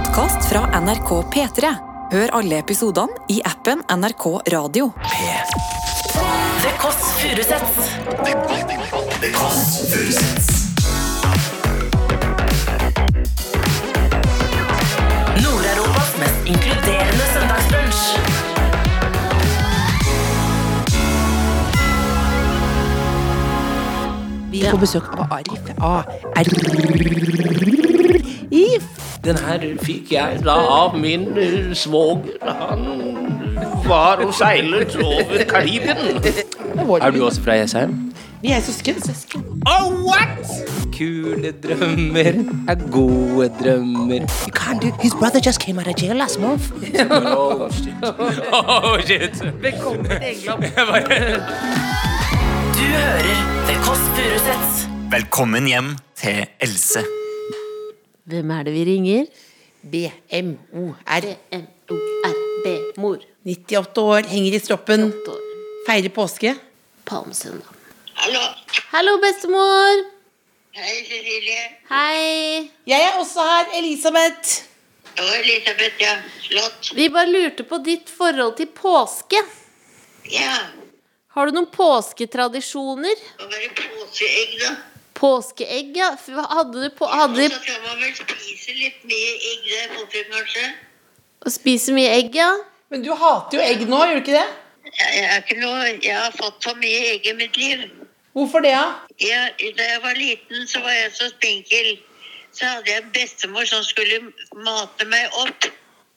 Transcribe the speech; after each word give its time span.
podkast 0.00 0.48
fra 0.48 0.80
NRK 0.80 1.10
P3. 1.32 1.70
Hør 2.10 2.30
alle 2.38 2.58
episodene 2.62 3.12
i 3.28 3.40
appen 3.44 3.82
NRK 3.92 4.24
Radio. 4.54 4.86
The 6.62 6.72
Kåss 6.80 7.02
Furuseths. 7.20 7.90
Nord-Europas 15.44 16.10
mest 16.22 16.48
inkluderende 16.54 17.24
søndagsbrunsj. 17.34 18.04
Vi 24.50 24.64
får 24.64 24.80
besøk 24.86 25.12
av 25.18 25.36
Arif. 25.40 25.62
A. 25.78 25.94
Arif. 26.40 26.60
Den 29.24 29.36
her 29.36 29.60
fikk 29.84 30.12
jeg 30.14 30.40
da 30.44 30.54
av 30.72 30.94
min 30.98 31.26
eh, 31.38 31.74
svoger. 31.76 32.38
Han 32.40 32.86
var 33.84 34.22
og 34.24 34.32
seilet 34.34 34.94
over 34.96 35.44
Karibien. 35.48 35.98
Er 37.02 37.10
du 37.10 37.24
også 37.26 37.42
fra 37.44 37.58
Jessheim? 37.60 37.98
Vi 38.40 38.54
er 38.56 38.60
søsken. 38.60 38.96
Oh, 39.68 39.92
what? 40.08 40.48
Kule 40.96 41.52
drømmer 41.52 42.32
er 42.68 42.90
gode 42.90 43.50
drømmer. 43.60 44.24
You 44.46 44.52
can't 44.56 44.80
do 44.80 44.88
His 45.02 45.12
brother 45.12 45.40
just 45.46 45.60
came 45.60 45.78
out 45.78 45.86
of 45.88 46.02
jail 46.02 46.16
last 46.16 46.40
month. 46.40 46.72
Oh, 47.10 47.68
shit. 47.70 47.94
Oh, 48.52 48.98
shit. 49.06 49.44
Velkommen 49.62 50.04
til 50.04 50.18
England. 50.22 50.62
Du 52.74 52.84
hører 52.96 53.36
The 53.68 53.76
Kåss 53.84 54.04
Furuseths. 54.16 54.88
Velkommen 55.10 55.66
hjem 55.66 55.96
til 56.16 56.46
Else. 56.60 57.04
Hvem 58.30 58.50
er 58.54 58.62
det 58.66 58.72
vi 58.74 58.84
ringer? 58.86 59.26
BMOR. 59.82 60.94
M-O-R-B-mor. 61.90 63.18
98 63.44 64.02
år, 64.02 64.28
henger 64.30 64.54
i 64.54 64.60
stroppen, 64.60 65.08
feirer 65.86 66.12
påske. 66.14 66.52
Palmesøndag. 67.08 67.70
Hallo. 68.20 68.42
Hallo, 68.92 69.16
bestemor! 69.22 70.02
Hei, 70.76 70.96
Cecilie. 71.08 71.62
Hei! 71.90 72.70
Jeg 72.86 73.00
er 73.08 73.16
også 73.18 73.42
her, 73.48 73.72
Elisabeth. 73.80 74.62
Og 75.16 75.32
Elisabeth, 75.40 75.96
ja. 75.98 76.14
Flott. 76.44 76.92
Vi 76.94 77.08
bare 77.10 77.32
lurte 77.32 77.64
på 77.66 77.80
ditt 77.82 78.12
forhold 78.12 78.54
til 78.60 78.68
påske. 78.76 79.40
Ja. 80.30 80.56
Har 81.34 81.46
du 81.48 81.52
noen 81.56 81.70
påsketradisjoner? 81.74 83.16
Å 83.40 83.48
være 83.50 83.72
påskeegg, 83.80 84.54
da. 84.62 84.70
Påskeegg, 85.20 85.92
ja. 85.98 86.14
Hva 86.26 86.46
Hadde 86.48 86.86
du 86.86 86.88
på, 86.96 87.08
hadde 87.08 87.46
Og 87.46 87.54
så 87.54 87.60
kan 87.66 87.80
man 87.84 88.00
vel 88.00 88.14
spise 88.16 88.76
litt 88.76 89.04
mye 89.08 89.32
egg 89.52 89.68
der 89.68 89.94
borte, 89.96 90.24
kanskje. 90.32 90.66
Og 91.44 91.52
spise 91.52 91.94
mye 91.96 92.10
egg, 92.16 92.36
ja? 92.36 92.50
Men 92.90 93.04
du 93.04 93.12
hater 93.14 93.60
jo 93.60 93.64
egg 93.64 93.84
nå, 93.88 94.00
gjør 94.00 94.18
du 94.18 94.22
ikke 94.24 94.38
det? 94.38 94.46
Jeg, 94.90 95.10
jeg, 95.14 95.26
er 95.26 95.42
ikke 95.44 95.58
noe, 95.60 95.90
jeg 96.02 96.16
har 96.16 96.32
fått 96.34 96.64
for 96.64 96.78
mye 96.80 97.02
egg 97.12 97.28
i 97.30 97.34
mitt 97.38 97.58
liv. 97.60 97.84
Hvorfor 98.34 98.64
det, 98.64 98.72
da? 98.74 98.86
Ja? 99.22 99.42
da 99.76 99.90
jeg 99.92 100.00
var 100.02 100.16
liten, 100.18 100.66
så 100.70 100.80
var 100.84 100.96
jeg 100.96 101.12
så 101.14 101.28
spinkel. 101.34 101.92
Så 102.56 102.66
hadde 102.66 102.90
jeg 102.90 103.04
en 103.04 103.12
bestemor 103.14 103.68
som 103.68 103.84
skulle 103.86 104.18
mate 104.56 105.06
meg 105.10 105.38
opp. 105.44 105.70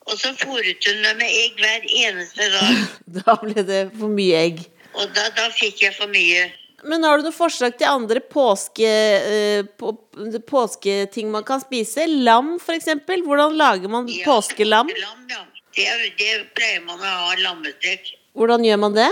Og 0.10 0.18
så 0.20 0.34
fôret 0.36 0.84
hun 0.88 1.00
meg 1.04 1.20
med 1.22 1.30
egg 1.30 1.62
hver 1.62 1.86
eneste 2.06 2.50
dag. 2.56 2.84
Da 3.20 3.38
ble 3.44 3.64
det 3.68 3.84
for 4.00 4.12
mye 4.12 4.40
egg. 4.48 4.66
Og 4.94 5.10
da, 5.16 5.30
da 5.38 5.48
fikk 5.54 5.86
jeg 5.86 5.96
for 5.96 6.12
mye. 6.12 6.48
Men 6.84 7.04
har 7.08 7.18
du 7.18 7.28
noen 7.28 7.36
forslag 7.36 7.78
til 7.80 7.88
andre 7.88 8.20
påske, 8.20 8.88
eh, 8.88 9.66
på, 9.80 9.94
påsketing 10.50 11.30
man 11.32 11.46
kan 11.48 11.62
spise? 11.64 12.08
Lam, 12.08 12.58
eksempel. 12.60 13.24
Hvordan 13.24 13.56
lager 13.58 13.92
man 13.92 14.08
Ja, 14.12 14.26
påskelam? 14.28 14.88
Lam, 14.88 15.28
ja. 15.30 15.44
Det, 15.74 15.86
det 16.20 16.34
pleier 16.54 16.84
man 16.86 17.00
å 17.00 17.14
ha 17.28 17.38
lammestek. 17.40 18.12
Hvordan 18.38 18.66
gjør 18.66 18.82
man 18.84 18.98
det? 18.98 19.10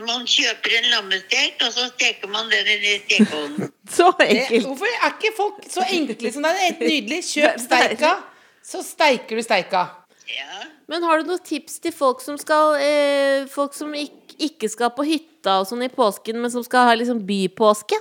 Man 0.00 0.26
kjøper 0.28 0.74
en 0.78 0.90
lammestek, 0.92 1.60
og 1.64 1.72
så 1.72 1.86
steker 1.92 2.28
man 2.32 2.48
den 2.52 2.68
i 2.72 2.98
stekeovnen. 3.04 3.72
Så 3.92 4.08
det? 4.18 4.28
enkelt. 4.32 4.66
Hvorfor 4.70 4.88
er 4.88 5.10
ikke 5.10 5.32
folk 5.36 5.56
så 5.68 5.82
enkle 5.84 6.30
som 6.32 6.44
deg? 6.46 6.54
Det 6.56 6.62
er 6.62 6.68
helt 6.70 6.84
nydelig. 6.86 7.18
Kjøp 7.32 7.58
steika, 7.60 8.12
så 8.64 8.80
steiker 8.86 9.36
du 9.36 9.42
steika. 9.44 9.82
Ja. 10.32 10.62
Men 10.88 11.04
har 11.04 11.20
du 11.20 11.28
noen 11.28 11.42
tips 11.44 11.76
til 11.82 11.92
folk 11.92 12.22
som 12.24 12.38
skal 12.40 12.78
eh, 12.80 13.44
Folk 13.52 13.74
som 13.76 13.92
ikke, 13.96 14.21
ikke 14.38 14.70
skal 14.70 14.92
på 14.96 15.06
hytta 15.08 15.60
og 15.60 15.68
sånn 15.68 15.84
i 15.86 15.90
påsken, 15.92 16.40
men 16.42 16.52
som 16.52 16.64
skal 16.66 16.88
ha 16.88 16.96
liksom 16.98 17.22
bypåske? 17.28 17.98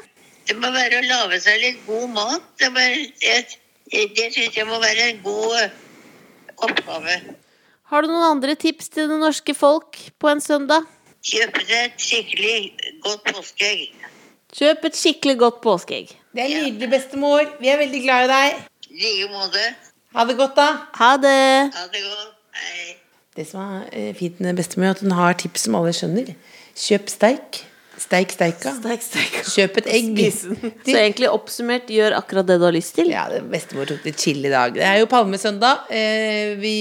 Det 0.47 0.57
må 0.59 0.71
være 0.73 1.01
å 1.01 1.07
lage 1.07 1.39
seg 1.43 1.59
litt 1.61 1.83
god 1.85 2.09
mat. 2.15 2.47
Det, 2.59 2.71
må, 2.73 2.81
det, 3.21 3.35
det 4.17 4.27
syns 4.35 4.57
jeg 4.57 4.67
må 4.69 4.79
være 4.81 5.11
en 5.11 5.21
god 5.25 5.57
eh, 5.61 5.75
oppgave. 6.67 7.19
Har 7.91 8.03
du 8.03 8.11
noen 8.11 8.37
andre 8.37 8.55
tips 8.55 8.89
til 8.93 9.11
det 9.11 9.19
norske 9.19 9.55
folk 9.57 9.99
på 10.21 10.31
en 10.31 10.41
søndag? 10.43 10.87
Kjøpe 11.21 11.61
seg 11.67 11.77
et 11.89 12.01
skikkelig 12.01 12.55
godt 13.03 13.27
påskeegg. 13.29 14.07
Kjøp 14.57 14.87
et 14.89 14.97
skikkelig 14.97 15.37
godt 15.43 15.61
påskeegg. 15.63 16.15
Det 16.31 16.43
er 16.45 16.65
nydelig, 16.65 16.89
bestemor. 16.91 17.45
Vi 17.59 17.69
er 17.71 17.79
veldig 17.83 18.01
glad 18.03 18.25
i 18.25 18.31
deg. 18.31 18.65
I 18.89 18.97
like 19.03 19.29
måte. 19.35 19.67
Ha 20.15 20.25
det 20.27 20.35
godt, 20.39 20.57
da. 20.57 20.69
Ha 20.97 21.11
det! 21.23 21.37
Ha 21.75 21.85
det 21.93 22.03
godt. 22.07 22.33
Hei. 22.61 23.00
Det 23.37 23.45
som 23.47 23.61
er 23.63 23.83
eh, 23.95 24.13
fint 24.17 24.41
med 24.43 24.57
bestemor, 24.59 24.89
er 24.89 24.97
at 24.97 25.03
hun 25.05 25.13
har 25.15 25.37
tips 25.39 25.67
som 25.67 25.77
alle 25.79 25.93
skjønner. 25.95 26.33
Kjøp 26.75 27.11
steik. 27.11 27.61
Steik 28.01 28.33
steika. 28.33 28.73
Steik, 28.79 29.03
steika. 29.05 29.43
Kjøp 29.45 29.77
et 29.81 29.89
egg. 29.93 30.19
Så 30.87 30.95
egentlig 30.97 31.29
oppsummert, 31.31 31.91
gjør 31.91 32.17
akkurat 32.17 32.49
det 32.49 32.57
du 32.59 32.65
har 32.67 32.75
lyst 32.75 32.95
til. 32.97 33.11
Ja, 33.13 33.27
det 33.31 33.43
bestemor 33.51 33.87
tok 33.87 34.01
det 34.03 34.17
chill 34.19 34.41
i 34.43 34.51
dag. 34.51 34.73
Det 34.75 34.83
er 34.87 34.99
jo 34.99 35.09
palmesøndag. 35.11 35.85
Eh, 35.93 36.55
vi 36.59 36.77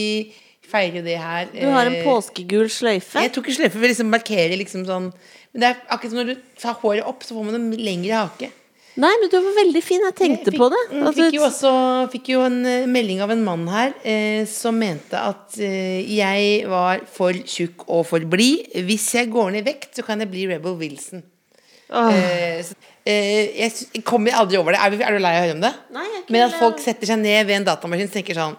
feirer 0.71 1.05
det 1.07 1.19
her. 1.21 1.51
Du 1.53 1.67
har 1.71 1.91
en 1.91 1.99
eh, 1.99 2.07
påskegul 2.07 2.71
sløyfe. 2.73 3.21
Jeg 3.27 3.35
tok 3.37 3.51
en 3.51 3.59
sløyfe 3.59 3.77
for 3.77 3.87
å 3.87 3.93
liksom 3.93 4.11
markere 4.11 4.59
liksom 4.59 4.87
sånn 4.89 5.11
Men 5.51 5.63
det 5.63 5.69
er 5.71 5.79
akkurat 5.91 6.13
som 6.13 6.21
når 6.23 6.33
du 6.33 6.43
tar 6.63 6.77
håret 6.83 7.07
opp, 7.11 7.25
så 7.27 7.37
får 7.37 7.47
man 7.47 7.59
en 7.59 7.71
lengre 7.79 8.25
hake. 8.25 8.51
Nei, 8.99 9.11
men 9.21 9.31
du 9.31 9.37
var 9.39 9.55
veldig 9.55 9.81
fin. 9.85 10.03
Jeg 10.09 10.17
tenkte 10.19 10.51
Jeg 10.51 10.59
på 10.59 10.67
det. 10.73 10.81
Jeg 10.91 11.03
Altså, 11.05 11.17
fikk 11.23 11.37
jo 11.37 11.45
også 11.47 11.73
fikk 12.11 12.31
jo 12.33 12.41
en 12.43 12.59
eh, 12.67 12.89
melding 12.91 13.21
av 13.23 13.31
en 13.31 13.45
mann 13.47 13.69
her 13.71 13.93
eh, 14.03 14.43
som 14.51 14.75
mente 14.77 15.15
at 15.15 15.59
eh, 15.63 16.01
jeg 16.11 16.65
var 16.71 17.05
for 17.11 17.37
tjukk 17.39 17.87
og 17.87 18.03
for 18.11 18.27
blid. 18.33 18.67
Hvis 18.89 19.13
jeg 19.15 19.31
går 19.31 19.53
ned 19.55 19.63
i 19.63 19.69
vekt, 19.71 19.93
så 19.97 20.07
kan 20.07 20.21
jeg 20.21 20.33
bli 20.33 20.49
Rebel 20.51 20.75
Wilson. 20.81 21.23
Eh, 21.91 22.61
så, 22.67 22.75
eh, 23.05 23.63
jeg, 23.63 24.03
kommer 24.07 24.35
aldri 24.39 24.59
over 24.59 24.75
det. 24.75 24.83
Er, 24.83 24.95
vi, 24.95 25.03
er 25.07 25.17
du 25.17 25.23
lei 25.23 25.33
av 25.35 25.41
å 25.41 25.47
høre 25.47 25.57
om 25.57 25.65
det? 25.65 25.73
Nei, 25.95 26.07
jeg 26.11 26.27
Men 26.31 26.47
at 26.49 26.59
folk 26.59 26.83
setter 26.83 27.11
seg 27.11 27.23
ned 27.23 27.47
ved 27.49 27.61
en 27.61 27.71
datamaskin 27.71 28.11
og 28.11 28.15
tenker 28.15 28.39
sånn 28.39 28.59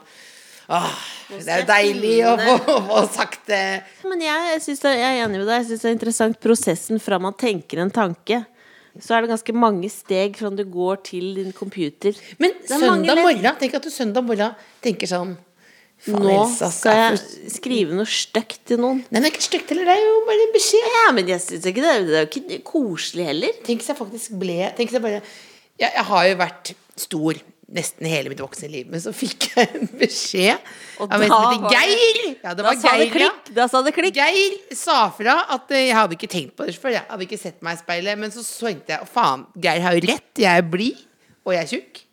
Åh, 0.72 0.92
det 1.36 1.52
er 1.52 1.64
jo 1.64 1.68
deilig 1.68 2.14
å 2.30 2.34
få, 2.40 2.76
få 2.88 3.00
sagt 3.12 3.50
det. 3.52 3.82
Men 4.08 4.22
jeg, 4.24 4.62
synes 4.64 4.84
det, 4.86 4.94
jeg 5.02 5.18
er 5.18 5.24
enig 5.26 5.42
med 5.42 5.50
deg. 5.50 5.58
Jeg 5.58 5.68
syns 5.68 5.84
det 5.84 5.90
er 5.90 5.96
interessant 5.98 6.40
prosessen 6.44 7.02
fra 7.04 7.20
man 7.20 7.36
tenker 7.36 7.82
en 7.84 7.92
tanke. 7.92 8.38
Så 9.00 9.16
er 9.16 9.22
det 9.24 9.30
ganske 9.32 9.54
mange 9.56 9.88
steg 9.90 10.36
fra 10.36 10.50
du 10.52 10.64
går 10.68 10.98
til 11.08 11.30
din 11.38 11.54
computer. 11.56 12.12
Men 12.40 12.52
søndag 12.68 13.22
morgen 13.22 13.56
Tenk 13.62 13.74
at 13.80 13.84
du 13.88 13.90
søndag 13.94 14.26
morgen 14.28 14.56
tenker 14.84 15.08
sånn 15.08 15.38
Nå 16.10 16.18
Elsa, 16.34 16.72
skal 16.74 16.96
jeg 16.98 17.18
for- 17.20 17.50
skrive 17.54 17.94
noe 17.94 18.10
stygt 18.10 18.64
til 18.66 18.80
noen. 18.82 19.04
Nei, 19.14 19.20
det 19.22 19.28
er 19.28 19.36
ikke 19.36 19.46
stygt 19.46 19.70
heller. 19.70 19.86
Det 19.86 19.94
er 19.94 20.02
jo 20.02 20.16
bare 20.26 20.46
en 20.48 20.54
beskjed. 20.56 20.88
Ja, 20.96 21.12
men 21.14 21.28
jeg 21.30 21.40
synes 21.46 21.68
ikke 21.70 21.84
det, 21.86 21.92
det 22.08 22.16
er 22.18 22.26
jo 22.26 22.42
ikke 22.42 22.64
koselig 22.66 23.26
heller. 23.28 23.52
Tenk 23.64 23.84
hvis 23.84 23.92
jeg 23.94 24.00
faktisk 24.00 24.34
ble 24.42 24.56
Tenk 24.76 24.90
hvis 24.90 24.98
jeg 24.98 25.04
bare 25.06 25.22
jeg, 25.22 25.92
jeg 25.94 26.06
har 26.10 26.26
jo 26.26 26.36
vært 26.42 26.74
stor 26.98 27.34
nesten 27.72 28.08
hele 28.10 28.32
mitt 28.32 28.42
voksne 28.44 28.68
liv, 28.72 28.90
men 28.92 29.02
så 29.04 29.14
fikk 29.16 29.48
jeg 29.56 29.70
en 29.80 29.90
beskjed 30.00 30.60
Og 31.00 31.08
av 31.08 31.24
en 31.24 31.32
da 31.32 31.38
som 31.40 31.46
heter 31.48 31.64
var 31.64 31.76
Geir. 31.78 32.20
Ja, 32.44 32.54
det 32.54 32.58
Da 32.60 32.68
var 32.68 32.80
sa 32.82 32.94
det 32.98 33.08
Geir, 33.08 33.14
klikk. 33.16 33.52
Da 33.58 33.68
sa 33.72 33.82
det 33.86 33.94
klikk. 33.96 34.20
Geir 34.20 34.58
sa 34.78 34.98
fra 35.16 35.38
at 35.56 35.72
eh, 35.72 35.88
jeg 35.88 35.98
hadde 35.98 36.18
ikke 36.20 36.32
tenkt 36.32 36.56
på 36.60 36.68
det 36.68 36.76
før. 36.78 36.96
Jeg 36.98 37.08
hadde 37.08 37.28
ikke 37.28 37.40
sett 37.42 37.62
meg 37.64 37.80
i 37.80 37.82
speilet. 37.82 38.20
Men 38.20 38.34
så 38.36 38.44
tenkte 38.44 38.96
jeg 38.98 39.10
faen, 39.12 39.48
Geir 39.64 39.84
har 39.86 39.96
jo 39.98 40.04
rett. 40.10 40.32
Jeg 40.44 40.64
er 40.64 40.68
blid, 40.68 41.00
og 41.46 41.56
jeg 41.56 41.64
er 41.64 41.72
tjukk. 41.76 42.04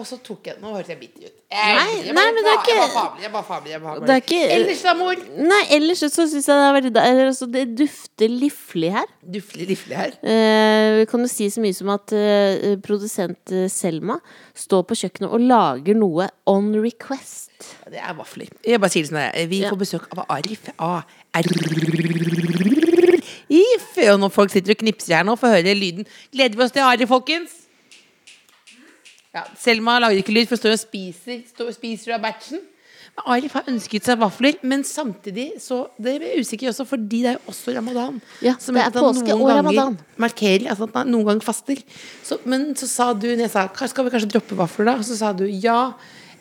Og 0.00 0.06
så 0.08 0.16
tok 0.24 0.46
jeg 0.48 0.56
Nå 0.62 0.70
hørtes 0.72 0.88
jeg 0.94 0.98
bitter 1.02 1.26
ut. 1.28 1.32
Jeg, 1.52 1.74
Nei, 1.76 1.96
jeg 2.06 2.14
nei, 2.16 2.22
men 2.32 2.40
det 2.40 2.48
er 2.48 2.54
Jeg 2.56 2.62
ikke-. 2.88 3.20
Jeg 3.22 3.30
bare 3.32 3.44
fabler. 3.44 3.70
Jeg 3.72 3.80
er 3.82 4.16
ikke- 4.22 4.52
Ellers 4.54 4.82
da, 4.86 4.94
mor? 4.96 5.14
Nei, 5.36 5.62
ellers 5.76 5.98
så 6.00 6.08
syns 6.08 6.32
jeg 6.48 6.56
det 6.56 6.64
er 6.64 6.72
veldig 6.78 6.92
eller, 7.02 7.26
altså, 7.28 7.46
Det 7.52 7.64
dufter 7.76 8.28
liflig 8.32 8.90
her. 8.94 9.04
Duflig 9.20 9.66
liflig 9.68 9.96
her. 9.96 10.10
Eh, 10.22 10.98
vi 11.00 11.04
kan 11.10 11.20
jo 11.20 11.26
si 11.28 11.50
så 11.52 11.60
mye 11.60 11.74
som 11.76 11.88
at 11.92 12.12
eh, 12.16 12.76
produsent 12.80 13.52
eh, 13.52 13.68
Selma 13.68 14.16
står 14.56 14.82
på 14.88 14.94
kjøkkenet 15.02 15.28
og 15.30 15.40
lager 15.44 15.94
noe 15.94 16.28
on 16.46 16.72
request. 16.80 17.50
Det 17.90 18.00
er 18.00 18.14
vafler. 18.16 18.48
Jeg 18.64 18.80
bare 18.80 18.90
sier 18.90 19.02
det 19.04 19.08
som 19.12 19.18
det 19.20 19.28
er. 19.34 19.46
Vi 19.52 19.60
får 19.68 19.78
besøk 19.84 20.08
av 20.16 20.24
Arif. 20.32 20.70
A-R-If. 20.78 21.52
Og 24.08 24.20
når 24.24 24.32
folk 24.32 24.50
sitter 24.50 24.72
og 24.72 24.80
knipser 24.80 25.18
her 25.20 25.24
nå, 25.28 25.36
får 25.36 25.58
høre 25.60 25.74
lyden. 25.76 26.08
Gleder 26.32 26.56
vi 26.56 26.64
oss 26.64 26.72
til 26.72 26.80
Arif, 26.86 27.08
folkens? 27.12 27.61
Ja, 29.32 29.46
Selma 29.56 29.96
lager 30.02 30.20
ikke 30.20 30.34
lyd, 30.36 30.48
for 30.50 30.60
står 30.60 30.74
og 30.76 30.82
spiser, 30.82 31.40
står 31.54 31.72
spiser 31.76 32.14
av 32.18 32.20
batchen. 32.24 32.60
Men 33.12 33.26
Arif 33.34 33.52
har 33.58 33.66
ønsket 33.68 34.06
seg 34.08 34.20
vafler, 34.20 34.56
men 34.64 34.84
samtidig 34.88 35.58
så 35.60 35.82
Det 36.00 36.14
er 36.16 36.38
usikker 36.40 36.70
også, 36.70 36.86
fordi 36.88 37.18
det 37.24 37.28
er 37.32 37.36
jo 37.36 37.42
også 37.52 37.74
ramadan. 37.76 38.20
Ja, 38.44 38.54
Som 38.60 38.76
det 38.76 38.84
er 38.86 38.94
påske 38.96 39.34
og 39.36 39.48
ramadan. 39.50 39.98
Markerer, 40.16 40.68
altså 40.72 40.84
at 40.88 40.94
man 40.94 41.10
noen 41.12 41.26
ganger 41.28 41.44
faster. 41.44 41.80
Så, 42.24 42.38
men 42.48 42.70
så 42.76 42.88
sa 42.88 43.10
du, 43.12 43.26
når 43.34 43.46
jeg 43.46 43.52
sa 43.52 43.66
skal 43.88 44.06
vi 44.06 44.14
kanskje 44.14 44.30
droppe 44.32 44.56
vafler, 44.56 44.88
da? 44.92 44.96
Så 45.04 45.16
sa 45.20 45.32
du 45.36 45.44
ja. 45.48 45.92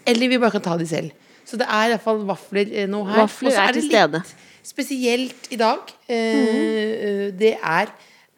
Eller 0.07 0.31
vi 0.31 0.39
bare 0.39 0.51
kan 0.55 0.61
ta 0.61 0.77
de 0.79 0.87
selv. 0.87 1.11
Så 1.45 1.59
det 1.59 1.67
er 1.67 1.91
iallfall 1.91 2.23
vafler 2.27 2.71
eh, 2.71 2.87
nå 2.87 3.03
her. 3.09 3.25
Vafler 3.25 3.51
er 3.59 3.73
det 3.75 3.81
til 3.81 3.89
stede. 3.91 4.23
Spesielt 4.63 5.51
i 5.51 5.59
dag. 5.59 5.91
Eh, 6.07 7.31
Det 7.35 7.57
er 7.57 7.91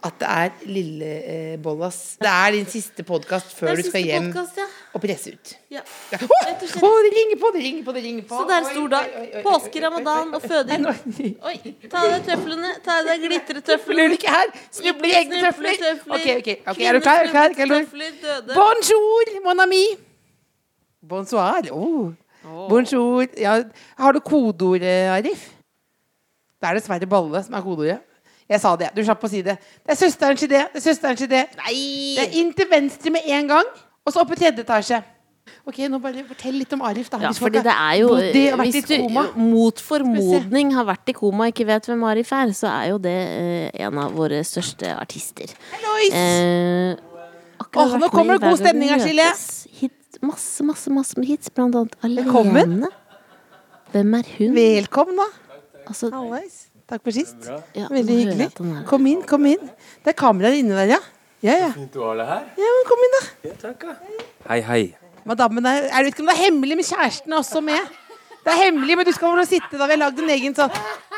at 0.03 0.15
det 0.19 0.27
er 0.29 0.49
Lillebollas. 0.67 1.97
Det 2.19 2.29
er 2.29 2.51
din 2.51 2.65
siste 2.67 3.03
podkast 3.07 3.53
før 3.55 3.77
du 3.79 3.83
skal 3.85 4.03
hjem 4.03 4.25
podcast, 4.33 4.57
ja. 4.59 4.65
og 4.91 5.03
presse 5.05 5.31
ut. 5.31 5.53
Ja. 5.71 5.83
Ja. 6.11 6.19
Å, 6.19 6.27
oh, 6.27 6.87
og 6.89 7.05
det 7.05 7.11
ringer 7.15 7.39
på, 7.39 7.51
det 7.55 7.63
ringer 7.63 7.85
på, 7.87 7.95
det 7.95 8.03
ringer 8.03 8.25
på. 8.27 8.41
Så 8.41 8.49
det 8.49 8.55
er 8.57 8.65
en 8.65 8.67
stor 8.67 8.91
dag. 8.91 9.15
Påske, 9.45 9.83
ramadan 9.85 10.35
og 10.35 10.43
føding. 10.43 10.87
oi. 11.49 11.55
Ta 11.87 12.03
av 12.03 12.11
deg 12.17 12.27
tøflene. 12.27 12.73
Ta 12.83 12.99
av 12.99 13.09
deg 13.11 13.23
glitretøfler. 13.29 14.01
Snubler 14.03 14.17
ikke 14.17 14.35
her? 14.35 14.53
Snubler 14.79 15.09
i 15.09 15.17
egne 15.21 15.43
tøfler? 15.47 15.87
Ok, 16.03 16.29
ok, 16.35 16.51
ok, 16.73 16.83
er 16.83 16.99
du 16.99 17.05
klar? 17.07 17.31
Klar? 17.31 17.57
Klar? 17.61 17.89
Bonjour, 18.51 19.35
mon 19.47 19.65
ami. 19.67 19.83
Bonsoir. 20.99 21.71
Oh. 21.71 22.11
Bonjour. 22.43 23.23
Ja, 23.39 23.61
har 23.99 24.15
du 24.15 24.19
kodeord, 24.19 24.83
eh, 24.83 25.13
Arif? 25.15 25.51
Det 26.59 26.69
er 26.69 26.79
dessverre 26.79 27.07
Balle 27.07 27.39
som 27.43 27.55
er 27.55 27.63
kodeordet. 27.63 28.03
Jeg 28.49 28.59
sa 28.59 28.75
det. 28.79 28.91
Du 28.95 29.01
slapp 29.05 29.23
å 29.23 29.29
si 29.31 29.41
det. 29.45 29.55
Det 29.85 29.95
er 29.95 29.99
søsterens 29.99 30.43
idé. 30.45 30.65
Det 30.73 30.81
er 30.81 30.85
søsterens 30.89 31.23
idé. 31.25 31.45
Nei! 31.63 31.79
Det 32.17 32.27
er 32.27 32.37
inn 32.41 32.53
til 32.55 32.69
venstre 32.69 33.13
med 33.13 33.27
en 33.37 33.49
gang, 33.55 33.73
og 34.03 34.13
så 34.13 34.23
opp 34.23 34.33
i 34.35 34.39
tredje 34.39 34.65
etasje. 34.65 34.99
Ok, 35.67 35.79
nå 35.91 35.99
bare 36.03 36.23
Fortell 36.27 36.55
litt 36.59 36.73
om 36.75 36.81
Arif. 36.87 37.09
da 37.11 37.19
Ja, 37.23 37.31
fordi 37.35 37.61
det 37.63 37.71
er 37.71 37.95
jo 37.99 38.09
Hvis 38.15 38.85
du 38.87 38.95
koma. 38.99 39.23
mot 39.35 39.79
formodning 39.79 40.73
har 40.75 40.85
vært 40.87 41.11
i 41.11 41.15
koma 41.15 41.47
og 41.47 41.53
ikke 41.53 41.67
vet 41.67 41.87
hvem 41.87 42.03
Arif 42.07 42.31
er, 42.35 42.51
så 42.55 42.67
er 42.71 42.89
jo 42.91 42.97
det 43.03 43.15
eh, 43.15 43.85
en 43.85 43.99
av 43.99 44.11
våre 44.15 44.41
største 44.43 44.91
artister. 44.95 45.51
Hallois! 45.71 46.11
Eh, 46.11 46.95
oh, 47.59 47.67
Åh, 47.85 47.95
nå 47.99 48.09
kommer 48.11 48.39
det 48.39 48.49
god 48.49 48.59
stemning 48.59 48.91
her, 48.91 49.03
Silje. 49.03 49.29
Hit, 49.79 50.19
masse, 50.21 50.63
masse, 50.67 50.91
masse 50.91 51.19
med 51.19 51.31
hits, 51.31 51.51
blant 51.51 51.75
annet 51.75 51.95
Velkommen. 52.03 52.83
Alene. 52.83 52.91
Hvem 53.93 54.19
er 54.19 54.35
hun? 54.37 54.55
Velkommen, 54.55 55.23
da. 55.23 55.31
Altså, 55.87 56.11
Hallois. 56.11 56.72
Takk 56.93 57.01
for 57.07 57.15
sist. 57.15 57.47
ja, 57.73 57.87
Veldig 57.89 58.15
hyggelig. 58.19 58.49
Kom 58.85 59.05
inn, 59.09 59.23
kom 59.25 59.45
inn. 59.49 59.69
Det 60.05 60.13
er 60.13 60.17
kameraer 60.19 60.59
inne 60.61 60.77
der, 60.77 60.91
ja. 60.93 60.99
Ja, 61.43 61.55
ja. 61.65 61.71
Fint 61.75 61.91
du 61.95 62.03
har 62.05 62.19
det 62.21 62.27
her. 62.29 62.43
ja 62.61 62.73
men 62.77 62.85
kom 62.87 63.01
inn, 63.07 63.15
da. 63.17 63.23
Ja, 63.49 63.53
takk, 63.63 63.87
ja. 63.89 63.95
Hei, 64.51 64.59
hei. 64.67 64.83
Madammen 65.25 65.65
er 65.65 65.87
Jeg 65.87 66.05
vet 66.05 66.13
ikke 66.13 66.23
om 66.23 66.29
det 66.29 66.35
er 66.37 66.43
hemmelig, 66.43 66.77
men 66.79 66.85
kjæresten 66.87 67.33
er 67.33 67.39
også 67.39 67.61
med. 67.65 67.89
Det 68.43 68.51
er 68.51 68.59
hemmelig, 68.65 68.97
men 68.99 69.07
du 69.07 69.11
skal 69.15 69.33
få 69.39 69.45
sitte 69.47 69.79
da. 69.79 69.87
Vi 69.87 69.95
har 69.95 70.01
lagd 70.03 70.19
en 70.19 70.31
egen 70.35 70.55
sånn 70.55 70.71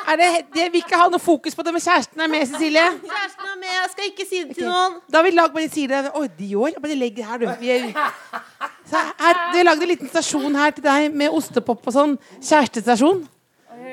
er 0.05 0.19
det, 0.21 0.27
Jeg 0.55 0.71
vil 0.71 0.83
ikke 0.83 0.97
ha 1.01 1.07
noe 1.09 1.19
fokus 1.21 1.55
på 1.57 1.63
det, 1.65 1.73
men 1.73 1.81
kjæresten 1.81 2.21
er 2.21 2.29
med, 2.29 2.45
Cecilie. 2.47 2.85
Kjæresten 3.01 3.51
er 3.51 3.59
med, 3.59 3.69
jeg 3.73 3.91
skal 3.91 4.09
ikke 4.11 4.25
si 4.29 4.41
det 4.43 4.55
til 4.55 4.67
Ok. 4.67 4.71
noen. 4.71 4.97
Da 5.11 5.17
har 5.19 5.25
vi 5.27 5.31
lagd 5.35 5.53
bare 5.55 5.69
sier 5.73 5.87
det. 5.91 6.11
Oi, 6.15 6.27
Dior. 6.39 6.77
Bare 6.81 6.95
legg 7.01 7.15
det 7.17 7.25
her, 7.25 7.41
du. 7.41 7.47
Vi, 7.59 7.69
er, 7.73 7.87
her, 7.91 9.41
vi 9.51 9.57
har 9.59 9.65
lagd 9.65 9.81
en 9.81 9.89
liten 9.89 10.09
stasjon 10.13 10.55
her 10.55 10.71
til 10.77 10.85
deg 10.85 11.09
med 11.13 11.33
ostepop 11.33 11.81
og 11.89 11.97
sånn. 11.97 12.15
Kjærestestasjon. 12.39 13.25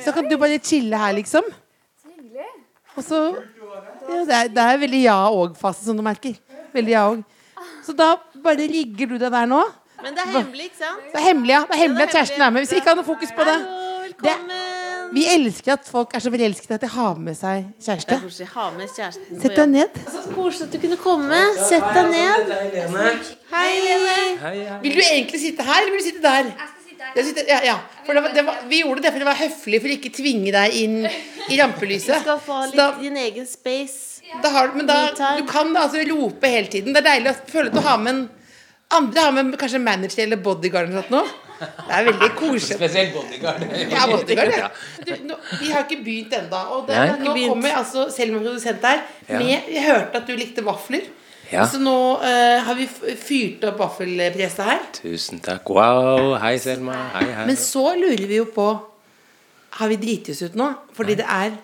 Så 0.04 0.12
kan 0.12 0.28
du 0.28 0.36
bare 0.40 0.60
chille 0.60 0.96
her, 0.98 1.12
liksom. 1.16 1.48
Og 2.96 3.04
så 3.04 3.20
ja, 4.08 4.24
det, 4.26 4.34
er, 4.36 4.48
det 4.52 4.64
er 4.64 4.80
veldig 4.82 5.02
ja 5.04 5.18
òg-fase, 5.32 5.84
som 5.86 5.96
du 5.96 6.04
merker. 6.04 6.34
Veldig 6.74 6.92
ja 6.92 7.04
òg. 7.08 7.22
Så 7.86 7.94
da 7.96 8.14
bare 8.44 8.66
rigger 8.68 9.14
du 9.14 9.16
deg 9.18 9.30
der 9.32 9.48
nå. 9.48 9.62
Men 10.02 10.16
det 10.16 10.24
er 10.24 10.32
hemmelig, 10.34 10.64
ikke 10.72 10.80
sant? 10.82 11.02
Det 11.12 11.18
er 11.20 11.26
hemmelig, 11.28 11.52
ja. 11.54 11.60
Det 11.68 11.76
er 11.76 11.80
hemmelig 11.84 12.04
at 12.08 12.14
kjæresten 12.16 12.42
er 12.42 12.50
med. 12.50 12.64
Hvis 12.64 12.72
vi 12.74 12.80
ikke 12.82 12.90
har 12.90 12.98
noe 12.98 13.06
fokus 13.06 13.32
på 13.36 13.46
det. 13.46 13.58
det. 14.24 14.36
Vi 15.12 15.26
elsker 15.28 15.74
at 15.76 15.88
folk 15.92 16.14
er 16.16 16.22
så 16.24 16.30
forelsket 16.32 16.70
at 16.74 16.82
de 16.82 16.88
har 16.88 17.18
med 17.20 17.36
seg 17.36 17.66
kjæreste. 17.84 18.18
Sett 18.32 19.56
deg 19.58 19.68
ned. 19.68 19.98
Så 20.08 20.22
koselig 20.32 20.66
at 20.66 20.72
du 20.74 20.78
kunne 20.82 20.98
komme. 21.02 21.40
Sett 21.68 21.84
deg 21.94 22.08
ned. 22.10 22.52
Hei, 23.52 23.68
Lene. 23.86 24.78
Vil 24.82 24.96
du 24.96 25.02
egentlig 25.04 25.42
sitte 25.42 25.66
her, 25.68 25.82
eller 25.82 25.92
vil 25.94 26.00
du 26.00 26.06
sitte 26.08 26.24
der? 26.24 26.50
Jeg 27.16 27.28
sitter, 27.28 27.48
ja, 27.50 27.60
ja. 27.66 27.76
For 28.06 28.16
det 28.16 28.22
var, 28.24 28.34
det 28.36 28.44
var, 28.46 28.60
vi 28.70 28.82
gjorde 28.82 29.04
det 29.04 29.12
for 29.14 29.24
å 29.24 29.28
være 29.28 29.40
høflig, 29.44 29.80
for 29.82 29.92
å 29.92 29.96
ikke 29.98 30.12
tvinge 30.16 30.52
deg 30.54 30.76
inn 30.82 30.98
i 31.06 31.58
rampelyset. 31.60 32.14
Du 32.16 32.24
skal 32.24 32.40
få 32.42 32.60
litt 32.70 32.78
da, 32.80 32.88
din 33.00 33.18
egen 33.20 33.48
space. 33.48 34.22
da 34.42 34.52
har, 34.54 34.72
men 34.76 34.88
da, 34.88 35.00
du 35.38 35.44
kan 35.48 35.74
altså 35.76 36.04
rope 36.08 36.48
hele 36.48 36.72
tiden. 36.72 36.94
Det 36.96 37.02
er 37.02 37.10
deilig 37.10 37.34
å 37.34 37.40
føle 37.52 37.72
at 37.72 37.76
du 37.76 37.84
har 37.84 38.00
med 38.00 38.16
en 38.16 38.22
andre 38.92 39.24
har 39.24 39.32
med 39.32 39.56
kanskje 39.60 39.80
manager 39.80 40.22
eller 40.26 40.40
bodyguard 40.44 40.90
eller 40.90 41.08
noe. 41.12 41.24
Det 41.62 41.94
er 41.94 42.06
veldig 42.08 42.28
koselig. 42.36 42.76
Spesielt 42.76 43.14
bodyguard. 43.14 43.64
Ja, 43.92 44.06
bodyguard, 44.10 44.54
ja. 44.58 44.68
Du, 45.06 45.12
nå, 45.28 45.38
vi 45.60 45.70
har 45.70 45.86
ikke 45.86 46.00
begynt 46.02 46.34
ennå. 46.36 46.62
Og 46.76 46.88
det, 46.88 46.98
nå 47.22 47.34
begynt. 47.36 47.54
kommer 47.54 47.76
altså 47.78 48.08
Selma 48.12 48.42
produsent 48.42 48.84
her 48.86 49.04
med 49.30 49.70
Jeg 49.70 49.84
hørte 49.86 50.20
at 50.22 50.28
du 50.28 50.34
likte 50.36 50.64
vafler. 50.66 51.06
Ja. 51.52 51.66
Så 51.68 51.78
nå 51.82 51.96
eh, 52.24 52.62
har 52.64 52.76
vi 52.78 52.86
fyrt 53.20 53.64
opp 53.68 53.80
vaffelpresset 53.82 54.64
her. 54.64 54.84
Tusen 54.96 55.42
takk. 55.44 55.68
Wow. 55.68 56.38
Hei, 56.40 56.54
Selma. 56.62 56.96
Hei, 57.18 57.26
hei. 57.28 57.48
Men 57.50 57.58
så 57.60 57.90
lurer 57.98 58.24
vi 58.28 58.40
jo 58.40 58.48
på 58.54 58.70
Har 59.72 59.88
vi 59.88 59.96
driti 60.00 60.32
oss 60.32 60.42
ut 60.44 60.56
nå? 60.56 60.68
Fordi 60.96 61.16
det 61.20 61.26
er 61.28 61.54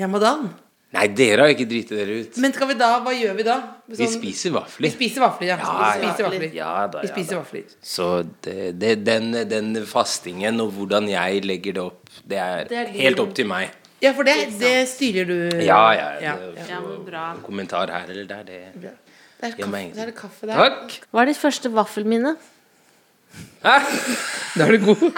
ramadan. 0.00 0.48
Nei, 0.96 1.06
dere 1.12 1.44
har 1.44 1.52
ikke 1.52 1.66
driti 1.68 1.96
dere 1.96 2.18
ut. 2.22 2.36
Men 2.40 2.52
skal 2.56 2.70
vi 2.70 2.76
da, 2.78 2.90
hva 3.04 3.12
gjør 3.12 3.34
vi 3.36 3.44
da? 3.44 3.56
Vi 3.90 3.96
spiser 3.98 4.52
spiser 4.52 4.84
Vi 4.84 4.90
spiser 4.92 5.24
vafler, 5.24 5.48
ja. 5.50 5.56
Ja, 5.60 5.72
vi 5.76 6.04
spiser 6.04 6.24
ja. 6.24 6.28
vafler. 6.28 6.52
Ja 6.56 6.74
da, 6.92 7.02
Vi 7.02 7.10
spiser 7.10 7.40
vafler. 7.40 7.72
Så 7.84 8.06
det, 8.44 8.60
det, 8.80 8.92
den, 9.04 9.32
den 9.50 9.74
fastingen 9.88 10.62
og 10.64 10.72
hvordan 10.76 11.10
jeg 11.12 11.42
legger 11.44 11.76
det 11.76 11.82
opp, 11.84 12.14
det 12.24 12.40
er, 12.40 12.70
Det 12.70 12.80
er 12.84 12.94
helt 12.96 13.20
opp 13.24 13.34
til 13.36 13.48
meg. 13.50 13.74
Ja, 14.02 14.12
for 14.12 14.22
det, 14.28 14.34
det 14.60 14.88
styrer 14.88 15.24
du. 15.28 15.36
Ja, 15.64 15.90
ja. 15.96 16.08
ja, 16.20 16.34
det- 16.36 16.68
Ja, 16.68 16.80
ja. 16.80 17.30
En 17.32 17.40
kommentar 17.42 17.88
her 17.90 18.10
eller 18.10 18.24
der, 18.28 18.42
det 18.42 18.60
Det 18.74 18.90
er 19.42 19.50
kaffe, 19.56 19.94
det 19.94 20.08
er 20.08 20.10
kaffe 20.16 20.46
der. 20.46 20.54
Takk. 20.54 21.00
Hva 21.12 21.20
er 21.22 21.26
ditt 21.32 21.38
første 21.40 21.72
vaffelminne? 21.72 22.36
Hæ? 23.64 23.78
Da 24.56 24.64
er 24.66 24.76
du 24.76 24.84
god. 24.84 25.12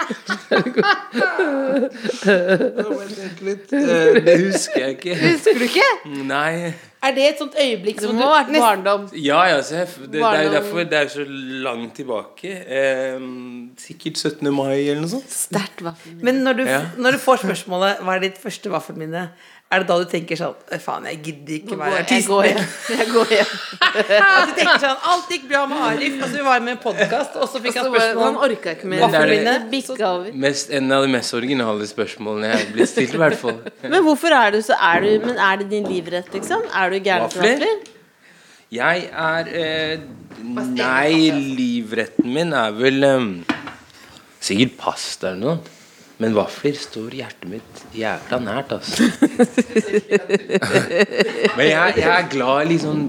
Eh, 3.73 4.23
Det 4.25 4.35
husker 4.45 4.79
jeg 4.79 4.89
ikke. 4.89 5.15
Husker 5.15 5.53
du 5.59 5.63
ikke? 5.67 5.87
Nei. 6.27 6.73
Er 7.01 7.13
det 7.15 7.25
et 7.29 7.39
sånt 7.39 7.53
øyeblikk 7.55 8.01
som 8.03 8.17
du 8.17 8.23
barndom. 8.59 9.05
Ja, 9.15 9.43
ja, 9.47 9.59
det, 9.63 9.85
det 10.11 10.19
er 10.19 10.41
jo 10.43 10.51
derfor 10.51 10.83
det 10.83 10.97
er 10.99 11.07
så 11.13 11.23
langt 11.63 11.93
tilbake. 11.95 12.51
Eh, 12.67 13.21
sikkert 13.79 14.19
17. 14.19 14.49
mai 14.53 14.73
eller 14.89 15.05
noe 15.05 15.13
sånt. 15.13 15.29
Sterkt 15.31 15.83
vaffelminne. 15.85 16.25
Men 16.27 16.43
når 16.43 16.59
du, 16.59 16.63
Ja. 16.67 16.81
når 16.97 17.15
du 17.15 17.21
får 17.23 17.43
spørsmålet 17.45 18.03
Hva 18.03 18.17
er 18.17 18.25
ditt 18.27 18.41
første 18.43 18.69
vaffelminne, 18.73 19.29
er 19.69 19.83
det 19.83 19.85
da 19.85 19.95
du 20.01 20.05
tenker 20.09 20.37
sånn 20.39 20.79
Faen, 20.81 21.03
jeg 21.11 21.19
gidder 21.27 21.53
ikke 21.59 21.75
være 21.77 21.97
jeg 21.99 22.05
artist. 22.05 22.29
går 22.31 22.47
hjem. 22.47 22.69
Jeg 22.89 23.09
går 23.13 23.33
hjem. 23.35 23.51
At 24.25 24.49
du 24.49 24.53
tenker 24.57 24.81
sånn 24.81 25.03
Alt 25.11 25.29
gikk 25.35 25.45
bra 25.51 25.61
med 25.69 25.83
Arif, 25.85 26.15
og 26.17 26.25
så 26.25 26.39
vi 26.39 26.45
var 26.47 26.63
med 26.65 26.71
i 26.71 26.73
en 26.73 26.81
podkast, 26.81 27.37
og 27.37 27.51
så 27.51 27.61
fikk 27.61 27.77
jeg 27.77 27.85
spørsmål 27.85 28.25
han 28.25 28.39
orka 28.47 28.73
ikke 28.73 28.89
mer. 28.89 29.05
Er 29.05 29.33
en 30.79 30.95
av 30.97 31.05
de 31.05 31.13
mest 31.13 31.37
originale 31.37 31.89
spørsmålene 31.91 32.49
jeg 32.49 32.63
har 32.63 32.73
blitt 32.73 32.93
stilt, 32.95 33.13
i 33.13 33.21
hvert 33.21 33.37
fall. 33.37 33.61
Men 33.93 34.01
hvorfor 34.07 34.33
er 34.39 34.57
du 34.57 34.59
så 34.65 34.79
er 34.89 35.05
du, 35.05 35.11
Men 35.27 35.37
er 35.37 35.61
det 35.61 35.69
din 35.75 35.85
livrett, 35.85 36.33
liksom? 36.33 36.65
Er 36.73 36.89
du 36.89 36.97
gæren 37.05 37.29
for 37.29 37.45
vafler? 37.45 37.87
Jeg 38.73 39.07
er 39.09 39.47
eh, 39.57 40.01
Nei, 40.49 41.29
livretten 41.57 42.29
min 42.33 42.53
er 42.57 42.73
vel 42.77 43.05
eh, 43.05 43.23
sikkert 44.41 44.79
pasta 44.81 45.35
eller 45.35 45.45
noe. 45.45 45.78
Men 46.19 46.33
vafler 46.35 46.75
står 46.75 47.13
hjertet 47.15 47.45
mitt 47.47 47.83
jævla 47.95 48.39
nært, 48.43 48.73
altså. 48.75 49.05
Men 51.57 51.65
jeg, 51.69 51.93
jeg 52.01 52.09
er 52.11 52.25
glad 52.33 52.65
i 52.65 52.67
litt 52.73 52.83
sånn, 52.83 53.05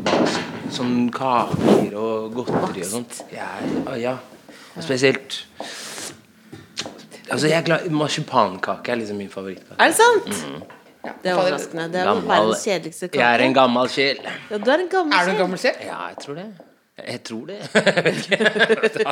sånn 0.71 1.09
kaker 1.14 1.97
og 1.99 2.31
godteri 2.37 2.85
og 2.87 2.90
sånt. 2.93 3.19
Jeg 3.35 3.73
ah, 3.83 3.97
ja. 3.99 4.14
Og 4.76 4.83
spesielt 4.87 5.40
Altså, 7.31 7.47
jeg 7.47 7.59
er 7.61 7.64
glad 7.67 7.85
Marsipankake 7.95 8.90
er 8.90 8.97
liksom 9.02 9.17
min 9.23 9.31
favorittkake. 9.31 9.76
Er 9.79 9.87
det 9.90 9.97
sant? 9.99 10.31
Mm. 10.47 10.62
Det 11.23 11.29
er 11.31 11.35
overraskende. 11.38 11.85
Det 11.93 11.99
er 12.00 12.05
Gammel- 12.11 12.29
verdens 12.31 12.62
kjedeligste 12.67 13.05
Jeg 13.14 13.26
er 13.26 13.38
en 13.47 13.55
gammel 13.57 13.87
sjel. 13.90 14.19
Ja, 14.50 14.57
du 14.59 14.71
er 14.71 14.79
en 14.83 14.88
gammel 14.90 15.14
Er 15.19 15.23
du 15.26 15.31
en 15.35 15.38
gammel 15.38 15.59
sjel? 15.62 15.76
Ja, 15.87 15.99
jeg 16.11 16.17
tror 16.25 16.35
det. 16.40 16.49
Jeg 17.00 17.21
tror 17.25 17.45
det. 17.49 17.59
Jeg 17.75 17.83
vet 18.05 18.17
ikke. 18.26 18.38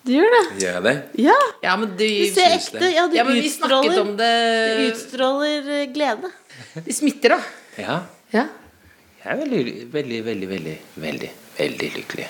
Du 0.07 0.13
gjør 0.15 0.31
det. 0.31 0.41
Gjør 0.61 0.75
jeg 0.77 0.83
det? 0.85 0.95
Ja, 1.19 1.37
Ja, 1.65 1.73
men 1.81 1.89
du, 1.99 2.03
du 2.07 2.29
ser 2.31 2.53
ekte. 2.55 2.89
Ja, 2.93 3.03
du 3.11 3.15
ja, 3.17 3.25
men 3.27 3.41
vi 3.43 3.49
snakket 3.51 3.97
om 3.99 4.13
det 4.19 4.31
Du 4.79 4.83
utstråler 4.87 5.67
eh, 5.81 5.85
glede. 5.91 6.29
Det 6.85 6.95
smitter, 6.95 7.35
da. 7.35 7.39
Ja. 7.83 7.97
Ja. 8.31 8.45
Jeg 9.23 9.33
er 9.33 9.39
veldig, 9.41 9.63
veldig, 9.91 10.19
veldig, 10.23 10.47
veldig, 10.53 10.75
veldig, 11.03 11.31
veldig 11.57 11.89
lykkelig. 11.97 12.27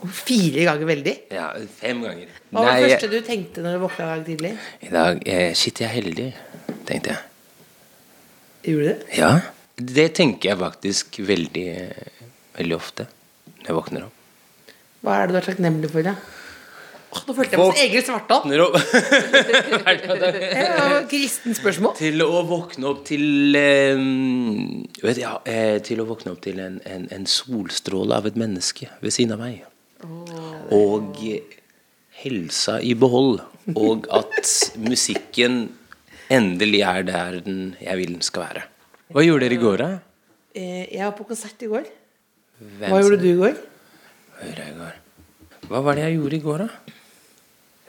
Og 0.00 0.10
fire 0.14 0.66
ganger 0.68 0.90
veldig. 0.90 1.14
Ja, 1.32 1.46
fem 1.80 2.02
ganger. 2.04 2.34
Hva 2.52 2.66
var 2.66 2.76
det 2.76 2.90
første 2.92 3.08
du 3.10 3.16
tenkte 3.26 3.64
når 3.64 3.78
du 3.78 3.82
våkna 3.86 4.04
i 4.04 4.10
dag 4.12 4.26
tidlig? 4.28 4.52
i 4.84 4.92
dag 4.92 5.22
eh, 5.26 5.48
Shit, 5.58 5.80
jeg 5.82 5.88
er 5.88 5.96
heldig, 5.96 6.28
tenkte 6.88 7.14
jeg. 7.14 7.24
Gjorde 8.68 8.84
du 8.84 8.92
det? 8.92 9.16
Ja. 9.16 9.32
Det 9.80 10.06
tenker 10.20 10.50
jeg 10.52 10.60
faktisk 10.60 11.18
veldig, 11.24 11.66
veldig 12.58 12.76
ofte 12.76 13.08
når 13.62 13.70
jeg 13.70 13.78
våkner 13.80 14.04
opp. 14.10 14.16
Hva 15.00 15.16
er 15.16 15.30
det 15.30 15.32
du 15.32 15.40
er 15.40 15.46
takknemlig 15.48 15.90
for, 15.94 16.04
da? 16.04 16.12
Åh, 16.12 16.39
nå 17.28 17.34
følte 17.36 17.56
jeg 17.56 17.60
meg 17.60 17.70
som 17.70 17.82
Egil 17.84 18.02
Svartdal. 18.06 18.42
Kristen 21.12 21.56
spørsmål. 21.58 21.94
Til 21.98 22.24
å 22.24 22.42
våkne 22.48 22.90
opp 22.90 23.04
til 23.08 23.56
um, 23.96 24.84
vet, 25.02 25.20
ja, 25.22 25.36
eh, 25.48 25.78
Til 25.86 26.02
å 26.02 26.08
våkne 26.08 26.34
opp 26.34 26.42
til 26.44 26.60
en, 26.62 26.78
en, 26.88 27.08
en 27.14 27.26
solstråle 27.28 28.18
av 28.20 28.28
et 28.30 28.38
menneske 28.40 28.90
ved 29.02 29.14
siden 29.14 29.36
av 29.36 29.42
meg. 29.44 29.64
Og 30.74 31.18
helsa 32.22 32.78
i 32.80 32.94
behold. 32.98 33.40
Og 33.76 34.08
at 34.12 34.50
musikken 34.80 35.66
endelig 36.32 36.82
er 36.86 37.04
der 37.08 37.40
den 37.44 37.74
jeg 37.80 38.00
vil 38.00 38.14
den 38.16 38.24
skal 38.24 38.46
være. 38.48 38.64
Hva 39.10 39.24
gjorde 39.26 39.48
dere 39.48 39.56
i 39.58 39.62
går, 39.64 39.82
da? 39.82 39.90
Eh, 40.54 40.86
Jeg 40.94 41.04
var 41.04 41.16
på 41.18 41.26
konsert 41.26 41.62
i 41.62 41.68
går. 41.70 41.86
Hvem 42.60 42.92
Hva 42.92 43.00
gjorde 43.02 43.20
du 43.22 43.28
i 43.30 43.38
går? 43.38 43.54
Hva 44.36 44.48
gjorde 44.48 44.64
jeg 44.64 44.74
i 44.74 44.78
går? 44.78 44.98
Hva 45.70 45.82
var 45.86 45.98
det 45.98 46.04
jeg 46.06 46.16
gjorde 46.18 46.36
i 46.36 46.44
går, 46.44 46.64
da? 46.64 46.96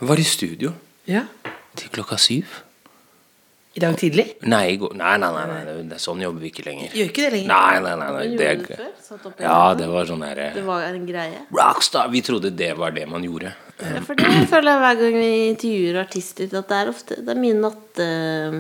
Jeg 0.02 0.10
var 0.10 0.18
i 0.20 0.24
studio 0.26 0.72
Ja. 1.08 1.24
til 1.78 1.90
klokka 1.94 2.18
syv. 2.18 2.46
I 3.76 3.80
dag 3.80 3.96
tidlig? 3.96 4.26
Nei. 4.44 4.76
Nei, 4.76 5.18
nei, 5.18 5.30
nei, 5.32 5.84
nei, 5.88 5.98
sånn 6.02 6.20
jobber 6.20 6.42
vi 6.44 6.50
ikke 6.52 6.66
lenger. 6.66 6.90
Gjør 6.92 7.08
ikke 7.08 7.24
det 7.24 7.30
lenger? 7.38 7.48
Nei, 7.48 7.80
nei, 7.80 7.94
nei, 8.02 8.08
nei 8.18 8.24
det 8.36 8.50
det 8.68 8.68
før? 8.76 8.90
Satt 9.06 9.26
opp 9.30 9.40
Ja, 9.40 9.74
det 9.80 9.88
var 9.88 10.10
sånn 10.10 10.20
derre 10.26 10.50
Det 10.58 10.64
var 10.66 10.84
en 10.90 11.06
greie. 11.08 11.46
Rockstar! 11.56 12.10
Vi 12.12 12.22
trodde 12.26 12.52
det 12.52 12.74
var 12.78 12.92
det 12.92 13.06
man 13.08 13.24
gjorde. 13.24 13.54
Ja, 13.80 14.02
for 14.04 14.16
det 14.20 14.28
føler 14.52 14.74
jeg 14.74 14.82
hver 14.84 15.00
gang 15.00 15.16
vi 15.22 15.30
intervjuer 15.54 16.02
artister, 16.04 16.52
at 16.60 16.68
det 16.68 16.78
er 16.82 16.92
ofte 16.92 17.16
Det 17.24 17.30
er 17.32 17.40
mye 17.40 17.56
natte... 17.62 18.10
eh, 18.12 18.60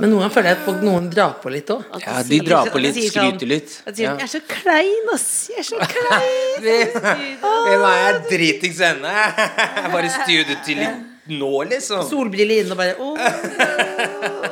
Men 0.00 0.08
noen 0.10 0.22
ganger 0.24 0.32
føler 0.34 0.48
jeg 0.50 0.56
at 0.58 0.64
folk, 0.64 0.80
noen 0.86 1.06
drar 1.12 1.34
på 1.42 1.50
litt 1.52 1.68
òg. 1.74 1.82
Ja, 2.00 2.14
de 2.24 2.38
drar 2.46 2.70
på 2.72 2.80
litt, 2.80 2.94
sier 2.96 3.10
sånn- 3.12 3.28
skryter 3.34 3.50
litt. 3.50 3.74
Jeg 3.86 3.94
sier 3.98 4.06
jeg 4.08 4.24
er 4.24 4.32
så 4.32 4.40
klein, 4.48 5.06
ass. 5.14 5.28
Jeg 5.52 5.58
er 5.60 5.68
så 5.68 5.76
klein. 5.94 6.58
Hvem 6.64 7.84
er 7.90 7.96
jeg? 8.00 8.18
Dritings 8.32 8.80
henne! 8.86 9.12
Jeg 9.12 9.92
bare 9.94 10.10
studio 10.16 10.58
til 10.64 10.80
litt 10.82 11.06
nå, 11.30 11.50
liksom. 11.70 12.02
Solbriller 12.08 12.64
inne 12.64 12.74
og 12.74 12.80
bare 12.80 12.94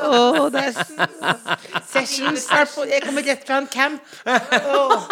Å, 0.08 0.48
det 0.54 0.62
er 0.68 0.72
sessions. 1.90 2.44
Jeg 2.86 3.02
kommer 3.08 3.24
rett 3.26 3.42
fra 3.48 3.56
en 3.62 3.66
camp. 3.72 4.02
Åh. 4.28 5.08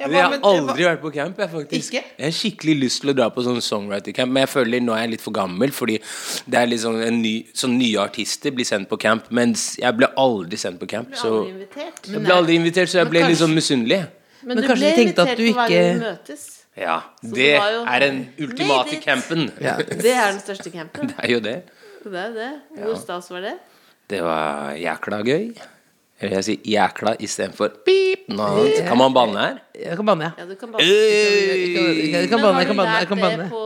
Jeg 0.00 0.10
Jeg 0.12 0.22
har 0.22 0.38
aldri 0.42 0.84
vært 0.84 1.00
på 1.00 1.12
camp. 1.14 1.38
Jeg, 1.38 1.50
faktisk. 1.50 1.94
Ikke? 1.94 2.04
jeg 2.18 2.26
har 2.26 2.34
skikkelig 2.38 2.74
lyst 2.80 3.00
til 3.02 3.10
å 3.10 3.14
dra 3.16 3.28
på 3.30 3.44
sånn 3.46 3.60
songwriter-camp, 3.64 4.32
men 4.32 4.44
jeg 4.44 4.50
føler 4.52 4.80
nå 4.84 4.92
er 4.96 5.04
jeg 5.06 5.10
litt 5.16 5.24
for 5.24 5.32
gammel. 5.36 5.72
Fordi 5.72 5.96
det 6.46 6.60
er 6.60 6.66
liksom 6.66 7.00
en 7.02 7.22
ny, 7.22 7.34
sånn 7.54 7.78
nye 7.78 7.98
artister 8.02 8.50
blir 8.56 8.68
sendt 8.68 8.88
på 8.88 8.98
camp, 9.00 9.30
mens 9.30 9.76
jeg 9.80 9.96
ble 9.96 10.10
aldri 10.16 10.56
sendt 10.60 10.80
på 10.82 10.88
camp. 10.90 11.14
Så 11.16 11.32
aldri 11.46 11.66
jeg 12.12 12.24
ble 12.26 12.34
aldri 12.34 12.58
invitert, 12.60 12.92
så 12.92 13.02
jeg 13.02 13.10
ble 13.12 13.24
litt 13.28 13.40
sånn 13.40 13.54
misunnelig. 13.56 14.02
Men, 14.42 14.56
Men 14.56 14.62
du 14.62 14.68
kanskje 14.68 14.76
ble 14.76 14.90
de 14.90 14.92
at 14.92 15.06
invitert 15.06 15.38
du 15.38 15.46
på 15.46 15.54
hver 15.56 15.70
gang 15.72 15.86
vi 15.86 16.04
møtes. 16.04 16.44
Ja, 16.76 16.96
det 17.22 17.32
det 17.32 17.52
jo- 17.56 17.84
er 17.88 18.00
den 18.04 18.18
ultimate 18.38 19.00
campen. 19.00 19.50
Ja. 19.60 19.76
Det 20.04 20.12
er 20.12 20.32
den 20.32 20.40
største 20.42 20.70
campen. 20.70 21.08
Det 21.08 21.16
er 21.24 21.30
jo 21.32 21.40
det. 21.40 21.56
Det 22.04 22.14
er 22.14 22.34
det. 22.36 22.50
Hvor 22.82 22.98
stas 23.00 23.30
var 23.30 23.40
det? 23.40 23.54
Det 24.08 24.20
var 24.22 24.76
jækla 24.76 25.22
gøy. 25.24 25.56
Eller 26.20 26.38
jeg 26.38 26.46
sier 26.46 26.68
jækla 26.72 27.16
istedenfor 27.20 27.74
pip. 27.84 28.24
Nå 28.32 28.48
kan 28.86 28.98
man 28.98 29.14
banne 29.14 29.42
her. 29.42 29.58
Jeg 29.76 29.98
kan 29.98 30.08
banne, 30.08 30.30
ja. 30.30 30.42
Ja, 30.42 30.46
du 30.48 30.56
kan 30.56 30.72
banne. 30.72 30.86
Jeg 30.86 31.72
kan, 31.74 31.90
jeg 32.00 32.28
kan 32.30 32.40
Men 32.40 32.46
banne, 32.46 32.86
har 32.88 33.00
jeg 33.00 33.08
kan 33.10 33.20
banne. 33.20 33.30
Jeg 33.30 33.38
lært 33.38 33.44
det 33.44 33.50
på 33.52 33.64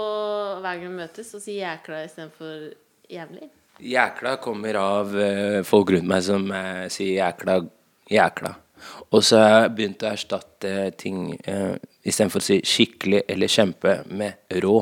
hver 0.61 0.80
gang 0.80 0.87
vi 0.88 0.97
møtes, 0.99 1.35
å 1.35 1.40
si 1.42 1.57
jækla 1.61 2.02
istedenfor 2.07 2.57
jævlig? 3.11 3.50
Jækla 3.80 4.35
kommer 4.45 4.76
av 4.80 5.14
eh, 5.16 5.61
folk 5.64 5.95
rundt 5.95 6.11
meg 6.11 6.25
som 6.26 6.50
eh, 6.52 6.85
sier 6.92 7.14
jækla, 7.23 7.57
jækla. 8.12 8.52
Og 9.11 9.25
så 9.25 9.40
har 9.40 9.57
jeg 9.64 9.75
begynt 9.78 10.04
å 10.04 10.11
erstatte 10.11 10.71
ting 10.97 11.35
uh, 11.45 11.75
istedenfor 12.00 12.40
å 12.40 12.47
si 12.47 12.57
skikkelig 12.64 13.26
eller 13.28 13.50
kjempe 13.52 13.99
med 14.09 14.57
rå. 14.64 14.78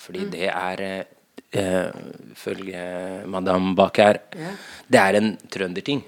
Fordi 0.00 0.24
det 0.32 0.48
er 0.48 0.82
eh, 0.88 1.90
Følge 2.34 2.80
madam 3.30 3.68
madame 3.68 3.74
bak 3.78 4.00
her 4.02 4.18
Det 4.88 4.98
er 4.98 5.18
en 5.20 5.28
trønderting. 5.52 6.00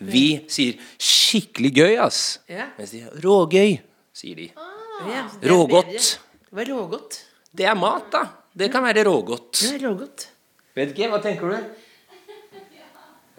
Vi 0.00 0.44
sier 0.48 0.78
'skikkelig 0.98 1.72
gøy', 1.76 1.98
ass. 2.00 2.40
Ja. 2.48 2.70
Mens 2.78 2.90
de 2.90 3.02
'rågøy', 3.20 3.80
sier 4.14 4.34
de. 4.36 4.50
Ja, 4.56 5.28
det 5.40 5.48
er 5.48 5.52
Rågodt. 5.52 5.86
bedre. 5.86 6.00
Det 6.50 6.56
var 6.56 6.64
rågodt. 6.74 7.18
Det 7.56 7.66
er 7.66 7.74
mat, 7.74 8.10
da. 8.12 8.22
Det 8.56 8.70
kan 8.72 8.82
være 8.82 9.04
rågodt. 9.04 9.52
Det 9.60 9.74
er 9.82 9.88
rågodt. 9.88 10.28
Vet 10.74 10.88
ikke, 10.94 11.08
hva 11.10 11.20
tenker 11.22 11.48
du? 11.50 11.56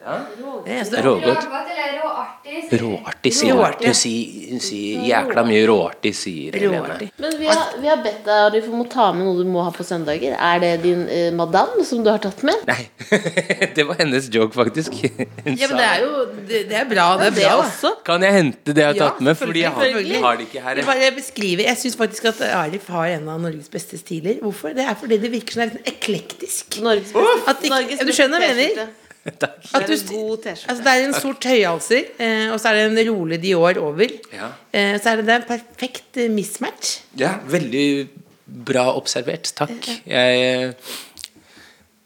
Ja, 0.02 0.16
Rågodt. 1.06 1.44
Råartig? 2.72 3.34
Sier 3.36 3.52
hun. 3.54 3.60
Råartig. 3.62 3.88
Hun 4.50 4.62
sier, 4.64 5.02
jækla 5.06 5.44
mye 5.46 5.62
råartig, 5.70 6.12
sier 6.18 6.56
Helene. 6.58 6.96
Men 7.22 7.36
vi 7.40 7.46
har, 7.50 7.76
vi 7.82 7.90
har 7.92 8.00
bedt 8.04 8.24
deg 8.26 8.48
Arif, 8.48 8.68
om 8.74 8.82
å 8.82 8.88
ta 8.92 9.12
med 9.14 9.28
noe 9.28 9.38
du 9.44 9.50
må 9.52 9.62
ha 9.66 9.72
på 9.76 9.86
søndager. 9.86 10.34
Er 10.38 10.62
det 10.64 10.72
din 10.86 11.04
eh, 11.12 11.28
madame 11.38 11.86
som 11.88 12.02
du 12.06 12.10
har 12.12 12.22
tatt 12.24 12.42
med? 12.48 12.64
Nei, 12.70 12.88
det 13.78 13.86
var 13.92 14.00
hennes 14.02 14.30
joke, 14.34 14.56
faktisk. 14.58 14.98
Hun 15.46 15.58
Ja, 15.60 15.70
men 15.70 15.76
sa 15.76 15.78
det 15.78 15.88
er 15.92 16.04
jo 16.06 16.26
Det, 16.50 16.64
det 16.72 16.80
er 16.82 16.90
bra. 16.90 17.06
Det 17.22 17.30
er 17.30 17.38
bra, 17.38 17.52
også? 17.66 17.94
Kan 18.08 18.26
jeg 18.26 18.38
hente 18.40 18.74
det 18.78 18.84
jeg 18.86 18.90
har 18.94 18.98
Ja, 19.00 19.10
tatt 19.12 19.22
med? 19.30 19.38
Fordi 19.42 19.64
jeg 19.66 19.76
har, 19.76 19.86
selvfølgelig. 19.86 20.16
jeg 20.18 20.26
har 20.26 20.40
det 20.42 20.48
ikke 20.50 20.66
her. 20.66 20.82
Jeg 20.82 20.90
bare 20.90 21.12
beskriver 21.20 21.68
Jeg 21.70 21.82
syns 21.84 22.00
faktisk 22.02 22.32
at 22.34 22.42
Arif 22.64 22.90
har 22.98 23.14
en 23.20 23.30
av 23.36 23.44
Norges 23.46 23.70
beste 23.74 24.02
stiler. 24.02 24.42
Hvorfor? 24.42 24.74
Det 24.78 24.86
er 24.88 24.98
fordi 24.98 25.22
det 25.22 25.32
virker 25.38 25.60
sånn 25.62 25.72
litt 25.76 25.94
eklektisk. 25.94 26.82
Norges 26.82 27.14
beste, 27.14 27.38
At 27.54 27.62
ikke- 27.62 27.76
Norges 27.78 28.04
du 28.10 28.14
skjønner 28.18 28.42
hva 28.42 28.50
jeg 28.52 28.60
mener? 28.64 28.74
T-skjorte. 28.82 29.01
Takk. 29.42 29.60
At 29.78 29.86
Det 29.86 29.94
er 29.94 30.00
en 30.00 30.08
god 30.10 30.38
T-skjorte. 30.42 30.70
altså 30.72 30.84
det 30.84 30.92
er 30.94 31.04
en 31.06 31.14
sort 31.14 31.46
høyhalser, 31.46 32.08
eh, 32.18 32.48
og 32.54 32.58
så 32.60 32.72
er 32.72 32.80
det 32.80 32.86
en 32.90 33.14
rolig 33.14 33.38
Dior 33.44 33.78
over. 33.84 34.16
Ja. 34.34 34.50
Eh, 34.74 34.96
så 35.02 35.12
er 35.12 35.22
det, 35.22 35.28
det 35.28 35.36
er 35.36 35.44
en 35.44 35.50
perfekt 35.52 36.22
mismatch. 36.34 36.96
Ja, 37.20 37.36
veldig 37.46 37.86
bra 38.66 38.88
observert. 38.98 39.54
Takk. 39.56 39.92
Jeg 40.10 40.42
eh, 40.42 40.98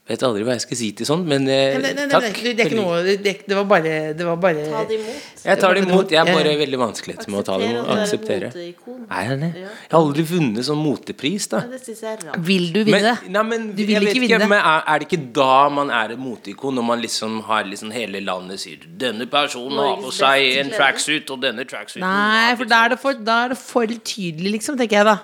vet 0.08 0.22
aldri 0.22 0.44
hva 0.46 0.54
jeg 0.54 0.62
skal 0.62 0.78
si 0.78 0.88
til 0.94 1.08
sånn, 1.10 1.24
men 1.26 1.48
eh, 1.50 1.78
Nei, 1.82 1.94
nei, 1.98 2.06
nei, 2.06 2.06
takk. 2.14 2.36
det, 2.46 2.52
det 2.60 2.66
noe 2.78 3.00
Det, 3.04 3.24
det 3.50 3.56
var 3.58 3.64
bare 3.66 3.94
Det 4.14 4.26
var 4.28 4.36
bare 4.38 4.66
Ta 4.70 4.84
det 4.86 5.00
imot. 5.00 5.24
Jeg 5.46 5.60
tar 5.62 5.74
det 5.74 5.82
imot. 5.86 6.12
Jeg 6.14 6.20
er 6.22 6.30
bare 6.34 6.52
Ja. 6.54 6.58
veldig 6.60 6.80
vanskelig 6.82 7.16
med 7.28 7.40
å 7.40 7.44
ta 7.46 7.56
det 7.58 7.70
imot. 7.72 7.90
Akseptere 7.96 8.50
er 8.50 8.54
moteikon. 8.54 9.00
Er 9.10 9.24
jeg 9.30 9.40
det? 9.42 9.50
Jeg 9.64 9.92
har 9.92 10.00
aldri 10.00 10.24
vunnet 10.30 10.66
sånn 10.66 10.78
motepris, 10.82 11.48
da. 11.50 11.60
Ja, 11.66 11.68
det 11.74 11.82
synes 11.86 12.02
jeg 12.06 12.12
er 12.14 12.24
rart. 12.30 12.40
Vil 12.52 12.66
du 12.74 12.80
vinne? 12.84 13.02
Men, 13.24 13.32
nei, 13.36 13.44
men 13.50 13.68
Du 13.76 13.82
vil 13.84 13.94
jeg 13.96 14.02
vet 14.06 14.10
ikke 14.16 14.24
ikke, 14.30 14.40
vinne. 14.40 14.50
men 14.50 14.60
er, 14.60 14.84
er 14.94 15.00
det 15.00 15.10
ikke 15.10 15.22
da 15.34 15.70
man 15.70 15.90
er 15.90 16.14
et 16.16 16.20
moteikon? 16.22 16.76
Når 16.80 16.88
man 16.92 17.02
liksom 17.02 17.42
har 17.50 17.64
liksom 17.66 17.92
hele 17.92 18.22
landet 18.26 18.60
sier 18.62 18.78
'Denne 18.86 19.26
personen 19.30 19.78
har 19.78 19.98
på 20.06 20.12
seg 20.14 20.58
en 20.64 20.70
tracksuit', 20.72 21.30
og 21.32 21.42
denne 21.42 21.66
tracksuiten 21.66 22.02
Nei, 22.06 22.56
for 22.56 22.64
liksom- 22.66 22.70
da 22.70 22.86
er 22.86 22.90
det 22.90 23.00
for, 23.00 23.14
da 23.14 23.46
er 23.46 23.50
det 23.50 23.58
for 23.58 23.86
tydelig, 23.86 24.52
liksom, 24.60 24.78
tenker 24.78 24.98
jeg 25.02 25.06
da. 25.06 25.18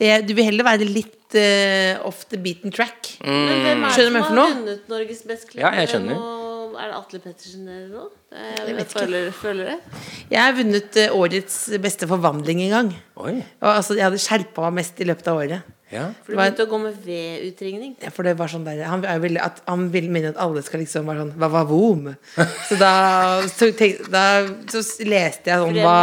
Eh, 0.00 0.20
Du 0.22 0.34
vil 0.34 0.44
heller 0.44 0.64
være 0.64 0.84
litt 0.84 1.15
eh, 1.34 1.98
off 2.06 2.24
the 2.30 2.38
beaten 2.38 2.70
track. 2.70 3.16
Men 3.24 3.62
hvem 3.64 3.84
er 3.84 3.96
det 3.96 4.06
som 4.06 4.18
har 4.22 4.54
vunnet 4.54 4.88
Norges 4.88 5.22
best 5.26 5.48
kledde? 5.50 5.64
Ja, 5.66 5.72
jeg 5.80 5.88
skjønner. 5.90 6.14
Nå 6.20 6.32
Er 6.76 6.90
det 6.90 6.96
Atle 6.98 7.18
Pettersen 7.24 7.68
eller 7.68 7.88
noe? 7.88 8.10
Jeg, 8.36 8.56
Jeg 8.68 8.74
vet 8.76 8.90
ikke. 8.90 9.00
føler, 9.00 9.30
føler 9.32 9.64
det. 9.70 9.76
Jeg 10.30 10.40
har 10.42 10.52
vunnet 10.58 10.98
uh, 11.00 11.14
årets 11.16 11.56
beste 11.80 12.08
forvandling 12.10 12.60
en 12.66 12.74
gang. 12.74 12.90
Oi, 13.16 13.38
Og, 13.62 13.70
altså, 13.70 13.96
jeg 13.96 14.04
hadde 14.04 14.20
skjerpa 14.20 14.66
meg 14.66 14.82
mest 14.82 15.00
i 15.00 15.06
løpet 15.08 15.30
av 15.32 15.40
året. 15.40 15.72
ja. 15.92 16.02
For 16.26 16.34
du 16.34 16.36
begynte 16.36 16.66
å 16.66 16.68
gå 16.68 16.78
med 16.82 16.98
V-utringning. 17.06 17.96
Ja, 18.02 18.10
For 18.12 18.28
det 18.28 18.36
var 18.36 18.52
sånn 18.52 18.66
der 18.66 18.82
Han, 18.90 19.00
ville, 19.22 19.40
at, 19.40 19.62
han 19.66 19.88
ville 19.94 20.10
mene 20.12 20.34
at 20.34 20.42
alle 20.42 20.60
skal 20.66 20.82
liksom 20.82 21.06
være 21.08 21.24
sånn 21.24 21.32
Hva 21.40 21.48
var? 21.54 22.14
Så 22.68 22.76
da 22.76 22.92
så, 23.48 23.70
tenk, 23.72 24.04
da 24.12 24.44
så 24.68 24.82
leste 25.06 25.54
jeg 25.54 25.62
sånn 25.62 25.80
hva 25.80 25.98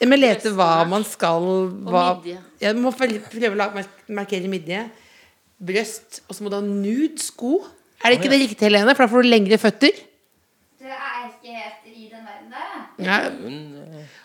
Ja, 0.00 0.08
Men 0.08 0.20
lete 0.22 0.50
hva 0.56 0.70
man 0.88 1.04
skal 1.04 1.44
hva, 1.84 2.04
midje. 2.16 2.38
Jeg 2.62 2.76
må 2.80 2.92
prøve 2.96 3.50
å 3.52 3.84
markere 4.16 4.48
midje. 4.48 4.86
Brøst. 5.60 6.22
Og 6.28 6.36
så 6.36 6.44
må 6.44 6.52
du 6.52 6.56
ha 6.56 6.62
nude 6.64 7.20
sko. 7.20 7.58
Er 8.00 8.14
det 8.14 8.20
ikke 8.20 8.32
det 8.32 8.40
riktige, 8.46 8.70
Helene? 8.70 8.94
For 8.96 9.04
da 9.04 9.12
får 9.12 9.26
du 9.26 9.28
lengre 9.28 9.58
føtter. 9.60 9.98
Det 10.80 10.88
er 10.88 11.26
ikke 11.28 11.52
helt 11.52 11.90
i 11.90 12.06
den 12.08 12.22
verden 12.24 12.54
det. 12.54 13.04
Ja, 13.04 13.18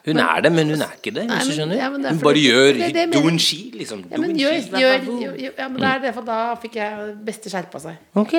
Hun 0.05 0.19
er 0.21 0.41
det, 0.45 0.51
men 0.53 0.69
hun 0.71 0.81
er 0.85 0.93
ikke 0.95 1.11
det. 1.11 1.25
Nei, 1.27 1.41
men- 1.43 1.51
skjønner 1.57 1.75
ja, 1.75 1.89
men 1.89 2.01
det 2.03 2.11
Hun 2.11 2.19
bare 2.23 2.39
gjør 2.39 2.79
jeg 2.79 3.11
doen 3.11 3.39
ski, 3.39 3.59
liksom. 3.75 4.05
ja 4.11 4.17
men 4.17 4.35
gjør, 4.37 4.55
gjør, 4.79 5.05
gjør, 5.23 5.53
Ja, 5.57 5.67
men 5.67 5.81
det 5.81 5.89
er 5.89 5.99
det, 5.99 6.13
for 6.13 6.21
da 6.23 6.55
fikk 6.55 6.75
jeg 6.79 7.15
beste 7.25 7.51
skjerpa 7.51 7.81
seg. 7.81 7.97
Ok. 8.15 8.33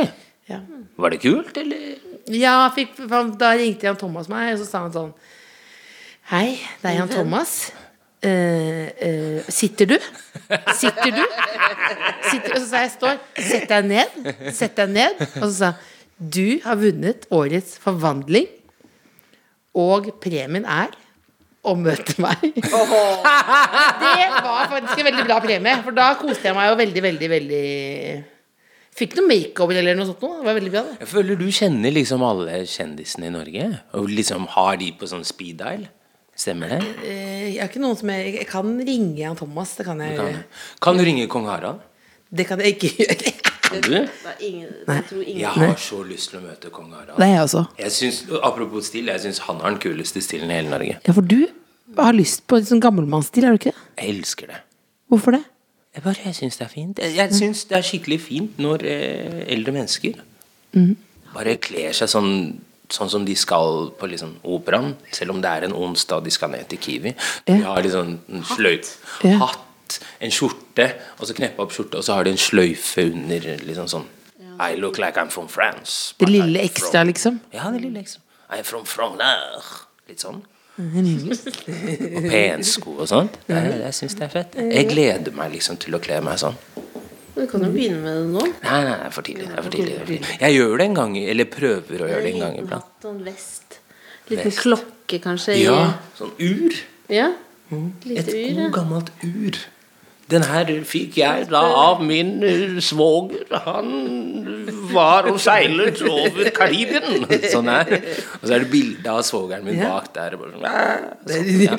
Ja. 0.48 0.60
Var 0.96 1.10
det 1.10 1.20
kult, 1.20 1.56
eller? 1.58 1.96
Ja, 2.32 2.70
fikk, 2.74 2.96
da 3.38 3.50
ringte 3.58 3.82
Jan 3.90 3.96
Thomas 3.96 4.28
meg, 4.28 4.54
og 4.54 4.60
så 4.62 4.70
sa 4.70 4.82
han 4.86 4.92
sånn 4.94 5.12
Hei, 6.26 6.56
det 6.82 6.90
er 6.90 6.96
Jan 6.96 7.10
Thomas. 7.10 7.50
Uh, 8.18 8.88
uh, 8.98 9.42
sitter 9.46 9.86
du? 9.92 9.94
Sitter 10.74 11.12
du? 11.14 11.20
Sitter, 12.26 12.54
og 12.56 12.56
så 12.56 12.66
sa 12.66 12.80
jeg 12.82 12.90
står. 12.96 13.20
Sett 13.38 13.66
deg 13.70 13.86
ned. 13.86 14.16
Sett 14.50 14.74
deg 14.74 14.90
ned. 14.90 15.20
Og 15.38 15.44
så 15.44 15.52
sa 15.60 15.68
du 16.18 16.58
har 16.64 16.80
vunnet 16.80 17.28
årets 17.30 17.76
forvandling, 17.78 18.48
og 19.76 20.08
premien 20.24 20.64
er 20.66 20.96
å 21.62 21.76
møte 21.78 22.16
meg. 22.24 22.42
Det 22.56 22.64
var 22.72 24.66
faktisk 24.72 24.96
en 24.96 25.08
veldig 25.12 25.26
bra 25.28 25.36
premie, 25.44 25.74
for 25.84 25.94
da 25.94 26.08
koste 26.18 26.48
jeg 26.48 26.56
meg 26.56 26.72
jo 26.72 26.78
veldig, 26.80 27.02
veldig, 27.06 27.28
veldig 27.36 27.68
Fikk 28.96 29.14
noe 29.18 29.28
makeover 29.28 29.78
eller 29.78 29.94
noe 29.94 30.08
sånt 30.08 30.24
noe. 30.24 30.40
Det 30.40 30.48
var 30.48 30.56
veldig 30.56 30.72
bra, 30.72 30.82
det. 30.88 30.96
Jeg 31.04 31.10
føler 31.10 31.38
du 31.38 31.46
kjenner 31.52 31.92
liksom 31.92 32.22
alle 32.24 32.62
kjendisene 32.64 33.28
i 33.28 33.34
Norge, 33.34 33.68
og 33.94 34.08
liksom 34.08 34.48
har 34.56 34.80
de 34.80 34.88
på 34.96 35.06
sånn 35.10 35.26
speed 35.28 35.60
dial. 35.60 35.86
Stemmer 36.36 36.74
det? 36.74 36.80
Eh, 37.02 37.54
Jeg 37.54 37.62
er 37.64 37.70
ikke 37.70 37.80
noen 37.80 37.96
som 37.96 38.10
jeg, 38.12 38.34
jeg 38.42 38.46
kan 38.50 38.72
ringe 38.84 39.16
Jan 39.22 39.36
Thomas. 39.38 39.74
Det 39.78 39.86
kan 39.88 40.00
jeg 40.04 40.16
Kan, 40.18 40.40
kan 40.84 40.98
du 40.98 41.04
ringe 41.06 41.26
kong 41.32 41.46
Harald? 41.48 41.80
Det 42.30 42.46
kan 42.48 42.60
jeg 42.60 42.76
ikke 42.76 42.90
gjøre. 43.00 43.32
Kan 43.66 43.80
du? 43.82 43.94
Er 43.98 44.06
jeg 44.38 45.38
Jeg 45.40 45.48
har 45.50 45.72
så 45.82 45.96
lyst 46.06 46.30
til 46.30 46.38
å 46.38 46.42
møte 46.44 46.70
kong 46.70 46.92
Harald. 46.94 47.18
Er 47.18 47.32
jeg 47.32 47.40
også. 47.48 47.64
Jeg 47.80 47.90
synes, 47.96 48.20
apropos 48.46 48.86
stil, 48.92 49.08
jeg 49.10 49.22
syns 49.24 49.40
han 49.42 49.58
har 49.58 49.74
den 49.74 49.80
kuleste 49.82 50.22
stilen 50.22 50.52
i 50.52 50.58
hele 50.60 50.70
Norge. 50.70 51.00
Ja, 51.02 51.14
for 51.16 51.26
du 51.26 51.48
har 51.98 52.14
lyst 52.14 52.44
på 52.46 52.60
en 52.60 52.68
sånn 52.68 52.82
gammelmannsstil, 52.84 53.46
har 53.46 53.56
du 53.56 53.58
ikke 53.58 53.72
det? 53.72 53.82
Jeg 53.98 54.14
elsker 54.14 54.52
det. 54.52 54.60
Hvorfor 55.10 55.34
det? 55.34 55.42
Jeg 55.96 56.04
bare 56.04 56.22
jeg 56.28 56.36
syns 56.38 56.60
det 56.60 56.66
er 56.66 56.70
fint. 56.76 57.02
Jeg, 57.16 57.34
syns 57.34 57.64
det 57.70 57.78
er 57.80 57.86
skikkelig 57.90 58.20
fint 58.22 58.58
når 58.62 58.86
eh, 58.86 59.42
eldre 59.56 59.74
mennesker 59.80 60.22
bare 61.34 61.56
kler 61.62 61.94
seg 61.96 62.10
sånn 62.12 62.30
Sånn 62.88 63.10
som 63.10 63.24
de 63.26 63.34
skal 63.34 63.90
på 63.98 64.06
liksom 64.06 64.36
operaen, 64.44 64.92
selv 65.12 65.30
om 65.34 65.40
det 65.42 65.50
er 65.50 65.64
en 65.66 65.72
onsdag 65.74 66.22
de 66.24 66.30
skal 66.30 66.50
ned 66.50 66.68
til 66.68 66.78
Kiwi. 66.78 67.14
De 67.46 67.56
har 67.62 67.82
liksom 67.82 68.18
en 68.32 68.44
sløyf, 68.44 68.92
Ja. 69.24 69.38
hatt, 69.38 69.98
en 70.20 70.30
skjorte, 70.30 70.92
og 71.18 71.26
så 71.26 71.34
kneppa 71.34 71.62
opp 71.62 71.72
skjorte, 71.72 71.96
og 71.98 72.04
så 72.04 72.14
har 72.14 72.24
de 72.24 72.30
en 72.30 72.36
sløyfe 72.36 73.06
under. 73.12 73.40
liksom 73.66 73.86
sånn 73.88 74.04
I 74.60 74.74
look 74.76 74.98
like 74.98 75.16
I'm 75.20 75.28
from 75.30 75.48
France. 75.48 76.14
Det 76.18 76.28
lille 76.30 76.62
ekstra, 76.62 77.00
from- 77.02 77.08
liksom. 77.08 77.40
Ja, 77.52 77.70
det 77.70 77.82
lille 77.82 78.00
ekstra. 78.00 78.20
I'm 78.50 78.62
from 78.64 78.84
Frogner. 78.84 79.62
Litt 80.08 80.20
sånn. 80.20 80.42
og 80.78 82.22
pensko 82.30 82.98
og 83.00 83.08
sånt. 83.08 83.36
Jeg, 83.48 83.78
jeg 83.82 83.94
syns 83.96 84.14
det 84.18 84.22
er 84.22 84.32
fett. 84.32 84.54
Jeg 84.54 84.88
gleder 84.90 85.32
meg 85.36 85.52
liksom 85.52 85.78
til 85.82 85.96
å 85.96 86.00
kle 86.02 86.20
meg 86.24 86.38
sånn. 86.38 86.56
Du 87.36 87.44
kan 87.50 87.64
jo 87.66 87.68
begynne 87.68 88.00
med 88.00 88.14
det 88.16 88.28
nå. 88.32 88.44
Nei, 88.64 88.78
nei, 88.86 88.92
det 88.96 89.06
er 89.06 89.12
for 89.12 89.26
tidlig. 89.26 89.46
Det 89.50 89.56
er 89.60 89.64
for 89.66 89.74
tidlig. 89.74 90.20
Jeg 90.40 90.56
gjør 90.56 90.76
det 90.80 90.86
en 90.86 90.94
gang, 90.96 91.16
eller 91.20 91.48
prøver 91.52 92.04
å 92.04 92.08
gjøre 92.08 92.22
det 92.24 92.30
en 92.32 92.44
gang 92.46 92.54
iblant. 92.62 93.08
En 93.10 93.18
vest. 93.26 93.76
Liten 94.30 94.48
Vest. 94.48 94.62
klokke, 94.64 95.20
kanskje. 95.22 95.58
Ja, 95.60 95.80
sånn 96.16 96.32
ur. 96.40 96.78
ja. 97.12 97.28
Et 97.66 97.74
ur, 97.76 98.08
ur, 98.08 98.22
god, 98.24 98.60
ja. 98.62 98.68
gammelt 98.72 99.10
ur. 99.26 99.58
Den 100.26 100.42
her 100.42 100.70
fikk 100.82 101.20
jeg 101.20 101.44
da 101.52 101.60
av 101.78 102.00
min 102.02 102.42
eh, 102.42 102.80
svoger. 102.82 103.44
Han 103.62 103.92
var 104.90 105.28
og 105.30 105.38
seilet 105.38 106.00
over 106.02 106.50
Karibien. 106.54 107.26
Sånn 107.52 107.70
her. 107.70 107.92
Og 108.40 108.48
så 108.48 108.56
er 108.56 108.64
det 108.64 108.70
bilde 108.72 109.12
av 109.12 109.22
svogeren 109.26 109.62
min 109.66 109.78
bak 109.84 110.10
der. 110.16 110.34
og 110.34 110.42
Bare 110.42 110.50
sånn, 111.30 111.46
sånn, 111.46 111.62
ja. 111.62 111.76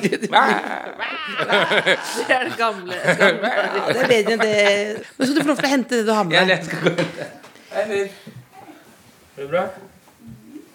Det 2.28 2.38
er 2.38 2.48
det 2.48 2.56
gamle. 2.56 2.96
Det 2.96 4.00
er 4.02 4.10
bedre 4.14 4.38
enn 4.38 4.42
det 4.42 4.56
Nå 5.18 5.28
skal 5.28 5.36
du 5.36 5.42
få 5.42 5.50
lov 5.52 5.60
til 5.60 5.68
å 5.68 5.74
hente 5.74 5.98
det 5.98 6.08
du 6.08 6.12
har 6.14 6.24
med 6.28 6.38
Ja, 6.38 6.46
det 6.48 6.58
skal 6.64 6.78
gå 6.84 6.90
Går 9.38 9.44
det 9.44 9.50
bra? 9.52 9.68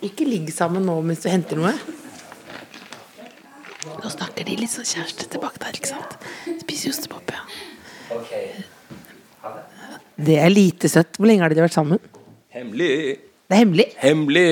Ikke 0.05 0.27
ligg 0.27 0.53
sammen 0.53 0.85
nå 0.85 0.99
mens 1.03 1.23
du 1.23 1.29
henter 1.31 1.57
noe. 1.59 1.73
Nå 3.83 4.09
snakker 4.11 4.47
de 4.47 4.55
litt 4.61 4.71
sånn 4.71 4.87
kjærestete 4.87 5.39
bak 5.43 5.57
der, 5.59 5.75
ikke 5.75 5.89
sant? 5.89 6.13
Spiser 6.63 6.93
ostepop, 6.93 7.33
ja. 7.33 7.41
Det 10.15 10.37
er 10.39 10.51
lite 10.53 10.87
søtt. 10.91 11.17
Hvor 11.17 11.27
lenge 11.27 11.43
har 11.43 11.51
dere 11.51 11.65
vært 11.65 11.75
sammen? 11.75 11.99
Hemmelig. 12.53 13.17
Det 13.49 13.57
er 13.57 13.61
hemmelig. 13.63 13.87
Hemmelig. 13.99 14.47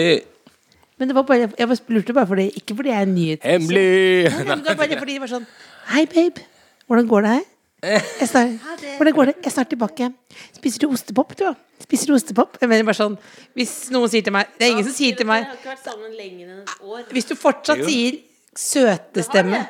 Men 1.00 1.10
det 1.10 1.16
var 1.18 1.26
bare, 1.26 1.48
jeg 1.58 1.78
lurte 1.90 2.14
bare 2.14 2.30
fordi 2.30 2.44
Ikke 2.60 2.76
fordi 2.78 2.92
jeg 2.92 3.02
er 3.02 3.10
nyhet... 3.10 3.46
Hemmelig. 3.46 3.86
Nei, 4.30 4.44
men 4.46 4.60
det 4.62 4.68
var 4.68 4.80
bare 4.84 5.00
fordi 5.00 5.16
det 5.16 5.24
var 5.24 5.32
sånn 5.32 5.48
Hei, 5.90 6.04
babe. 6.12 6.44
Hvordan 6.86 7.08
går 7.10 7.26
det 7.26 7.32
her? 7.32 7.48
Jeg 7.82 8.28
snart, 8.30 8.84
hvordan 9.00 9.16
går 9.18 9.32
det? 9.32 9.34
Jeg 9.40 9.50
er 9.50 9.54
snart 9.56 9.72
tilbake. 9.72 10.10
Spiser 10.54 10.84
du 10.84 10.92
ostepop, 10.94 11.34
du? 11.40 11.48
Spiser 11.82 12.12
du 12.12 12.14
ostepop? 12.14 12.60
Jeg 12.62 12.70
mener 12.70 12.86
bare 12.86 13.00
sånn 13.00 13.16
Hvis 13.58 13.74
noen 13.94 14.12
sier 14.14 14.28
til 14.28 14.36
meg 14.36 14.52
Det 14.60 14.68
er 14.68 14.76
ingen 14.76 14.86
som 14.86 14.94
sier 14.94 15.18
til 15.18 15.26
meg 15.30 15.42
Jeg 15.42 15.50
har 15.50 15.58
ikke 15.58 15.72
vært 15.72 15.88
sammen 15.88 16.14
lenger 16.20 16.52
enn 16.52 16.60
et 16.60 16.76
år. 16.86 17.08
Hvis 17.16 17.32
du 17.32 17.34
fortsatt 17.40 17.82
sier 17.88 18.20
søtestemme 18.58 19.66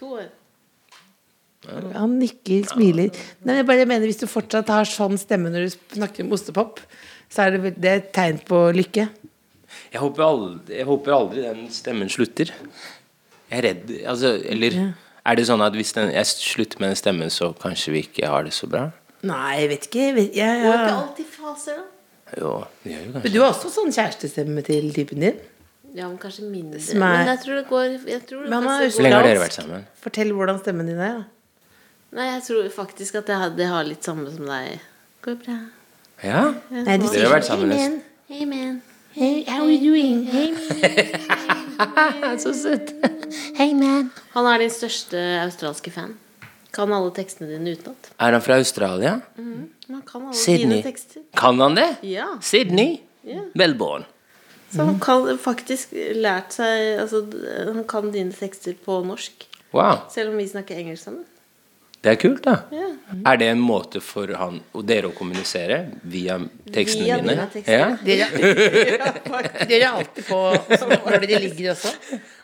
To 0.00 0.14
år. 0.16 0.28
Han 1.92 2.14
nikker, 2.16 2.64
smiler. 2.70 3.10
Nei, 3.44 3.58
jeg 3.58 3.66
bare 3.68 3.84
mener 3.84 4.08
Hvis 4.08 4.22
du 4.22 4.24
fortsatt 4.30 4.70
har 4.72 4.88
sånn 4.88 5.18
stemme 5.20 5.50
når 5.52 5.66
du 5.68 5.74
snakker 5.98 6.24
om 6.24 6.32
ostepop, 6.32 6.80
så 7.30 7.44
er 7.44 7.58
det, 7.58 7.74
det 7.76 7.90
er 7.90 8.00
et 8.00 8.08
tegn 8.16 8.40
på 8.48 8.62
lykke. 8.74 9.04
Jeg 9.92 10.00
håper, 10.02 10.24
aldri, 10.24 10.78
jeg 10.80 10.86
håper 10.88 11.14
aldri 11.14 11.44
den 11.44 11.68
stemmen 11.74 12.10
slutter. 12.10 12.50
Jeg 13.50 13.58
er 13.58 13.66
redd 13.68 13.92
altså, 14.08 14.32
Eller 14.50 14.76
er 14.80 15.38
det 15.38 15.46
sånn 15.46 15.62
at 15.62 15.76
hvis 15.76 15.92
den, 15.94 16.10
jeg 16.14 16.30
slutter 16.30 16.80
med 16.82 16.92
den 16.94 16.98
stemmen, 16.98 17.30
så 17.30 17.52
kanskje 17.60 17.94
vi 17.94 18.04
ikke 18.08 18.30
har 18.30 18.46
det 18.46 18.54
så 18.56 18.70
bra? 18.70 18.88
Nei, 19.26 19.60
jeg 19.60 19.70
vet 19.74 19.88
ikke. 19.90 20.04
Jeg 20.08 20.16
vet, 20.16 20.36
ja, 20.38 20.50
Det 20.56 20.68
er 20.72 20.80
ikke 20.80 20.98
alltid 21.04 21.32
faser, 21.36 21.80
da. 21.80 21.88
Jo, 22.40 22.50
det 22.84 22.92
gjør 22.92 23.06
jo 23.06 23.22
Men 23.24 23.32
du 23.34 23.40
har 23.42 23.48
også 23.50 23.72
sånn 23.74 23.92
kjærestestemme 23.94 24.62
til 24.66 24.92
typen 24.94 25.26
din. 25.26 25.40
Ja, 25.94 26.06
men 26.08 26.18
kanskje 26.22 26.44
mindre. 26.46 26.78
Er- 26.78 26.98
Men 26.98 27.26
jeg 27.26 27.38
tror 27.44 27.54
det 27.58 27.66
går 27.68 27.84
jeg 28.08 28.26
tror 28.26 28.42
det 28.44 28.50
Men 28.50 28.62
han 28.62 28.82
er 28.82 28.90
Hvor 28.90 29.02
lenge 29.02 29.14
har 29.16 29.22
dere 29.26 29.42
vært 29.42 29.56
sammen? 29.58 29.86
Fortell 30.00 30.32
hvordan 30.32 30.60
stemmen 30.62 30.86
din 30.86 30.98
er. 30.98 31.18
da. 31.18 31.24
Nei, 32.12 32.26
jeg 32.34 32.42
tror 32.42 32.68
faktisk 32.74 33.14
at 33.20 33.26
jeg 33.28 33.36
har, 33.38 33.50
det 33.50 33.66
har 33.66 33.84
litt 33.84 34.02
samme 34.04 34.30
som 34.34 34.46
deg. 34.46 34.80
Går 35.22 35.36
bra. 35.44 35.58
Ja? 36.22 36.54
Nei, 36.70 36.96
du 36.98 37.06
Dere 37.08 37.28
har 37.28 37.36
vært 37.40 37.46
sammen 37.48 37.70
Hey, 37.72 37.88
man. 37.88 38.00
Hey, 38.28 38.44
man. 38.46 38.82
Hey, 39.12 39.44
how 39.48 39.64
are 39.64 39.70
you 39.70 39.80
doing? 39.90 40.26
Hey, 40.30 40.52
man. 42.20 42.38
Så 42.38 42.52
søt. 42.54 42.92
Hey, 43.56 43.72
man. 43.74 44.10
Han 44.34 44.46
er 44.46 44.58
din 44.58 44.70
største 44.70 45.18
australske 45.44 45.90
fan. 45.94 46.16
Kan 46.74 46.92
alle 46.94 47.10
tekstene 47.16 47.48
dine 47.50 47.72
utenat. 47.74 48.10
Er 48.20 48.36
han 48.36 48.42
fra 48.44 48.58
Australia? 48.60 49.16
Han 49.36 50.02
kan 50.06 50.28
alle 50.28 50.34
Sydney. 50.38 50.76
dine 50.76 50.82
tekster. 50.86 51.22
Kan 51.36 51.58
han 51.60 51.74
det? 51.78 51.88
Ja. 52.06 52.26
Sydney? 52.40 53.00
Yeah. 53.26 53.48
Melbourne. 53.58 54.04
Så 54.70 54.84
han 54.86 55.00
kan 55.02 55.26
faktisk 55.42 55.92
lært 56.14 56.52
seg 56.54 57.00
Altså, 57.02 57.24
han 57.74 57.82
kan 57.90 58.12
dine 58.14 58.32
tekster 58.36 58.76
på 58.84 59.00
norsk. 59.06 59.46
Wow, 59.74 60.06
Selv 60.10 60.30
om 60.32 60.38
vi 60.38 60.48
snakker 60.50 60.78
engelsk 60.78 61.04
sammen. 61.04 61.24
det 62.02 62.10
er 62.10 62.16
kult, 62.16 62.40
da. 62.46 62.54
Ja. 62.72 62.86
Er 63.28 63.36
det 63.36 63.48
en 63.52 63.60
måte 63.60 64.00
for 64.00 64.30
han 64.40 64.54
og 64.72 64.86
dere 64.88 65.10
å 65.10 65.12
kommunisere 65.14 65.82
via 66.08 66.38
tekstene 66.72 67.04
Via 67.04 67.18
mine? 67.20 67.34
dine 67.34 67.44
tekster. 67.52 67.76
Ja? 67.76 67.88
Dere, 68.00 69.04
dere 69.68 69.80
er 69.84 69.88
alltid 69.90 70.24
på 70.30 70.38
når 71.04 71.26
dere 71.26 71.40
ligger 71.44 71.70
også. 71.74 71.92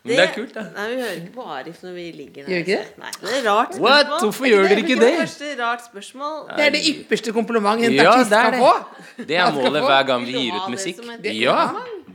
Men 0.07 0.13
det 0.13 0.21
er 0.27 0.33
kult, 0.37 0.53
da. 0.55 0.67
Nei, 0.77 0.85
vi 0.93 1.01
hører 1.01 1.17
ikke 1.23 1.33
på 1.39 1.47
Arif 1.57 1.81
når 1.83 1.97
vi 1.97 2.05
ligger 2.21 2.45
der. 2.45 2.53
Gjør 2.53 2.63
ikke 2.67 2.77
det? 2.77 3.01
Nei, 3.01 3.13
det 3.23 3.33
er 3.41 3.45
rart 3.49 3.73
spørsmål. 3.75 3.89
What? 3.89 4.13
Hvorfor 4.27 4.51
gjør 4.53 4.69
dere 4.69 4.85
ikke 4.85 4.99
det? 5.01 5.13
Første 5.25 5.53
rart 5.63 5.87
spørsmål. 5.89 6.39
Det 6.53 6.67
er 6.69 6.77
det 6.77 6.83
ypperste 6.93 7.35
kompliment 7.41 7.87
en 7.89 8.01
artist 8.05 8.31
det 8.37 8.43
er 8.43 8.51
kan 8.51 8.61
få. 8.61 8.73
det. 9.17 9.29
Det 9.33 9.41
er 9.41 9.57
målet 9.57 9.89
hver 9.89 10.07
gang 10.13 10.29
vi 10.29 10.37
gir 10.37 10.53
ut 10.61 10.67
det 10.69 10.77
musikk. 10.77 11.01
Ja, 11.41 11.59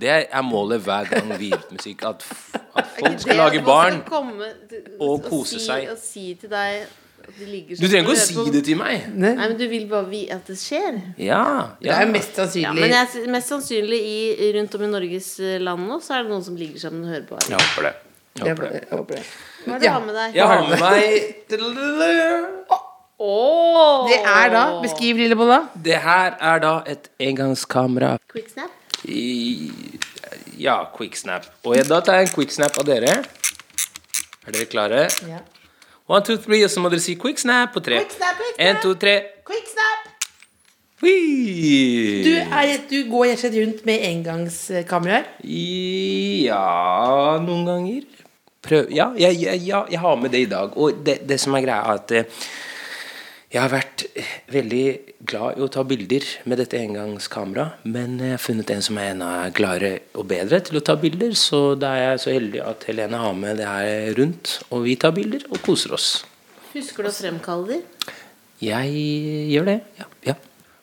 det 0.02 0.10
er 0.12 0.42
målet 0.46 0.82
hver 0.86 1.10
gang 1.12 1.30
vi 1.38 1.52
gir 1.52 1.62
ut 1.62 1.76
musikk. 1.76 2.04
At, 2.10 2.26
at 2.76 2.90
folk 3.00 3.20
skal 3.22 3.40
lage 3.40 3.62
barn. 3.66 4.02
og 5.00 5.24
kose 5.30 5.60
si, 5.60 5.66
seg. 5.68 5.88
Og 5.94 6.02
si 6.02 6.26
til 6.42 6.52
deg 6.52 6.88
Du 7.32 7.46
trenger 7.46 8.02
ikke 8.02 8.16
å 8.16 8.20
si 8.20 8.46
det 8.56 8.64
til 8.66 8.80
meg. 8.80 9.08
Nei, 9.14 9.36
men 9.38 9.56
du 9.60 9.66
vil 9.70 9.86
bare 9.92 10.10
vi 10.10 10.24
at 10.34 10.50
det 10.50 10.58
skjer. 10.60 10.98
Ja. 11.22 11.44
Det 11.82 11.94
er 11.94 12.10
mest 12.10 12.38
sannsynlig 12.40 12.66
Ja, 12.66 12.74
men 12.78 12.96
jeg, 12.98 13.28
mest 13.32 13.54
sannsynlig 13.54 14.02
i, 14.02 14.52
rundt 14.58 14.78
om 14.80 14.88
i 14.88 14.92
Norges 14.92 15.34
eh, 15.40 15.60
land 15.62 15.86
nå, 15.88 16.02
så 16.04 16.18
er 16.18 16.26
det 16.26 16.34
noen 16.34 16.46
som 16.50 16.58
ligger 16.60 16.82
sammen 16.82 17.06
og 17.06 17.14
hører 17.14 17.28
på. 17.30 17.42
Jeg 17.48 17.62
håper 17.62 17.90
det. 17.90 17.96
Jeg 18.42 18.48
håper 18.48 18.64
det. 18.68 18.82
jeg 18.82 18.98
håper 18.98 19.16
det. 19.20 19.26
Hva 19.62 19.74
er 19.76 19.80
det 19.80 19.82
du 19.82 19.86
Ja. 19.86 19.94
har 19.94 20.06
med 20.08 20.16
deg? 20.18 20.36
Jeg 20.36 20.48
har 20.48 20.62
med 20.66 20.80
meg 20.82 22.80
oh. 23.22 24.10
Det 24.10 24.20
er 24.26 24.54
da 24.54 24.64
Beskriv, 24.82 25.18
Lillebolla. 25.22 25.62
Det 25.76 25.98
her 26.02 26.38
er 26.40 26.62
da 26.64 26.76
et 26.90 27.10
engangskamera. 27.22 28.16
Quicksnap. 28.32 28.72
I, 28.72 28.81
ja, 30.62 30.78
quicksnap. 30.96 31.48
Og 31.66 31.80
da 31.90 32.02
tar 32.06 32.22
jeg 32.22 32.30
en 32.30 32.36
quicksnap 32.36 32.78
av 32.82 32.88
dere. 32.88 33.18
Er 34.46 34.56
dere 34.56 34.70
klare? 34.70 35.08
Ja. 35.30 35.42
One, 36.12 36.24
two, 36.28 36.38
three, 36.42 36.64
og 36.66 36.72
så 36.74 36.82
må 36.84 36.90
dere 36.92 37.04
si 37.04 37.16
quicksnap 37.20 37.74
på 37.76 37.84
tre. 37.86 38.02
Quicksnap, 38.04 38.40
quicksnap. 38.42 38.68
En, 38.68 38.82
to, 38.84 38.96
tre. 39.00 39.16
Quick 39.48 39.68
snap! 39.70 40.08
Du, 41.02 42.34
er, 42.38 42.76
du 42.86 42.98
går 43.10 43.32
rett 43.32 43.56
rundt 43.56 43.86
med 43.90 44.04
engangskameraer. 44.06 45.32
Ja, 46.46 47.40
noen 47.42 47.64
ganger. 47.66 48.04
Prøv 48.62 48.92
Ja, 48.94 49.08
jeg, 49.18 49.40
jeg, 49.42 49.64
jeg, 49.66 49.86
jeg 49.96 50.02
har 50.04 50.20
med 50.22 50.30
det 50.36 50.44
i 50.46 50.50
dag. 50.52 50.78
Og 50.78 51.02
det, 51.06 51.24
det 51.26 51.40
som 51.42 51.58
er 51.58 51.66
greia, 51.66 51.82
er 51.82 52.04
at 52.04 52.14
eh, 52.14 52.46
jeg 53.52 53.60
har 53.60 53.72
vært 53.74 54.06
eh, 54.16 54.28
veldig 54.54 54.84
glad 55.28 55.58
i 55.60 55.64
å 55.66 55.70
ta 55.72 55.84
bilder 55.84 56.24
med 56.48 56.62
dette 56.62 56.80
engangskameraet. 56.80 57.84
Men 57.84 58.16
jeg 58.24 58.38
har 58.38 58.40
funnet 58.40 58.72
en 58.72 58.86
som 58.86 59.00
er 59.02 59.12
enda 59.12 59.32
gladere 59.56 60.06
og 60.16 60.30
bedre 60.30 60.62
til 60.64 60.80
å 60.80 60.84
ta 60.88 60.96
bilder. 61.00 61.34
Så 61.36 61.60
da 61.80 61.92
er 61.98 62.06
jeg 62.14 62.22
så 62.24 62.32
heldig 62.32 62.62
at 62.64 62.86
Helene 62.88 63.20
har 63.20 63.36
med 63.36 63.60
det 63.60 63.68
her 63.68 64.16
rundt, 64.20 64.56
og 64.72 64.86
vi 64.88 64.96
tar 65.00 65.12
bilder 65.18 65.44
og 65.52 65.60
koser 65.66 65.98
oss. 65.98 66.10
Husker 66.72 67.04
du 67.04 67.12
å 67.12 67.16
fremkalle 67.16 67.76
de? 67.76 68.16
Jeg 68.64 69.04
gjør 69.52 69.68
det, 69.68 69.78
ja. 70.00 70.08
ja. 70.30 70.40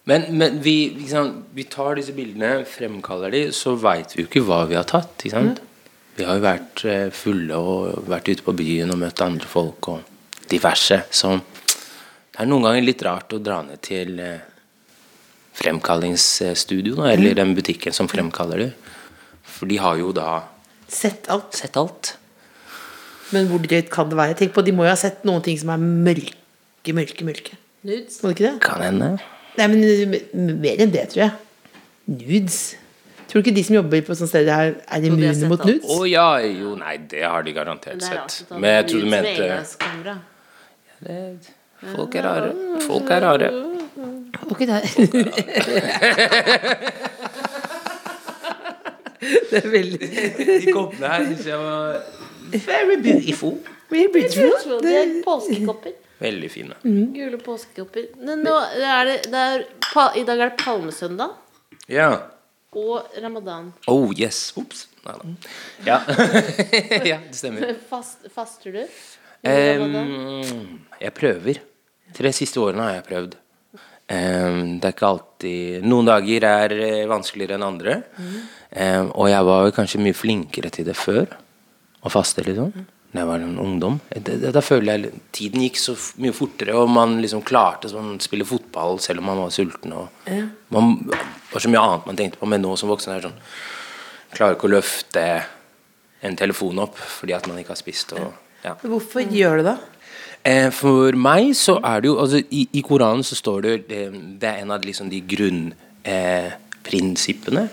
Men, 0.08 0.26
men 0.36 0.60
vi, 0.64 0.76
liksom, 0.98 1.34
vi 1.56 1.64
tar 1.72 1.96
disse 1.96 2.12
bildene, 2.16 2.66
fremkaller 2.68 3.32
de, 3.32 3.42
så 3.56 3.78
veit 3.80 4.12
vi 4.12 4.24
jo 4.24 4.28
ikke 4.28 4.44
hva 4.44 4.62
vi 4.68 4.76
har 4.76 4.88
tatt. 4.88 5.14
Ikke 5.22 5.36
sant? 5.36 5.64
Vi 6.18 6.26
har 6.26 6.36
jo 6.36 6.44
vært 6.44 6.84
eh, 6.88 7.06
fulle 7.14 7.56
og 7.56 8.08
vært 8.10 8.28
ute 8.28 8.44
på 8.44 8.56
byen 8.60 8.92
og 8.92 9.00
møtt 9.00 9.24
andre 9.24 9.48
folk 9.48 9.88
og 9.94 10.44
diverse. 10.50 11.06
Så 11.14 11.38
det 12.38 12.44
er 12.44 12.50
noen 12.52 12.68
ganger 12.68 12.84
litt 12.86 13.00
rart 13.02 13.32
å 13.34 13.40
dra 13.42 13.56
ned 13.66 13.80
til 13.82 14.12
eh, 14.22 14.44
fremkallingsstudio, 15.58 16.94
da, 17.00 17.08
eller 17.10 17.34
den 17.34 17.50
butikken 17.56 17.96
som 17.96 18.06
fremkaller 18.06 18.62
det. 18.62 18.68
For 19.42 19.66
de 19.66 19.80
har 19.82 19.98
jo 19.98 20.12
da 20.14 20.44
Sett 20.86 21.26
alt. 21.34 21.50
sett 21.58 21.74
alt. 21.76 22.12
Men 23.34 23.50
hvor 23.50 23.58
drøyt 23.60 23.90
kan 23.90 24.06
det 24.08 24.20
være? 24.20 24.36
Tenk 24.38 24.54
på, 24.54 24.62
De 24.62 24.72
må 24.72 24.86
jo 24.86 24.92
ha 24.92 24.96
sett 24.96 25.26
noen 25.26 25.42
ting 25.42 25.58
som 25.58 25.74
er 25.74 25.82
mørke, 25.82 26.94
mørke, 26.94 27.26
mørke. 27.26 27.58
Nudes? 27.82 28.22
Må 28.22 28.30
det 28.30 28.38
ikke 28.38 28.46
det? 28.46 28.54
Kan 28.62 28.86
hende. 28.86 29.10
Nei, 29.58 29.66
men 29.74 30.56
mer 30.62 30.86
enn 30.86 30.94
det, 30.94 31.08
tror 31.10 31.26
jeg. 31.26 31.34
Nudes. 32.06 32.62
Tror 33.26 33.42
du 33.42 33.48
ikke 33.48 33.58
de 33.58 33.66
som 33.66 33.80
jobber 33.82 34.06
på 34.06 34.14
sånne 34.16 34.30
steder 34.30 34.54
her, 34.54 34.74
er 34.86 35.02
de 35.02 35.10
immune 35.10 35.50
mot 35.50 35.66
nudes? 35.66 35.90
Å 35.90 36.06
ja, 36.08 36.30
jo, 36.46 36.78
nei, 36.78 36.94
det 37.10 37.26
har 37.26 37.42
de 37.44 37.58
garantert 37.58 37.98
er 37.98 38.06
sett. 38.14 38.54
Men 38.54 38.78
jeg 38.78 38.90
tror 38.92 39.02
du 39.02 39.10
mente 39.18 39.48
ja, 39.50 40.18
det, 41.02 41.18
Folk 41.94 42.14
er 42.18 42.22
rare. 42.26 42.52
Folk 42.84 43.10
er 43.14 43.20
rare. 43.22 43.50
Ok, 44.50 44.60
er 44.66 44.82
Det 49.18 49.58
er 49.62 49.68
veldig 49.72 50.08
De 50.38 50.72
koppene 50.74 51.10
her 51.12 51.24
syns 51.28 51.46
jeg 51.48 51.58
var 51.58 51.98
very 52.64 52.96
beautiful. 53.04 53.58
beautiful. 53.90 54.78
Det 54.80 54.94
er 54.96 55.10
påskekopper. 55.24 55.92
Veldig 56.22 56.48
fine. 56.50 56.74
Gule 57.14 57.38
påskekopper. 57.44 58.06
Men 58.24 58.40
nå 58.46 58.54
er 58.80 59.04
det, 59.10 59.16
det 59.30 59.42
er, 59.42 59.66
I 60.16 60.24
dag 60.26 60.40
er 60.40 60.48
det 60.54 60.62
palmesøndag 60.64 61.34
Ja. 61.92 62.08
og 62.72 63.04
ramadan. 63.22 63.72
Oh 63.90 64.08
yes. 64.16 64.52
Ops. 64.56 64.86
Nei 65.04 65.14
da. 65.18 65.24
Ja. 65.86 65.98
ja, 67.12 67.18
det 67.28 67.36
stemmer. 67.36 67.74
Fast, 67.90 68.24
faster 68.34 68.72
du? 68.74 68.82
Em, 69.46 70.80
jeg 70.98 71.14
prøver. 71.14 71.60
Tre 72.16 72.32
siste 72.34 72.60
årene 72.62 72.86
har 72.86 72.98
jeg 72.98 73.06
prøvd. 73.08 73.36
Um, 74.08 74.78
det 74.80 74.88
er 74.88 74.94
ikke 74.94 75.04
alltid 75.04 75.82
Noen 75.84 76.06
dager 76.08 76.44
er 76.48 76.72
eh, 76.80 77.08
vanskeligere 77.10 77.58
enn 77.58 77.66
andre. 77.66 77.98
Em, 78.72 79.10
og 79.12 79.28
jeg 79.28 79.48
var 79.50 79.74
kanskje 79.76 80.00
mye 80.00 80.16
flinkere 80.16 80.72
til 80.72 80.88
det 80.88 80.96
før. 80.96 81.28
Å 82.00 82.12
faste, 82.12 82.44
liksom. 82.46 82.72
Da 83.12 83.22
jeg 83.22 83.28
var 83.28 83.44
en 83.44 83.60
ungdom. 83.60 84.00
Det, 84.08 84.38
det, 84.42 84.52
da 84.52 84.62
føler 84.64 84.96
jeg 84.96 85.20
Tiden 85.36 85.62
gikk 85.64 85.78
så 85.80 85.94
mye 86.20 86.34
fortere, 86.36 86.74
og 86.76 86.90
man 86.92 87.18
liksom 87.22 87.44
klarte 87.46 87.88
å 87.88 88.04
spille 88.24 88.48
fotball 88.48 89.00
selv 89.04 89.22
om 89.22 89.30
man 89.30 89.42
var 89.44 89.54
sulten. 89.54 89.94
Og 89.96 90.32
man, 90.74 90.96
det 91.04 91.20
var 91.52 91.64
så 91.64 91.72
mye 91.72 91.84
annet 91.84 92.08
man 92.08 92.18
tenkte 92.20 92.40
på, 92.40 92.48
men 92.48 92.64
nå 92.64 92.74
som 92.80 92.92
voksen 92.92 93.14
er 93.14 93.22
det 93.22 93.30
sånn 93.30 93.42
Klarer 94.28 94.58
ikke 94.58 94.68
å 94.68 94.72
løfte 94.74 95.22
en 96.20 96.34
telefon 96.36 96.82
opp 96.82 96.98
fordi 97.00 97.32
at 97.32 97.46
man 97.48 97.56
ikke 97.62 97.72
har 97.72 97.78
spist. 97.80 98.12
Og, 98.12 98.26
ja. 98.64 98.74
Hvorfor 98.82 99.20
gjør 99.32 99.56
du 99.62 99.64
det? 99.70 99.76
Eh, 100.44 100.70
For 100.70 101.12
meg 101.18 101.50
så 101.58 101.78
er 101.84 102.00
det 102.00 102.08
jo 102.12 102.18
altså, 102.22 102.40
i, 102.50 102.68
I 102.72 102.82
Koranen 102.86 103.24
så 103.26 103.34
står 103.38 103.62
det 103.66 103.74
Det 104.40 104.48
er 104.48 104.62
en 104.62 104.70
av 104.74 104.80
liksom 104.86 105.10
de 105.10 105.20
grunnprinsippene. 105.20 105.76
Eh, 106.08 106.52
prinsippene, 106.88 107.68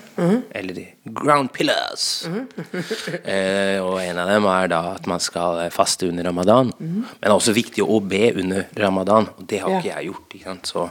Eller 0.51 0.73
de 0.75 0.85
ground 1.15 1.47
pillars. 1.55 2.25
eh, 3.23 3.77
og 3.79 4.01
en 4.03 4.17
av 4.19 4.27
dem 4.27 4.45
er 4.51 4.67
da 4.73 4.79
at 4.97 5.05
man 5.07 5.21
skal 5.23 5.61
eh, 5.63 5.69
faste 5.71 6.09
under 6.09 6.25
ramadan. 6.27 6.73
Men 6.79 7.05
det 7.21 7.29
er 7.29 7.35
også 7.37 7.53
viktig 7.55 7.85
å 7.85 8.01
be 8.03 8.33
under 8.41 8.65
ramadan, 8.81 9.29
og 9.37 9.45
det 9.47 9.61
har 9.63 9.69
Ja. 9.71 9.77
ikke 9.79 9.93
jeg 9.93 10.09
gjort. 10.09 10.35
Ikke 10.35 10.49
sant? 10.49 10.67
Så 10.73 10.89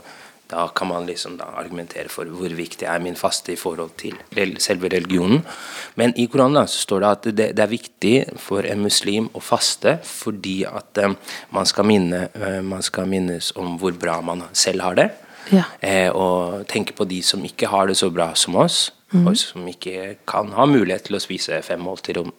da 0.54 0.68
kan 0.68 0.88
man 0.88 1.06
liksom 1.06 1.36
da 1.40 1.48
argumentere 1.58 2.08
for 2.12 2.30
hvor 2.30 2.52
viktig 2.54 2.86
er 2.86 3.02
min 3.02 3.18
faste 3.18 3.54
i 3.54 3.58
forhold 3.58 3.96
til 3.98 4.14
selve 4.62 4.90
religionen. 4.92 5.42
Men 5.98 6.14
i 6.16 6.28
Koranen 6.30 6.68
så 6.70 6.84
står 6.84 7.02
det 7.02 7.10
at 7.10 7.28
det, 7.30 7.48
det 7.58 7.64
er 7.64 7.72
viktig 7.72 8.14
for 8.38 8.66
en 8.68 8.84
muslim 8.86 9.28
å 9.34 9.42
faste 9.42 9.98
fordi 10.06 10.60
at 10.68 11.02
eh, 11.02 11.16
man, 11.54 11.66
skal 11.66 11.88
minne, 11.88 12.28
eh, 12.38 12.60
man 12.62 12.84
skal 12.86 13.10
minnes 13.10 13.50
om 13.58 13.76
hvor 13.80 13.96
bra 13.98 14.20
man 14.22 14.46
selv 14.52 14.86
har 14.86 14.98
det. 15.00 15.08
Ja. 15.52 15.66
Eh, 15.80 16.08
og 16.08 16.64
tenke 16.70 16.94
på 16.96 17.06
de 17.08 17.20
som 17.26 17.42
ikke 17.44 17.68
har 17.72 17.90
det 17.90 17.98
så 18.00 18.10
bra 18.14 18.30
som 18.38 18.56
oss, 18.62 18.92
og 19.14 19.36
som 19.38 19.66
ikke 19.70 20.16
kan 20.26 20.48
ha 20.56 20.64
mulighet 20.66 21.04
til 21.06 21.14
å 21.14 21.22
spise 21.22 21.60
fem 21.62 21.82
måltider 21.86 22.24
om, 22.24 22.32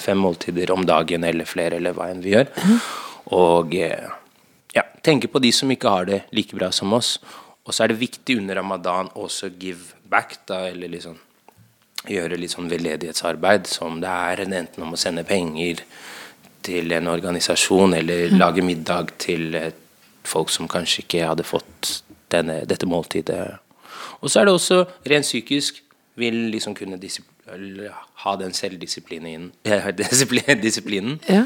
fem 0.00 0.16
måltider 0.16 0.70
om 0.72 0.86
dagen 0.88 1.26
eller 1.28 1.48
flere, 1.48 1.76
eller 1.76 1.92
hva 1.96 2.08
enn 2.08 2.22
vi 2.24 2.32
gjør. 2.32 2.48
Og 3.36 3.74
eh, 3.76 4.06
ja, 4.72 4.86
tenke 5.04 5.28
på 5.28 5.42
de 5.44 5.52
som 5.52 5.70
ikke 5.74 5.92
har 5.92 6.08
det 6.08 6.22
like 6.32 6.56
bra 6.56 6.70
som 6.72 6.92
oss. 6.96 7.18
Og 7.66 7.74
så 7.74 7.84
er 7.84 7.92
det 7.92 8.00
viktig 8.00 8.38
under 8.40 8.58
ramadan 8.58 9.10
også 9.14 9.52
give 9.58 9.92
back, 10.10 10.40
da, 10.48 10.64
eller 10.72 10.90
liksom 10.90 11.18
gjøre 12.10 12.38
litt 12.40 12.50
sånn 12.50 12.70
veldedighetsarbeid, 12.70 13.68
som 13.70 14.00
det 14.02 14.10
er 14.10 14.42
enten 14.48 14.82
om 14.82 14.96
å 14.96 14.98
sende 14.98 15.22
penger 15.26 15.84
til 16.66 16.90
en 16.96 17.10
organisasjon, 17.10 17.94
eller 17.98 18.34
lage 18.34 18.64
middag 18.66 19.14
til 19.22 19.54
folk 20.26 20.50
som 20.50 20.68
kanskje 20.70 21.04
ikke 21.04 21.26
hadde 21.30 21.46
fått 21.46 22.02
denne, 22.34 22.62
dette 22.66 22.88
måltidet. 22.90 23.58
Og 24.22 24.30
så 24.30 24.40
er 24.42 24.48
det 24.48 24.54
også 24.56 24.82
rent 25.10 25.26
psykisk 25.26 25.82
vil 26.18 26.36
liksom 26.52 26.74
kunne 26.76 26.98
eller 27.52 27.94
ha 28.24 28.32
den 28.38 28.52
selvdisiplinen 28.54 29.50
disiplin- 29.98 30.60
disiplinen. 30.62 31.18
Ja. 31.28 31.44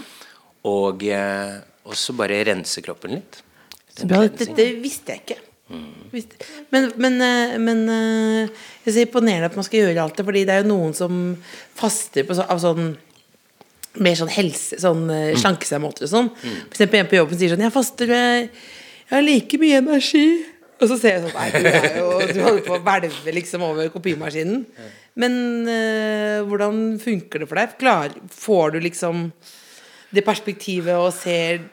Og 0.66 1.04
eh, 1.08 1.56
også 1.86 2.16
bare 2.18 2.42
rense 2.48 2.82
kroppen 2.84 3.16
litt. 3.16 3.40
Så 3.96 4.08
bra, 4.08 4.24
dette 4.28 4.66
visste 4.82 5.14
jeg 5.14 5.22
ikke. 5.24 5.38
Men, 6.70 6.92
men, 7.02 7.16
eh, 7.26 7.56
men 7.58 7.82
eh, 7.90 8.64
jeg 8.86 8.94
er 8.94 9.08
imponerende 9.08 9.50
at 9.50 9.58
man 9.58 9.66
skal 9.66 9.82
gjøre 9.82 10.04
alt 10.04 10.18
det, 10.18 10.26
fordi 10.28 10.44
det 10.46 10.54
er 10.54 10.62
jo 10.62 10.70
noen 10.70 10.94
som 10.96 11.20
faster 11.76 12.26
på 12.26 12.36
så, 12.38 12.46
av 12.46 12.62
sånn 12.62 12.92
mer 14.04 14.18
sånn 14.18 14.32
helse, 14.32 14.78
sånn 14.80 15.06
eh, 15.10 15.36
slanke 15.40 15.68
seg-måter 15.68 16.06
og 16.06 16.12
sånn. 16.12 16.28
For 16.36 16.76
eksempel 16.76 17.00
en 17.00 17.10
på 17.10 17.18
jobben 17.18 17.40
sier 17.40 17.54
sånn 17.54 17.64
'Jeg 17.64 17.74
faster, 17.74 18.12
jeg, 18.12 18.50
jeg 19.08 19.16
har 19.16 19.26
like 19.26 19.62
mye 19.62 19.80
energi'. 19.82 20.28
Og 20.76 20.90
så 20.90 20.98
ser 21.00 21.14
jeg 21.14 21.22
sånn 21.24 21.36
Nei, 21.38 21.48
du 21.56 21.68
er 21.70 21.94
jo 21.96 22.08
Du 22.36 22.40
holder 22.44 22.64
på 22.66 22.74
å 22.76 22.82
hvelve 22.84 23.32
liksom 23.32 23.64
over 23.64 23.88
kopimaskinen. 23.88 24.66
Men 25.16 25.32
øh, 25.72 26.42
hvordan 26.44 26.98
funker 27.00 27.40
det 27.40 27.48
for 27.48 27.56
deg? 27.56 27.78
Klar, 27.80 28.12
får 28.28 28.74
du 28.74 28.82
liksom 28.84 29.30
det 30.12 30.24
perspektivet 30.24 30.94
og 31.00 31.08
ser, 31.16 31.64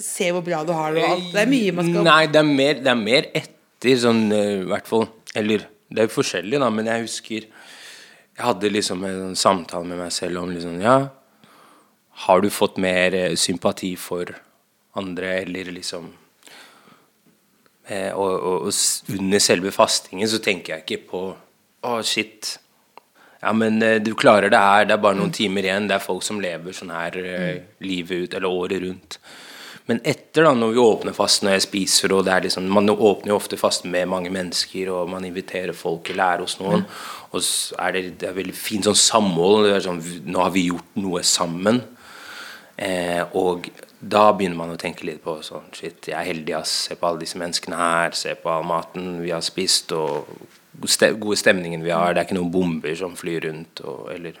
ser 0.00 0.32
hvor 0.36 0.44
bra 0.46 0.62
du 0.64 0.72
har 0.76 0.94
det 0.94 1.02
og 1.04 1.14
alt? 1.16 1.28
Det 1.34 1.42
er 1.42 1.50
mye 1.50 1.74
man 1.76 1.90
skal 1.90 2.06
Nei, 2.08 2.22
det 2.32 2.40
er 2.40 2.48
mer, 2.48 2.78
det 2.80 2.92
er 2.92 3.00
mer 3.00 3.28
etter, 3.32 3.96
sånn 3.98 4.22
eh, 4.32 4.52
i 4.62 4.68
hvert 4.70 4.88
fall. 4.88 5.08
Eller 5.38 5.66
det 5.92 6.02
er 6.02 6.08
jo 6.08 6.14
forskjellig, 6.14 6.60
da, 6.62 6.70
men 6.72 6.88
jeg 6.88 7.04
husker 7.06 7.42
Jeg 7.42 8.44
hadde 8.46 8.70
liksom 8.72 9.04
en 9.04 9.18
sånn 9.26 9.36
samtale 9.42 9.88
med 9.88 10.00
meg 10.00 10.14
selv 10.14 10.42
om 10.42 10.52
liksom 10.52 10.80
Ja, 10.82 10.96
har 12.26 12.42
du 12.42 12.48
fått 12.52 12.80
mer 12.80 13.14
eh, 13.16 13.36
sympati 13.36 13.94
for 14.00 14.32
andre, 14.98 15.38
eller 15.42 15.72
liksom 15.72 16.10
eh, 17.88 18.12
og, 18.12 18.32
og, 18.32 18.68
og 18.68 19.18
under 19.18 19.42
selve 19.42 19.72
fastingen 19.74 20.28
så 20.28 20.40
tenker 20.44 20.76
jeg 20.76 20.84
ikke 20.86 21.08
på 21.12 21.22
Å, 21.82 21.96
shit. 22.06 22.58
Ja, 23.42 23.50
men 23.52 23.82
eh, 23.82 23.98
du 23.98 24.12
klarer 24.14 24.52
det 24.52 24.58
her. 24.60 24.84
Det 24.86 24.94
er 24.94 25.02
bare 25.02 25.18
noen 25.18 25.32
timer 25.34 25.66
igjen. 25.66 25.88
Det 25.90 25.96
er 25.96 26.04
folk 26.04 26.22
som 26.22 26.38
lever 26.42 26.76
sånn 26.76 26.92
her 26.94 27.16
eh, 27.18 27.56
livet 27.82 28.28
ut, 28.28 28.36
eller 28.38 28.46
året 28.62 28.84
rundt. 28.84 29.16
Men 29.92 29.98
etter, 30.08 30.46
da, 30.46 30.54
når 30.56 30.70
vi 30.72 30.80
åpner 30.80 31.12
fasten 31.12 31.50
og 31.50 31.52
jeg 31.52 31.66
spiser, 31.66 32.12
og 32.16 32.22
det 32.24 32.32
er 32.32 32.44
liksom 32.46 32.68
Man 32.72 32.88
åpner 32.88 33.34
jo 33.34 33.36
ofte 33.36 33.58
fasten 33.60 33.92
med 33.92 34.08
mange 34.08 34.30
mennesker, 34.32 34.88
og 34.88 35.10
man 35.12 35.26
inviterer 35.28 35.76
folk 35.76 36.06
til 36.08 36.16
lære 36.16 36.46
hos 36.46 36.54
noen. 36.62 36.86
Og 37.36 37.44
så 37.44 37.76
er 37.84 37.92
det, 37.98 38.02
det 38.22 38.30
er 38.30 38.38
veldig 38.38 38.56
fint 38.56 38.88
sånn 38.88 38.96
samhold. 38.96 39.66
Det 39.66 39.74
er 39.76 39.84
sånn, 39.84 40.00
nå 40.32 40.40
har 40.40 40.54
vi 40.56 40.64
gjort 40.70 40.96
noe 40.96 41.20
sammen. 41.28 41.82
Eh, 42.80 43.20
og 43.36 43.68
da 44.00 44.24
begynner 44.32 44.62
man 44.62 44.72
å 44.72 44.80
tenke 44.80 45.04
litt 45.04 45.20
på 45.22 45.36
sånn 45.44 45.68
Shit, 45.76 46.08
jeg 46.08 46.16
er 46.16 46.30
heldig, 46.30 46.56
ass. 46.62 46.72
Se 46.88 46.96
på 46.96 47.10
alle 47.10 47.26
disse 47.26 47.44
menneskene 47.44 47.84
her. 47.84 48.16
Se 48.16 48.32
på 48.32 48.48
all 48.48 48.64
maten 48.64 49.18
vi 49.20 49.36
har 49.36 49.44
spist, 49.44 49.92
og 49.92 50.24
gode 51.20 51.36
stemningen 51.36 51.84
vi 51.84 51.92
har. 51.92 52.14
Det 52.14 52.22
er 52.22 52.30
ikke 52.30 52.40
noen 52.40 52.54
bomber 52.54 52.96
som 52.96 53.12
flyr 53.20 53.50
rundt, 53.50 53.84
og, 53.84 54.06
eller 54.16 54.40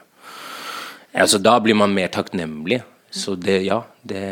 ja, 1.12 1.28
Så 1.28 1.36
da 1.44 1.60
blir 1.60 1.76
man 1.76 1.92
mer 1.92 2.08
takknemlig. 2.08 2.80
Så 3.12 3.36
det, 3.36 3.66
ja, 3.66 3.82
det, 4.08 4.22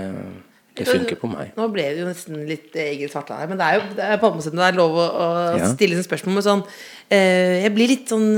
det 0.80 0.88
funker 0.88 1.18
på 1.20 1.28
meg. 1.30 1.50
Nå 1.56 1.66
ble 1.74 1.84
det 1.92 2.00
jo 2.02 2.06
nesten 2.08 2.40
litt 2.48 2.74
Egil 2.80 3.10
Svartland 3.12 3.42
her, 3.44 3.50
men 3.52 3.60
det 3.60 3.66
er 3.68 3.76
jo 3.78 3.82
det 3.98 4.06
er 4.06 4.22
palmesøndag. 4.22 4.62
Det 4.62 4.70
er 4.72 4.78
lov 4.80 4.96
å, 4.96 5.04
å 5.10 5.28
Ja. 5.58 5.68
stille 5.74 5.98
sånne 5.98 6.08
spørsmål. 6.08 6.34
med 6.38 6.46
sånn, 6.48 6.64
eh, 7.10 7.62
jeg 7.64 7.74
blir 7.76 7.88
litt 7.92 8.08
sånn 8.08 8.30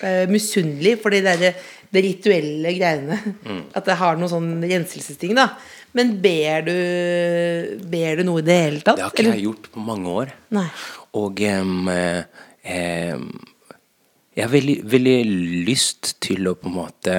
eh, 0.00 0.26
misunnelig 0.30 0.94
for 1.02 1.10
de 1.10 1.20
der, 1.26 1.54
det 1.90 2.04
rituelle 2.04 2.72
greiene. 2.76 3.18
Mm. 3.44 3.62
At 3.74 3.84
det 3.88 3.96
har 3.98 4.16
noen 4.20 4.30
sånn 4.30 4.50
renselsesting, 4.62 5.34
da. 5.34 5.48
Men 5.96 6.18
ber 6.22 6.62
du, 6.66 6.74
ber 7.88 8.16
du 8.20 8.24
noe 8.28 8.42
i 8.42 8.46
det 8.46 8.58
hele 8.60 8.80
tatt? 8.84 8.98
Det 9.00 9.06
har 9.06 9.10
ikke 9.14 9.24
eller? 9.24 9.38
jeg 9.38 9.46
gjort 9.48 9.70
på 9.72 9.80
mange 9.82 10.12
år. 10.22 10.32
Nei. 10.54 10.66
Og 11.18 11.40
um, 11.40 11.88
um, 11.88 13.28
jeg 14.36 14.44
har 14.44 14.52
veldig, 14.52 14.76
veldig 14.86 15.16
lyst 15.66 16.12
til 16.22 16.46
å 16.46 16.54
på 16.54 16.68
en 16.70 16.76
måte 16.76 17.14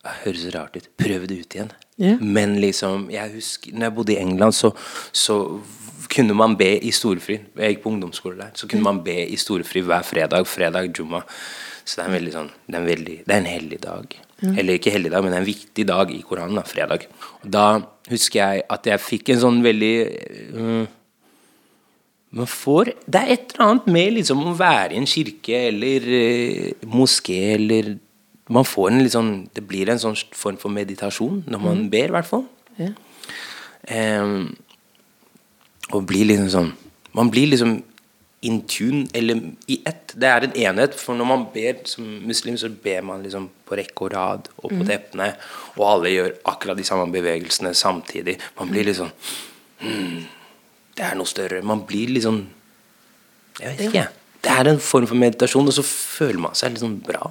Det 0.00 0.12
høres 0.22 0.46
rart 0.54 0.78
ut. 0.78 0.86
Prøve 0.96 1.26
det 1.28 1.42
ut 1.42 1.54
igjen. 1.58 1.72
Ja. 2.00 2.16
Men 2.20 2.56
liksom 2.62 3.10
jeg 3.12 3.34
husker 3.36 3.76
når 3.76 3.86
jeg 3.86 3.96
bodde 3.98 4.14
i 4.16 4.20
England, 4.22 4.56
så, 4.56 4.72
så 5.12 5.36
kunne 6.10 6.34
man 6.34 6.56
be 6.58 6.72
i 6.82 6.92
storefri. 6.94 7.38
Jeg 7.60 7.76
gikk 7.76 7.84
på 7.84 7.92
ungdomsskole 7.92 8.40
der. 8.40 8.54
Så 8.58 8.68
kunne 8.70 8.86
man 8.86 9.02
be 9.04 9.18
i 9.28 9.36
storefri 9.38 9.84
hver 9.86 10.06
fredag. 10.06 10.48
Fredag 10.48 10.90
jumma. 10.96 11.22
Så 11.84 11.98
det 11.98 12.04
er 12.04 12.10
en 12.10 12.16
veldig 12.18 12.32
sånn 12.34 12.50
Det 12.66 12.76
er 12.76 12.80
en, 12.80 12.88
veldig, 12.88 13.16
det 13.26 13.34
er 13.34 13.40
en 13.40 13.50
hellig 13.50 13.78
dag. 13.82 14.16
Eller 14.40 14.78
ikke 14.78 14.92
hellig 14.94 15.10
dag, 15.12 15.24
men 15.24 15.34
det 15.34 15.38
er 15.38 15.42
en 15.42 15.50
viktig 15.50 15.84
dag 15.88 16.12
i 16.14 16.22
Koranen. 16.24 16.56
da, 16.56 16.64
Fredag. 16.64 17.04
Og 17.42 17.50
da 17.52 17.66
husker 18.08 18.40
jeg 18.40 18.64
at 18.76 18.88
jeg 18.88 19.04
fikk 19.04 19.32
en 19.34 19.42
sånn 19.42 19.60
veldig 19.64 19.94
uh, 20.56 20.84
man 22.30 22.46
får, 22.46 22.92
Det 23.10 23.20
er 23.20 23.32
et 23.34 23.52
eller 23.52 23.66
annet 23.66 23.88
med 23.90 24.12
liksom 24.20 24.44
å 24.46 24.54
være 24.54 24.94
i 24.94 25.00
en 25.00 25.08
kirke 25.10 25.64
eller 25.68 26.06
uh, 26.06 26.86
moské 26.94 27.40
eller 27.56 27.96
Man 28.50 28.66
får 28.66 28.90
en 28.90 29.04
litt 29.04 29.14
sånn 29.14 29.30
Det 29.54 29.62
blir 29.66 29.90
en 29.92 30.00
sånn 30.02 30.16
form 30.36 30.58
for 30.60 30.74
meditasjon 30.74 31.44
når 31.50 31.62
man 31.62 31.84
ber, 31.92 32.10
i 32.10 32.16
hvert 32.16 32.28
fall. 32.28 32.44
Ja. 32.80 32.90
Um, 33.90 34.50
og 35.94 36.04
blir 36.06 36.28
liksom 36.28 36.50
sånn 36.52 36.72
Man 37.16 37.30
blir 37.32 37.50
liksom 37.50 37.80
in 38.40 38.62
tune, 38.64 39.06
eller 39.12 39.40
i 39.68 39.80
ett. 39.84 40.14
Det 40.16 40.28
er 40.28 40.46
en 40.46 40.54
enhet. 40.56 40.94
For 40.96 41.16
når 41.16 41.28
man 41.28 41.42
ber 41.52 41.82
som 41.88 42.04
muslim, 42.24 42.56
så 42.56 42.70
ber 42.72 43.02
man 43.04 43.24
liksom 43.24 43.50
på 43.68 43.76
rekke 43.76 44.06
og 44.06 44.12
rad 44.14 44.48
og 44.62 44.70
på 44.72 44.86
teppene. 44.88 45.34
Og 45.76 45.84
alle 45.84 46.14
gjør 46.14 46.38
akkurat 46.48 46.78
de 46.78 46.86
samme 46.88 47.10
bevegelsene 47.12 47.74
samtidig. 47.76 48.38
Man 48.56 48.72
blir 48.72 48.88
liksom 48.88 49.10
hmm, 49.82 50.24
Det 50.96 51.04
er 51.04 51.20
noe 51.20 51.28
større. 51.28 51.60
Man 51.60 51.84
blir 51.88 52.16
sånn 52.24 52.46
Jeg 53.60 53.74
vet 53.74 53.84
ikke. 53.90 54.08
Det 54.40 54.56
er 54.56 54.70
en 54.70 54.80
form 54.80 55.04
for 55.10 55.20
meditasjon, 55.20 55.68
og 55.68 55.76
så 55.76 55.84
føler 55.84 56.40
man 56.40 56.56
seg 56.56 56.78
sånn 56.80 56.96
bra. 57.04 57.28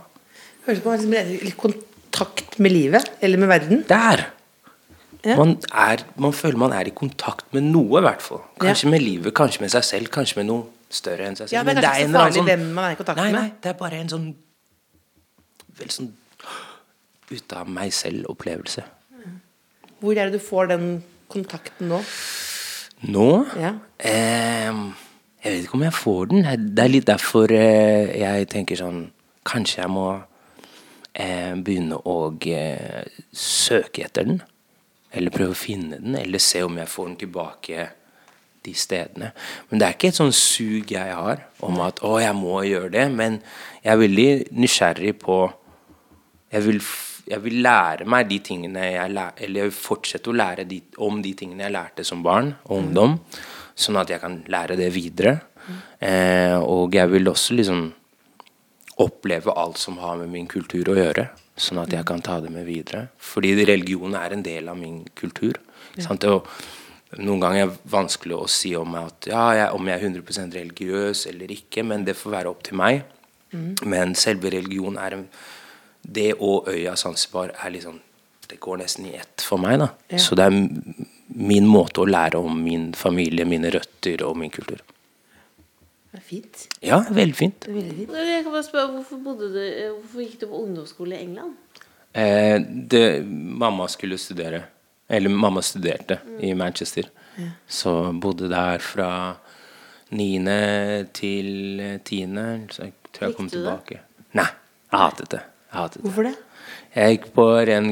Ut 0.69 0.81
som 0.81 0.91
man 0.91 0.99
liksom 0.99 1.45
litt 1.47 1.57
kontakt 1.57 2.59
med 2.59 2.71
livet, 2.71 3.11
eller 3.21 3.37
med 3.41 3.49
verden. 3.49 3.83
Der! 3.89 4.25
Ja. 5.25 5.35
Man, 5.35 5.57
er, 5.75 6.03
man 6.15 6.31
føler 6.31 6.57
man 6.61 6.71
er 6.71 6.87
i 6.87 6.93
kontakt 6.95 7.49
med 7.55 7.65
noe, 7.73 7.99
i 7.99 8.03
hvert 8.05 8.21
fall. 8.23 8.39
Kanskje 8.61 8.85
Ja. 8.87 8.91
med 8.93 9.01
livet, 9.03 9.33
kanskje 9.35 9.61
med 9.65 9.71
seg 9.73 9.83
selv, 9.83 10.07
kanskje 10.15 10.37
med 10.39 10.45
noe 10.47 10.67
større 10.89 11.25
enn 11.27 11.35
seg 11.35 11.49
selv. 11.49 11.57
Ja, 11.57 11.63
det 11.63 11.71
er 11.71 11.75
Men 11.75 11.83
kanskje 11.83 11.89
er 11.89 12.05
ikke 12.05 12.11
så 12.13 12.19
farlig 12.21 12.37
sånn, 12.39 12.45
hvem 12.47 12.63
man 12.77 12.85
er 12.85 12.91
i 12.93 12.99
kontakt 13.01 13.17
nei, 13.19 13.31
med. 13.31 13.41
Nei, 13.41 13.51
det 13.61 13.69
er 13.73 13.73
bare 13.81 13.99
en 13.99 14.09
sånn 14.13 14.29
Vel 15.79 15.91
sånn 15.95 16.09
ut 17.31 17.53
av 17.55 17.67
meg 17.69 17.91
selv-opplevelse. 17.93 18.83
Hvor 19.99 20.17
er 20.17 20.29
det 20.29 20.39
du 20.39 20.43
får 20.43 20.67
den 20.71 20.87
kontakten 21.31 21.87
nå? 21.91 21.99
Nå 23.11 23.27
Ja. 23.59 23.73
Eh, 23.99 24.71
Jeg 25.43 25.51
vet 25.53 25.63
ikke 25.63 25.73
om 25.77 25.83
jeg 25.83 25.93
får 25.93 26.25
den. 26.29 26.41
Det 26.75 26.83
er 26.83 26.89
litt 26.91 27.05
derfor 27.07 27.51
eh, 27.51 28.17
jeg 28.19 28.47
tenker 28.49 28.75
sånn 28.75 29.11
Kanskje 29.45 29.77
jeg 29.83 29.89
må 29.89 30.07
begynne 31.13 31.97
å 32.05 32.17
eh, 32.45 33.07
søke 33.33 34.05
etter 34.05 34.27
den. 34.29 34.41
Eller 35.09 35.33
prøve 35.33 35.55
å 35.55 35.57
finne 35.57 35.97
den, 35.97 36.15
eller 36.19 36.41
se 36.43 36.61
om 36.61 36.77
jeg 36.77 36.91
får 36.91 37.07
den 37.07 37.17
tilbake 37.23 37.87
de 38.65 38.73
stedene. 38.77 39.31
Men 39.69 39.79
det 39.79 39.87
er 39.87 39.95
ikke 39.95 40.11
et 40.11 40.19
sånn 40.19 40.35
sug 40.35 40.91
jeg 40.91 41.15
har 41.15 41.45
om 41.65 41.79
at 41.81 42.01
å, 42.05 42.17
jeg 42.21 42.35
må 42.37 42.59
gjøre 42.67 42.91
det. 42.93 43.05
Men 43.13 43.39
jeg 43.81 43.93
er 43.93 44.01
veldig 44.03 44.29
nysgjerrig 44.59 45.15
på 45.21 45.39
jeg 46.49 46.65
vil, 46.65 46.79
jeg 47.29 47.43
vil 47.45 47.59
lære 47.61 48.07
meg 48.09 48.29
de 48.29 48.39
tingene 48.41 48.87
jeg 48.89 49.13
lær, 49.13 49.35
Eller 49.37 49.61
jeg 49.61 49.69
vil 49.69 49.77
fortsette 49.77 50.31
å 50.31 50.37
lære 50.37 50.65
de, 50.69 50.79
om 51.05 51.21
de 51.21 51.33
tingene 51.37 51.67
jeg 51.67 51.75
lærte 51.75 52.05
som 52.05 52.23
barn 52.25 52.53
og 52.65 52.75
ungdom. 52.79 53.19
Sånn 53.79 53.99
at 54.01 54.09
jeg 54.11 54.21
kan 54.21 54.41
lære 54.49 54.77
det 54.79 54.89
videre. 54.93 55.37
Eh, 56.01 56.57
og 56.57 56.95
jeg 56.95 57.11
vil 57.11 57.29
også 57.29 57.57
liksom 57.57 57.83
oppleve 58.99 59.53
alt 59.55 59.77
som 59.79 59.97
har 60.01 60.17
med 60.19 60.31
min 60.33 60.47
kultur 60.49 60.91
å 60.91 60.97
gjøre. 60.97 61.29
Sånn 61.59 61.81
at 61.81 61.93
jeg 61.93 62.05
kan 62.07 62.21
ta 62.23 62.39
det 62.43 62.51
med 62.53 62.67
videre. 62.67 63.07
Fordi 63.19 63.53
religion 63.67 64.15
er 64.15 64.35
en 64.35 64.43
del 64.43 64.69
av 64.71 64.77
min 64.79 65.01
kultur. 65.19 65.59
Ja. 65.99 66.15
Noen 67.17 67.41
ganger 67.41 67.63
er 67.63 67.71
det 67.71 67.89
vanskelig 67.89 68.35
å 68.37 68.47
si 68.51 68.75
om, 68.77 68.93
at, 68.99 69.25
ja, 69.31 69.47
jeg, 69.57 69.69
om 69.73 69.87
jeg 69.89 69.97
er 69.97 70.11
100% 70.11 70.57
religiøs 70.59 71.23
eller 71.31 71.55
ikke, 71.55 71.81
men 71.87 72.03
det 72.05 72.13
får 72.19 72.35
være 72.35 72.51
opp 72.51 72.61
til 72.67 72.77
meg. 72.77 73.01
Men 73.81 74.13
selve 74.13 74.51
religion 74.53 74.99
er 75.01 75.15
en 75.17 75.25
Det 76.01 76.35
og 76.39 76.67
øya 76.69 76.95
Zanzibar 76.95 77.49
er 77.49 77.71
liksom 77.73 77.99
Det 78.47 78.59
går 78.59 78.77
nesten 78.77 79.07
i 79.09 79.15
ett 79.17 79.41
for 79.41 79.57
meg, 79.57 79.79
da. 79.81 79.87
Så 80.17 80.35
det 80.37 80.45
er 80.45 80.53
min 81.33 81.65
måte 81.67 82.01
å 82.01 82.05
lære 82.05 82.37
om 82.37 82.61
min 82.63 82.93
familie, 82.93 83.45
mine 83.45 83.69
røtter 83.73 84.23
og 84.25 84.37
min 84.37 84.49
kultur. 84.49 84.81
Det 86.09 86.17
er 86.17 86.25
fint. 86.25 86.63
Ja, 86.81 87.03
veldig 87.13 87.35
fint. 87.37 87.67
Jeg 87.69 88.43
kan 88.43 88.51
bare 88.51 88.65
spørre, 88.65 88.89
hvorfor, 88.95 89.19
bodde 89.23 89.51
du, 89.53 89.59
eh, 89.61 89.91
hvorfor 89.93 90.23
gikk 90.23 90.39
du 90.41 90.47
på 90.49 90.61
ungdomsskole 90.63 91.15
i 91.17 91.23
England? 91.27 91.53
Eh, 92.17 92.57
det, 92.89 93.03
mamma 93.25 93.85
skulle 93.87 94.17
studere. 94.17 94.63
Eller 95.09 95.29
mamma 95.29 95.61
studerte 95.61 96.19
i 96.41 96.53
Manchester. 96.53 97.09
Så 97.67 98.11
bodde 98.21 98.49
der 98.49 98.81
fra 98.83 99.35
niende 100.11 101.07
til 101.13 101.99
tiende. 102.05 102.67
Så 102.73 102.83
jeg 102.89 102.93
tror 103.13 103.27
jeg 103.27 103.37
kom 103.37 103.49
tilbake. 103.49 104.01
du 104.01 104.23
det? 104.23 104.33
Nei, 104.37 104.49
jeg 104.91 104.99
hatet 104.99 105.31
det. 105.33 105.41
Jeg 105.69 105.77
hatet 105.79 105.97
det. 105.97 106.03
Hvorfor 106.03 106.27
det? 106.27 106.35
Jeg 106.95 107.17
gikk 107.17 107.27
på 107.37 107.47
ren 107.69 107.89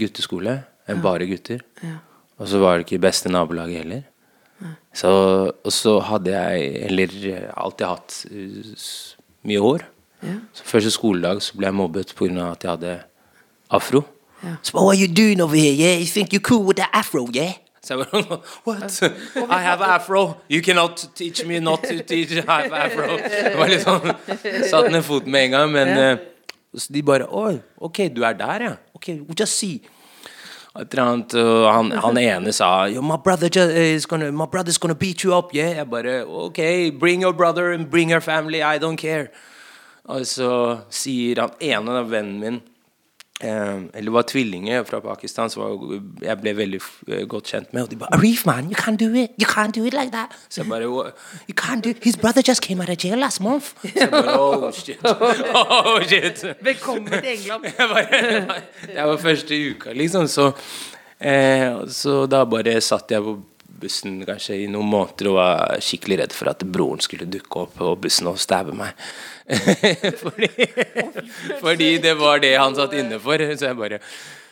gutteskole. 0.00 0.58
Bare 1.04 1.28
gutter. 1.28 1.64
Og 2.38 2.48
så 2.48 2.60
var 2.62 2.78
det 2.78 2.86
ikke 2.88 3.00
beste 3.04 3.32
nabolaget 3.32 3.84
heller. 3.84 4.02
Så, 4.94 5.10
og 5.64 5.72
så 5.72 5.98
hadde 6.02 6.32
jeg 6.34 6.84
Eller 6.88 7.12
alltid 7.56 7.86
hatt 7.86 8.16
mye 9.46 9.60
hår. 9.62 9.84
Så 10.52 10.64
Første 10.66 10.90
skoledag 10.90 11.42
så 11.42 11.54
ble 11.58 11.68
jeg 11.70 11.74
mobbet 11.78 12.14
pga. 12.18 12.50
at 12.52 12.64
jeg 12.64 12.70
hadde 12.70 12.96
afro. 13.70 14.02
Så 14.42 14.70
So, 14.70 14.78
what 14.78 14.96
are 14.96 15.00
you 15.02 15.08
doing 15.14 15.40
over 15.42 15.56
here? 15.56 15.72
Yeah, 15.74 15.98
you 15.98 16.06
think 16.06 16.32
you're 16.32 16.40
cool 16.50 16.64
with 16.66 16.76
that 16.78 16.90
afro, 16.92 17.28
yeah? 17.34 17.52
Så 17.82 17.94
jeg 17.94 18.06
bare, 18.10 18.38
what? 18.66 19.02
I 19.36 19.62
have 19.62 19.80
afro. 19.84 20.34
You 20.50 20.62
cannot 20.62 21.08
teach 21.14 21.44
me 21.46 21.58
not 21.60 21.82
to 21.82 22.02
teach 22.06 22.30
I 22.32 22.42
have 22.46 22.72
afro. 22.74 23.16
Det 23.16 23.54
var 23.58 23.70
litt 23.70 23.82
sånn, 23.86 24.10
Satt 24.70 24.90
ned 24.92 25.02
foten 25.06 25.30
med 25.32 25.48
en 25.48 25.54
gang, 25.56 25.72
men 25.72 25.88
eh, 25.98 26.18
så 26.76 26.92
de 26.92 27.02
bare, 27.02 27.26
oi, 27.30 27.58
ok, 27.80 28.02
du 28.14 28.22
er 28.26 28.36
der, 28.38 28.64
ja. 28.68 28.74
Ok, 28.94 29.08
just 29.38 29.58
see. 29.58 29.80
Annet, 30.74 31.34
og 31.34 31.66
han, 31.72 31.90
han 31.90 32.18
ene 32.20 32.52
sa 32.52 32.86
Yo, 32.86 33.02
my 33.02 33.16
brother 33.16 33.48
is 33.52 34.06
gonna, 34.06 34.30
my 34.30 34.46
brother's 34.46 34.78
gonna 34.78 34.94
beat 34.94 35.24
you 35.24 35.34
up, 35.34 35.54
yeah? 35.54 35.76
Jeg 35.76 35.90
bare 35.90 36.24
Ok, 36.26 36.58
bring 36.98 37.22
your 37.22 37.32
brother 37.32 37.72
and 37.72 37.90
bring 37.90 38.10
your 38.10 38.20
family, 38.20 38.62
I 38.62 38.78
don't 38.78 38.96
care. 38.96 39.28
Og 40.08 40.26
så 40.26 40.78
sier 40.88 41.40
han 41.42 41.50
ene 41.60 41.98
av 42.00 42.10
vennen 42.12 42.38
min 42.40 42.60
eh, 42.60 42.67
Eller 43.40 44.10
var 44.10 44.22
tvillinger 44.22 44.82
fra 44.84 44.98
Pakistan, 45.00 45.50
som 45.50 45.62
jeg 46.22 46.38
ble 46.40 46.54
veldig 46.58 46.80
eh, 47.08 47.22
godt 47.30 47.52
kjent 47.52 47.72
med. 47.72 47.82
Og 47.84 47.90
de 47.90 47.96
bare 47.96 48.14
Arif, 48.16 48.44
man, 48.46 48.64
you 48.66 48.74
can't 48.74 48.98
do 48.98 49.12
it. 49.14 49.30
You 49.38 49.46
can't 49.46 49.70
do 49.76 49.84
it 49.86 49.94
like 49.94 50.10
that. 50.10 50.34
Så 50.48 50.62
jeg 50.62 50.70
bare 50.70 50.82
You 50.82 51.54
can't 51.60 51.80
do 51.84 51.92
His 52.02 52.16
brother 52.16 52.42
just 52.48 52.62
came 52.62 52.80
out 52.82 52.88
of 52.90 52.96
jail 53.04 53.18
last 53.18 53.40
month. 53.40 53.64
Så 53.82 53.92
jeg 53.94 54.10
bare 54.10 54.38
Oh, 54.40 54.72
shit. 54.72 54.98
Oh, 55.06 56.02
shit. 56.02 56.44
Velkommen 56.62 57.06
til 57.06 57.24
England. 57.24 57.64
Det 58.94 59.04
var 59.04 59.16
første 59.16 59.54
uka, 59.70 59.92
liksom. 59.92 60.26
Så, 60.26 60.50
eh, 61.20 61.86
så 61.88 62.26
da 62.26 62.44
bare 62.44 62.80
satt 62.80 63.10
jeg 63.10 63.22
på 63.22 63.38
bussen 63.80 64.20
kanskje 64.26 64.56
i 64.62 64.68
noen 64.70 64.88
måneder 64.90 65.30
og 65.30 65.38
var 65.38 65.84
skikkelig 65.84 66.20
redd 66.22 66.34
for 66.36 66.50
at 66.52 66.64
broren 66.64 67.02
skulle 67.04 67.28
dukke 67.30 67.64
opp 67.64 67.76
på 67.78 67.92
bussen 68.04 68.30
og 68.30 68.40
stabbe 68.42 68.74
meg. 68.76 68.96
fordi, 70.22 70.50
fordi 71.62 71.92
det 72.04 72.16
var 72.20 72.42
det 72.44 72.56
han 72.58 72.76
satt 72.76 72.96
inne 72.98 73.20
for. 73.22 73.40
Så 73.54 73.70
jeg 73.70 73.78
bare 73.78 74.02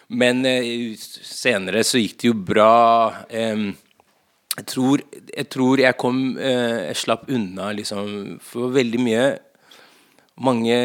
Men 0.08 0.44
eh, 0.46 0.94
senere 0.96 1.82
så 1.84 1.98
gikk 1.98 2.20
det 2.22 2.30
jo 2.30 2.36
bra. 2.52 2.74
Jeg 4.56 4.66
tror, 4.70 5.02
jeg 5.36 5.48
tror 5.52 5.82
jeg 5.82 5.98
kom 6.00 6.20
eh, 6.38 6.86
Jeg 6.88 7.02
slapp 7.02 7.26
unna, 7.28 7.72
liksom. 7.76 8.38
For 8.46 8.72
veldig 8.72 9.02
mye 9.02 9.26
mange 10.36 10.76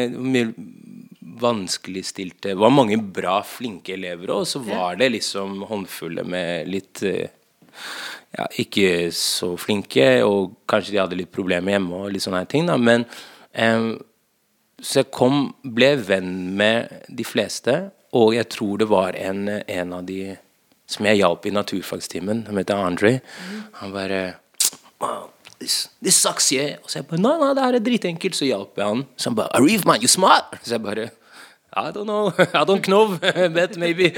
vanskeligstilte 1.42 2.48
Det 2.48 2.54
var 2.60 2.70
mange 2.70 2.96
bra, 2.96 3.40
flinke 3.44 3.96
elever 3.96 4.32
òg, 4.34 4.46
så 4.48 4.62
var 4.64 4.96
det 5.00 5.12
liksom 5.16 5.62
håndfulle 5.68 6.24
med 6.28 6.70
litt 6.70 7.02
eh, 7.08 7.30
ja, 8.32 8.46
ikke 8.62 9.10
så 9.16 9.52
flinke, 9.60 10.06
og 10.24 10.54
kanskje 10.70 10.94
de 10.94 11.02
hadde 11.02 11.18
litt 11.18 11.32
problemer 11.34 11.76
hjemme 11.76 12.04
og 12.04 12.14
litt 12.14 12.24
sånne 12.24 12.46
ting, 12.50 12.68
da. 12.70 12.78
Men 12.80 13.04
um, 13.52 13.90
så 14.82 15.02
jeg 15.02 15.12
kom, 15.14 15.52
ble 15.62 15.92
venn 16.00 16.32
med 16.58 17.04
de 17.12 17.26
fleste, 17.26 17.76
og 18.16 18.32
jeg 18.36 18.48
tror 18.52 18.80
det 18.82 18.88
var 18.90 19.16
en, 19.20 19.44
en 19.48 19.92
av 19.96 20.06
de 20.08 20.34
som 20.90 21.06
jeg 21.08 21.22
hjalp 21.22 21.46
i 21.48 21.54
naturfagstimen, 21.54 22.42
som 22.48 22.58
heter 22.60 22.80
Andre. 22.80 23.12
Han 23.80 23.94
bare 23.94 24.22
this, 25.62 25.88
this 26.02 26.18
sucks, 26.20 26.50
yeah. 26.52 26.76
Og 26.82 26.90
så 26.90 27.00
jeg 27.00 27.08
bare 27.08 27.22
Nei, 27.22 27.34
nei, 27.40 27.50
det 27.56 27.64
her 27.64 27.78
er 27.78 27.86
dritenkelt. 27.86 28.36
Så 28.36 28.48
hjalp 28.48 28.78
jeg 28.78 28.88
han. 28.88 29.04
Så 29.16 29.30
han 29.30 29.38
bare 29.38 29.54
Arif, 29.58 29.86
man, 29.88 30.02
you 30.02 30.10
smart. 30.10 30.58
Så 30.62 30.76
jeg 30.76 30.84
bare 30.84 31.08
I 31.74 31.90
don't 31.90 32.04
know. 32.04 32.32
I 32.60 32.64
don't 32.64 32.86
know. 32.86 33.16
But 33.56 33.76
maybe. 33.76 34.12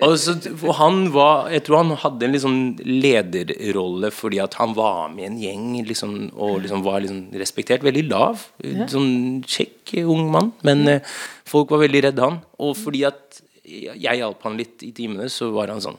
Og 0.00 0.74
han 0.78 1.12
var 1.12 1.50
Jeg 1.52 1.64
tror 1.66 1.82
han 1.82 1.96
hadde 2.00 2.24
en 2.24 2.32
liksom 2.32 2.56
lederrolle 2.84 4.10
fordi 4.14 4.40
at 4.40 4.56
han 4.60 4.72
var 4.76 5.10
med 5.12 5.24
i 5.24 5.28
en 5.28 5.38
gjeng 5.42 5.66
liksom, 5.88 6.14
og 6.34 6.62
liksom 6.64 6.84
var 6.86 7.04
liksom 7.04 7.20
respektert. 7.36 7.84
Veldig 7.84 8.06
lav. 8.08 8.46
Sånn 8.88 9.44
kjekk 9.44 9.98
ung 10.08 10.30
mann. 10.32 10.52
Men 10.64 10.86
eh, 10.88 11.14
folk 11.48 11.70
var 11.74 11.84
veldig 11.84 12.04
redde 12.08 12.24
han. 12.24 12.40
Og 12.58 12.76
fordi 12.78 13.04
at 13.08 13.42
jeg 13.68 14.20
hjalp 14.22 14.44
han 14.48 14.56
litt 14.56 14.82
i 14.86 14.94
timene, 14.96 15.28
så 15.28 15.50
var 15.52 15.68
han 15.74 15.84
sånn 15.84 15.98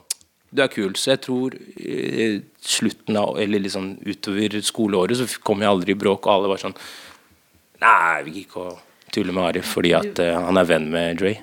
du 0.50 0.64
er 0.64 0.70
kul. 0.72 0.96
Så 0.98 1.12
jeg 1.12 1.22
tror 1.22 1.54
eh, 1.54 2.40
slutten 2.58 3.14
av 3.20 3.38
Eller 3.38 3.62
liksom 3.62 3.92
utover 4.02 4.56
skoleåret 4.66 5.20
så 5.20 5.28
kom 5.46 5.62
jeg 5.62 5.70
aldri 5.70 5.94
i 5.94 6.00
bråk, 6.00 6.26
og 6.26 6.32
alle 6.34 6.50
var 6.50 6.62
sånn 6.62 6.74
Nei, 7.80 8.22
vi 8.26 8.40
gikk 8.40 8.56
ikke 8.58 8.72
å 9.10 9.14
tulle 9.18 9.36
med 9.36 9.48
Arif 9.50 9.70
fordi 9.76 9.94
at 9.98 10.20
uh, 10.22 10.34
han 10.48 10.60
er 10.60 10.68
venn 10.70 10.90
med 10.92 11.20
Dre. 11.20 11.36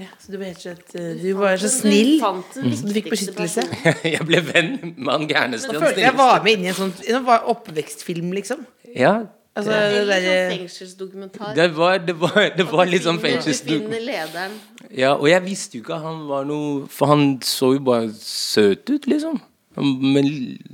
Ja, 0.00 0.08
så 0.16 0.32
du 0.32 0.38
var 0.40 0.46
rett 0.48 0.62
og 0.62 0.62
slett 0.64 0.94
Du 1.20 1.26
var 1.36 1.58
så 1.60 1.68
snill, 1.68 2.14
fant 2.22 2.54
den 2.56 2.72
så 2.72 2.86
du 2.88 2.94
fikk 2.96 3.10
beskyttelse. 3.12 3.66
jeg 4.14 4.24
ble 4.24 4.40
venn 4.46 4.70
med 4.94 5.10
han 5.12 5.26
gærneste. 5.28 5.74
Jeg 5.76 5.84
følte 5.84 6.06
jeg 6.06 6.16
var 6.16 6.40
med 6.46 6.56
inn 6.56 6.64
i 6.64 6.72
en 6.72 6.78
sånn 6.78 6.94
en 7.04 7.28
oppvekstfilm, 7.52 8.32
liksom. 8.38 8.64
Ja, 8.96 9.18
Altså, 9.50 9.72
det 9.74 10.04
det, 10.06 10.18
sånn 10.22 10.52
fengselsdokumentar. 10.54 11.54
det 11.54 11.76
var, 11.76 11.96
det 11.98 12.14
var, 12.20 12.36
det 12.54 12.66
var 12.70 12.86
litt 12.86 13.02
sånn 13.02 13.18
lederen. 13.18 14.52
Ja, 14.94 15.16
og 15.16 15.26
jeg 15.28 15.42
visste 15.42 15.76
jo 15.76 15.82
ikke 15.82 15.96
at 15.96 16.04
han 16.06 16.22
var 16.26 16.46
noe 16.48 16.86
For 16.90 17.10
han 17.10 17.24
så 17.46 17.74
jo 17.76 17.82
bare 17.86 18.12
søt 18.14 18.86
ut, 18.90 19.08
liksom. 19.10 19.40
Men 19.76 20.30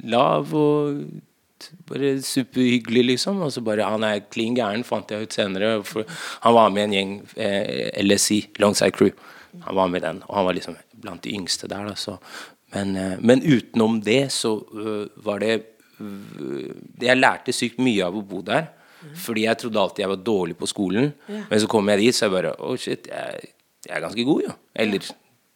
lav 0.08 0.52
og 0.56 1.02
bare 1.88 2.16
superhyggelig, 2.22 3.04
liksom. 3.12 3.40
Og 3.42 3.52
så 3.52 3.62
bare 3.64 3.86
Han 3.88 4.04
er 4.04 4.24
klin 4.30 4.56
gæren, 4.56 4.84
fant 4.84 5.10
jeg 5.10 5.26
ut 5.26 5.32
senere. 5.32 5.82
Han 6.44 6.54
var 6.54 6.70
med 6.70 6.88
en 6.88 6.96
gjeng, 6.96 7.14
eh, 7.36 8.02
LSI, 8.02 8.40
Longside 8.58 8.92
Crew. 8.92 9.10
Han 9.64 9.76
var 9.76 9.88
med 9.88 10.02
den, 10.02 10.22
og 10.28 10.36
han 10.36 10.44
var 10.44 10.54
liksom 10.54 10.76
blant 11.00 11.22
de 11.22 11.34
yngste 11.34 11.68
der, 11.68 11.88
da. 11.88 11.94
Så 11.94 12.18
Men, 12.74 12.96
eh, 12.96 13.16
men 13.20 13.42
utenom 13.42 14.00
det 14.02 14.32
så 14.32 14.56
uh, 14.58 15.06
var 15.24 15.38
det 15.38 15.62
uh, 16.00 16.72
Jeg 17.00 17.16
lærte 17.16 17.52
sykt 17.54 17.78
mye 17.78 18.04
av 18.04 18.16
å 18.16 18.24
bo 18.26 18.42
der. 18.42 18.66
Fordi 19.14 19.44
jeg 19.44 19.58
trodde 19.58 19.80
alltid 19.80 20.02
jeg 20.02 20.10
var 20.10 20.24
dårlig 20.26 20.56
på 20.58 20.66
skolen. 20.66 21.12
Men 21.28 21.60
så 21.60 21.68
kom 21.70 21.88
jeg 21.88 21.98
dit, 22.00 22.14
så 22.14 22.26
jeg 22.26 22.32
bare 22.34 22.56
Å, 22.58 22.76
shit, 22.76 23.06
jeg, 23.06 23.52
jeg 23.86 23.94
er 23.94 24.02
ganske 24.02 24.24
god, 24.26 24.42
jo. 24.48 24.56
Eller 24.74 24.98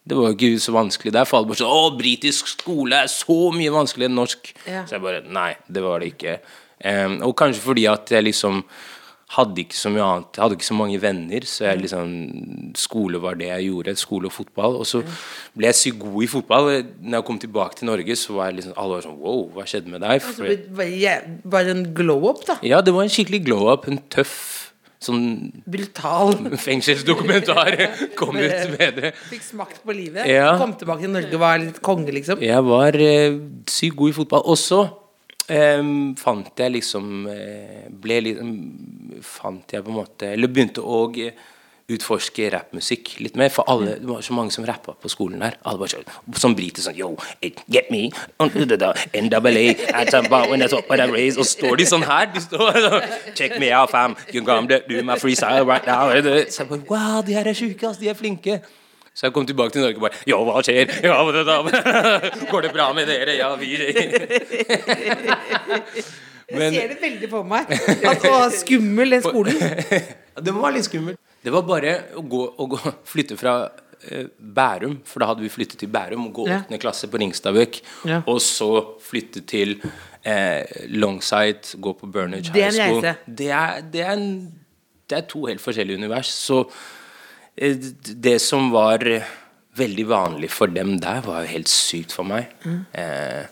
det 0.07 0.17
var 0.17 0.31
jo 0.31 0.37
ikke 0.37 0.59
så 0.63 0.73
vanskelig 0.73 1.13
der. 1.13 1.27
For 1.29 1.37
alle 1.41 1.51
bare 1.51 1.61
sånn 1.61 1.75
Å, 1.75 1.91
britisk 1.99 2.47
skole 2.55 3.03
er 3.03 3.11
så 3.11 3.35
mye 3.53 3.73
vanskeligere 3.73 4.09
enn 4.09 4.17
norsk. 4.17 4.53
Ja. 4.65 4.85
Så 4.89 4.97
jeg 4.97 5.03
bare 5.05 5.21
Nei, 5.29 5.51
det 5.69 5.83
var 5.85 6.01
det 6.01 6.13
ikke. 6.15 6.39
Um, 6.81 7.19
og 7.27 7.35
kanskje 7.37 7.61
fordi 7.61 7.83
at 7.91 8.09
jeg 8.09 8.25
liksom 8.25 8.63
hadde 9.31 9.61
ikke 9.61 9.77
så 9.77 9.87
mye 9.93 10.03
annet 10.03 10.35
Jeg 10.35 10.41
hadde 10.43 10.55
ikke 10.57 10.65
så 10.67 10.75
mange 10.75 10.97
venner, 10.99 11.45
så 11.47 11.67
jeg 11.69 11.79
liksom 11.85 12.09
skole 12.75 13.21
var 13.23 13.37
det 13.39 13.47
jeg 13.47 13.67
gjorde. 13.69 13.93
Skole 14.01 14.27
og 14.27 14.33
fotball. 14.35 14.79
Og 14.81 14.89
så 14.89 15.03
ble 15.55 15.69
jeg 15.69 15.77
sykt 15.79 16.01
god 16.01 16.17
i 16.25 16.27
fotball. 16.33 16.71
Når 16.99 17.19
jeg 17.21 17.27
kom 17.29 17.39
tilbake 17.45 17.77
til 17.79 17.87
Norge, 17.91 18.17
så 18.19 18.35
var 18.35 18.49
jeg 18.49 18.57
liksom 18.59 18.73
alle 18.75 18.97
var 18.97 19.05
sånn 19.05 19.21
Wow, 19.21 19.45
hva 19.55 19.67
skjedde 19.69 19.93
med 19.93 20.01
deg? 20.03 20.17
Så 20.25 20.33
For, 20.41 20.49
det 20.49 20.65
Bare, 20.81 20.97
jæv- 21.05 21.29
bare 21.53 21.75
en 21.77 21.85
glow-up, 21.95 22.41
da. 22.49 22.57
ja, 22.65 22.81
det 22.81 22.91
var 22.97 23.05
en 23.05 23.13
skikkelig 23.13 23.43
glow-up. 23.47 23.87
En 23.87 24.01
tøff 24.11 24.70
sånn 25.01 25.25
Brutal. 25.65 26.35
fengselsdokumentar 26.61 27.77
kom 28.19 28.37
ut 28.37 28.73
med 28.77 28.99
det. 28.99 29.13
Fikk 29.31 29.45
smakt 29.45 29.83
på 29.85 29.95
livet. 29.97 30.27
Ja. 30.29 30.53
Kom 30.61 30.75
tilbake 30.77 31.05
til 31.05 31.13
Norge 31.15 31.37
og 31.37 31.43
var 31.43 31.61
litt 31.61 31.81
konge, 31.85 32.13
liksom. 32.15 32.41
Jeg 32.45 32.65
var 32.67 32.97
eh, 33.01 33.39
sykt 33.69 33.97
god 33.99 34.13
i 34.13 34.17
fotball. 34.19 34.45
Og 34.53 34.59
så 34.61 34.81
eh, 35.49 35.81
fant 36.21 36.63
jeg 36.63 36.75
liksom 36.77 37.25
eh, 37.31 37.87
Ble 38.01 38.21
liksom 38.29 38.53
Fant 39.21 39.73
jeg 39.73 39.83
på 39.85 39.91
en 39.91 39.97
måte 39.99 40.29
Eller 40.31 40.49
begynte 40.49 40.81
å 40.81 41.03
utforske 41.95 42.49
rappmusikk 42.53 43.13
litt 43.21 43.37
mer. 43.39 43.51
For 43.53 43.67
alle, 43.71 43.97
det 44.01 44.07
var 44.09 44.23
så 44.25 44.35
mange 44.37 44.53
som 44.55 44.65
rappa 44.67 44.95
på 44.97 45.11
skolen 45.11 45.43
der. 45.43 45.57
Alle 45.67 45.81
var 45.81 45.91
sånn, 45.91 46.07
som 46.39 46.55
briter 46.57 46.83
sånn 46.85 46.97
Yo, 46.97 47.13
get 47.71 47.91
me 47.93 48.09
NAA. 48.41 49.65
Og 51.37 51.47
står 51.47 51.81
de 51.81 51.87
sånn 51.89 52.05
her. 52.07 52.29
De 52.33 52.43
står 52.43 52.99
Check 53.37 53.57
me 53.61 53.71
out, 53.75 53.91
fam. 53.91 54.15
You 54.33 54.43
to 54.45 54.79
do 54.87 55.03
my 55.03 55.17
freestyle 55.19 55.65
right 55.65 55.85
now. 55.87 56.11
Så 56.49 56.63
jeg 56.63 56.69
bare 56.69 56.81
Wow, 56.91 57.21
de 57.25 57.33
her 57.33 57.47
er 57.47 57.53
sjuke, 57.53 57.87
ass. 57.87 57.97
De 57.97 58.09
er 58.09 58.13
flinke. 58.17 58.61
Så 59.13 59.25
jeg 59.27 59.33
kom 59.33 59.45
tilbake 59.45 59.71
til 59.75 59.81
Norge 59.81 59.95
og 59.95 60.01
bare 60.01 60.11
Ja, 60.31 60.37
hva 60.39 60.61
skjer? 60.63 60.91
Ja, 61.03 61.31
det 61.35 61.45
da? 61.47 61.57
Går 62.51 62.61
det 62.67 62.71
bra 62.73 62.93
med 62.95 63.07
dere? 63.11 63.35
Ja, 63.35 63.55
vi 63.59 63.75
Jeg 66.51 66.73
ser 66.73 66.87
det 66.91 66.97
veldig 66.99 67.29
på 67.31 67.43
meg. 67.47 67.69
At 68.03 68.25
å, 68.27 68.49
skummel, 68.51 69.13
den 69.15 69.21
skolen. 69.23 69.55
Det 70.35 70.53
var 70.55 70.71
litt 70.75 70.87
skummelt. 70.87 71.19
Det 71.41 71.51
var 71.53 71.63
bare 71.65 71.95
å, 72.15 72.21
gå, 72.21 72.41
å 72.61 72.67
gå, 72.69 72.79
flytte 73.09 73.35
fra 73.39 73.55
eh, 74.07 74.27
Bærum, 74.37 74.99
for 75.09 75.23
da 75.23 75.31
hadde 75.31 75.41
vi 75.45 75.49
flyttet 75.49 75.79
til 75.81 75.89
Bærum, 75.91 76.29
gå 76.33 76.47
Ja. 76.49 76.61
klasse 76.77 77.09
på 77.09 77.17
Ringstadbøk, 77.21 77.81
Ja. 78.05 78.21
og 78.27 78.39
så 78.45 78.69
flytte 79.01 79.41
til 79.49 79.79
eh, 80.23 80.63
Longside, 80.87 81.75
gå 81.81 81.93
på 81.97 82.11
Burnage 82.11 82.53
High 82.53 82.71
School. 82.71 83.01
Det 83.25 83.49
er, 83.49 83.81
det, 83.81 84.01
er 84.05 84.13
en, 84.13 84.53
det 85.09 85.17
er 85.17 85.27
to 85.27 85.45
helt 85.49 85.61
forskjellige 85.61 85.97
univers. 85.97 86.29
Så 86.29 86.61
eh, 87.57 87.75
det 88.15 88.37
som 88.41 88.69
var 88.71 89.01
eh, 89.09 89.25
veldig 89.77 90.05
vanlig 90.07 90.51
for 90.53 90.67
dem 90.67 90.99
der, 91.01 91.21
var 91.25 91.41
jo 91.45 91.53
helt 91.55 91.71
sykt 91.71 92.13
for 92.13 92.27
meg. 92.27 92.51
Mm. 92.65 92.85
Eh, 92.93 93.45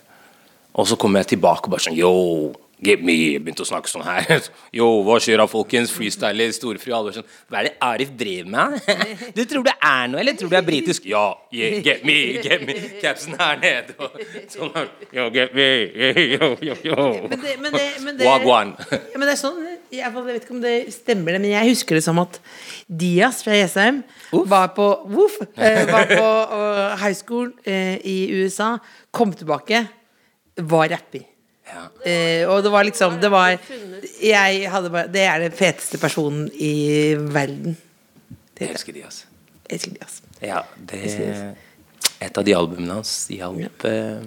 og 0.80 0.88
så 0.88 0.96
kom 1.00 1.16
jeg 1.18 1.34
tilbake 1.34 1.66
og 1.68 1.74
bare 1.74 1.88
sånn 1.90 1.98
Yo, 1.98 2.54
get 2.84 3.04
me 3.04 3.16
begynte 3.38 3.66
å 3.66 3.68
snakke 3.68 3.92
sånn 3.92 4.06
her. 4.08 4.46
Yo, 4.80 4.88
hva 5.08 5.18
skjer'a, 5.22 5.48
folkens? 5.52 5.92
Freestyler, 5.94 6.54
storefri. 6.56 6.94
Alle 6.96 7.14
sånn 7.16 7.28
Hva 7.50 7.62
er 7.62 7.70
det 7.70 7.74
Arif 7.84 8.14
driver 8.20 8.54
med? 8.56 8.80
Du 9.38 9.44
tror 9.50 9.66
det 9.68 9.76
er 9.76 10.10
noe, 10.12 10.22
eller 10.22 10.38
tror 10.40 10.52
du 10.52 10.58
er 10.60 10.66
britisk? 10.66 11.06
Ja, 11.10 11.26
yeah, 11.54 11.80
get 11.86 12.06
me, 12.08 12.18
get 12.44 12.66
me. 12.68 12.76
Capsen 13.02 13.36
her 13.40 13.60
nede. 13.62 13.96
Og 14.00 14.16
sånn. 14.52 14.92
Yo, 15.16 15.30
get 15.36 15.56
me. 15.58 15.68
Yo, 16.36 16.54
yo, 16.64 16.78
yo. 16.86 17.10
Men 17.30 17.44
det, 17.44 17.56
men 17.62 17.76
det, 17.76 17.86
men 18.06 18.20
det, 18.20 18.28
Wagwan. 18.28 18.76
Ja, 18.90 19.18
men 19.18 19.28
det 19.28 19.36
er 19.36 19.42
sånn 19.42 19.62
jeg, 19.90 20.14
vet 20.14 20.44
ikke 20.44 20.54
om 20.54 20.62
det 20.62 20.76
stemmer, 20.94 21.34
det, 21.34 21.42
men 21.42 21.54
jeg 21.54 21.72
husker 21.72 21.98
det 21.98 22.04
som 22.06 22.20
at 22.22 22.38
Diaz 22.86 23.42
fra 23.46 23.56
Jessheim 23.58 24.04
var 24.50 24.70
på, 24.76 24.86
Woof, 25.10 25.40
eh, 25.58 25.82
var 25.90 26.06
på 26.10 26.28
eh, 26.60 27.02
high 27.02 27.18
school 27.18 27.50
eh, 27.66 27.98
i 28.06 28.18
USA, 28.38 28.76
kom 29.12 29.34
tilbake, 29.34 29.82
var 30.70 30.92
rapper. 30.94 31.26
Ja. 31.70 31.84
Eh, 32.12 32.50
og 32.50 32.64
det 32.66 32.72
var 32.74 32.84
liksom 32.88 33.20
Det 33.22 33.30
var 33.30 33.52
Jeg 34.24 34.70
hadde 34.74 34.90
bare 34.90 35.08
Det 35.12 35.22
er 35.22 35.44
den 35.44 35.54
feteste 35.56 36.00
personen 36.02 36.48
i 36.54 37.14
verden. 37.16 37.78
Jeg 38.60 38.74
elsker 38.74 38.96
de, 38.96 39.04
altså. 39.06 39.28
Jeg 39.70 39.78
elsker 39.78 39.94
Diaz. 39.96 40.22
Ja, 40.42 40.64
det 40.76 41.56
Et 42.20 42.38
av 42.38 42.44
de 42.44 42.56
albumene 42.56 42.98
hans 42.98 43.28
hjalp, 43.32 43.86
eh, 43.88 44.26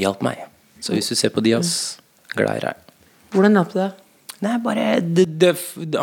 hjalp 0.00 0.22
meg. 0.26 0.40
Så 0.82 0.96
hvis 0.96 1.12
du 1.12 1.14
ser 1.14 1.30
på 1.30 1.42
Dias, 1.44 1.98
glad 2.34 2.56
i 2.56 2.64
deg. 2.64 2.96
Hvordan 3.30 3.58
hjalp 3.60 3.74
det 3.76 3.82
deg? 3.84 4.00
Nei, 4.42 4.56
bare 4.58 4.86
det, 5.00 5.26
det, 5.38 5.52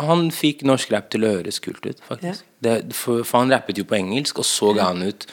Han 0.06 0.30
fikk 0.32 0.62
norsk 0.68 0.92
rap 0.94 1.10
til 1.12 1.26
å 1.26 1.32
høres 1.36 1.58
kult 1.60 1.84
ut, 1.84 1.98
faktisk. 2.08 2.46
Det, 2.64 2.74
for, 2.96 3.20
for 3.28 3.42
han 3.42 3.52
rappet 3.52 3.78
jo 3.80 3.84
på 3.88 3.98
engelsk, 3.98 4.40
og 4.40 4.48
så 4.48 4.72
ga 4.76 4.90
han 4.90 5.04
ut 5.04 5.26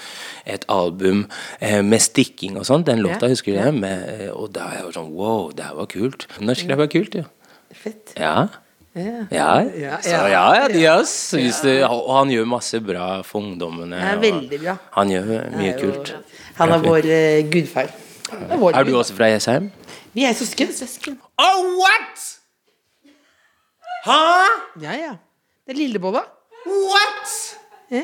et 0.47 0.63
album 0.71 1.25
eh, 1.59 1.79
med 1.83 2.03
stikking 2.03 2.59
og 2.59 2.67
sånn. 2.67 2.83
Den 2.87 3.03
låta, 3.05 3.27
Ja, 3.27 3.33
husker 3.35 3.55
du 3.55 3.59
det? 3.61 3.73
Med, 3.79 4.05
eh, 4.27 4.31
og 4.35 4.51
da 4.55 4.69
jeg 4.75 4.87
var 4.89 4.95
sånn 4.99 5.11
Wow, 5.15 5.51
det 5.55 5.67
her 5.69 5.75
var 5.79 5.89
kult. 5.91 6.27
Norsk 6.43 6.71
rap 6.71 6.83
er 6.83 6.91
kult, 6.91 7.19
ja. 7.19 7.27
Fett. 7.75 8.15
Ja. 8.19 8.37
Ja. 8.97 9.27
Ja, 9.29 9.51
Ja, 9.77 9.97
så 10.01 10.09
ja. 10.09 10.27
ja, 10.27 10.45
ja 10.57 10.95
det, 11.05 11.75
og 11.85 12.09
han 12.15 12.31
gjør 12.33 12.47
masse 12.49 12.79
bra 12.81 13.21
for 13.27 13.43
ungdommene. 13.43 13.99
Ja, 14.01 14.15
og 14.15 14.23
veldig 14.23 14.59
bra. 14.63 14.77
Han 14.97 15.13
gjør 15.13 15.29
mye 15.53 15.73
jo- 15.73 15.79
kult. 15.83 16.15
Han 16.57 16.73
er 16.73 16.81
vår 16.83 17.05
uh, 17.05 17.51
gudfar. 17.53 17.93
Er, 18.33 18.57
vår 18.57 18.75
Er 18.75 18.83
du 18.83 18.97
også 18.97 19.15
fra 19.15 19.29
Jessheim? 19.31 19.69
Vi 20.17 20.25
er 20.25 20.33
søsken. 20.33 21.19
Oh, 21.37 21.77
what?! 21.77 22.36
Hæ? 24.07 24.17
Ja, 24.83 24.93
ja. 24.95 25.13
Det 25.67 25.73
er 25.75 25.79
Lillebolla. 25.81 26.21
What?! 26.67 27.33
Ja. 27.91 28.03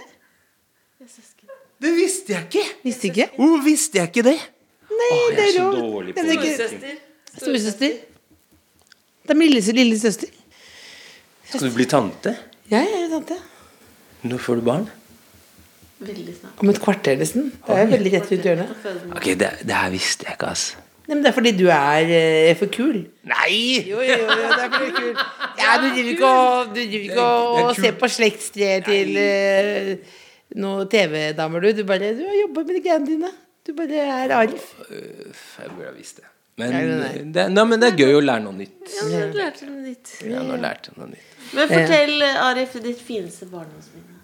Det 1.84 1.92
visste 1.98 2.34
jeg 2.34 2.46
ikke! 2.48 2.64
Visste 2.84 3.10
ikke? 3.10 3.30
Hvorfor 3.38 3.64
visste 3.66 4.00
jeg 4.00 4.12
ikke 4.12 4.24
det? 4.30 4.38
Nei, 4.94 5.10
Åh, 5.12 5.22
jeg 5.30 5.38
det 5.38 5.44
er 5.44 5.52
så 5.58 5.64
lov. 5.66 5.80
dårlig 5.82 6.16
på 6.16 6.26
Det 6.28 6.36
er. 6.38 6.98
Storesøster. 7.34 7.96
Det 9.24 9.32
er 9.34 9.40
min 9.40 9.50
lille, 9.52 9.72
lille 9.80 10.00
søster. 10.00 10.28
Skal 11.50 11.70
du 11.70 11.76
bli 11.76 11.86
tante? 11.90 12.36
Ja, 12.72 12.84
jeg 12.84 13.08
er 13.08 13.10
tante. 13.16 13.40
Når 14.24 14.38
får 14.46 14.60
du 14.62 14.66
barn? 14.70 14.86
Veldig 16.04 16.36
snart. 16.40 16.60
Om 16.60 16.70
et 16.72 16.80
kvarter, 16.84 17.18
nesten. 17.20 17.50
Det 17.68 17.78
er 17.80 17.92
veldig 17.92 18.14
rett 18.14 18.32
rundt 18.32 18.48
hjørnet. 18.50 18.88
Ok, 19.16 19.28
det, 19.40 19.50
det 19.68 19.76
her 19.76 19.92
visste 19.94 20.28
jeg 20.28 20.36
ikke, 20.38 20.52
ass. 20.52 20.66
Nei, 21.04 21.16
men 21.16 21.24
Det 21.24 21.30
er 21.32 21.36
fordi 21.36 21.52
du 21.60 21.66
er 21.68 22.12
er 22.16 22.58
for 22.60 22.72
kul. 22.72 23.00
Nei! 23.28 23.84
Jo, 23.90 24.00
jo, 24.00 24.18
jo, 24.24 24.36
det 24.40 24.60
er 24.66 24.70
fordi 24.72 24.90
du 24.90 24.92
er 24.92 25.00
kul. 25.00 25.16
Ja, 25.64 25.78
du 25.80 25.88
driver 25.94 26.12
ikke 26.14 26.30
og, 26.34 26.70
du 26.74 26.80
driver 26.80 27.08
ikke 27.08 27.24
og, 27.24 27.56
Det 27.58 27.64
er 27.64 27.70
og 27.70 27.80
ser 27.80 27.98
på 28.00 28.10
slektstreet 28.10 28.88
til 28.88 29.18
uh, 29.20 30.14
noen 30.64 30.92
TV-damer, 30.92 31.66
du. 31.66 31.82
Du 31.82 31.84
bare 31.88 32.14
Du 32.18 32.24
har 32.28 32.38
jobba 32.42 32.64
med 32.68 32.78
de 32.78 32.84
greiene 32.88 33.10
dine. 33.10 33.34
Du 33.64 33.74
bare 33.78 34.06
er 34.06 34.36
Arif. 34.38 34.72
Jeg 34.90 35.74
burde 35.76 35.90
ha 35.90 35.94
visst 35.98 36.22
det. 36.22 36.30
Men, 36.62 36.74
nei. 37.02 37.14
Det, 37.34 37.48
nei, 37.50 37.64
men 37.66 37.82
det 37.82 37.92
er 37.92 38.02
gøy 38.04 38.20
å 38.20 38.24
lære 38.24 38.44
noe 38.46 38.54
nytt. 38.58 38.82
Ja, 38.94 39.08
du 39.10 39.38
lærte 39.40 39.68
noe 39.70 39.82
nytt. 39.82 40.12
Ja, 40.22 40.44
nå 40.46 40.60
lærte 40.62 40.92
jeg 40.92 41.00
noe 41.00 41.10
nytt. 41.10 41.30
Men 41.54 41.72
fortell, 41.72 42.26
Arif, 42.48 42.76
ditt 42.84 43.02
fineste 43.02 43.48
barndomsminne. 43.50 44.20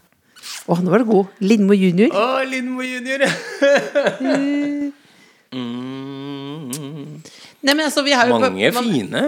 Å, 0.70 0.78
nå 0.84 0.94
var 0.94 1.04
du 1.04 1.10
god. 1.10 1.32
Lindmo 1.42 1.76
junior. 1.78 2.14
Å, 2.14 2.44
Lindmo 2.48 2.86
junior! 2.86 3.26
mm, 5.52 7.22
Nei, 7.62 7.74
men 7.74 7.86
altså, 7.86 8.04
vi 8.06 8.14
har 8.16 8.28
jo 8.30 8.40
mange 8.40 8.72
man- 8.74 8.90
fine. 8.92 9.24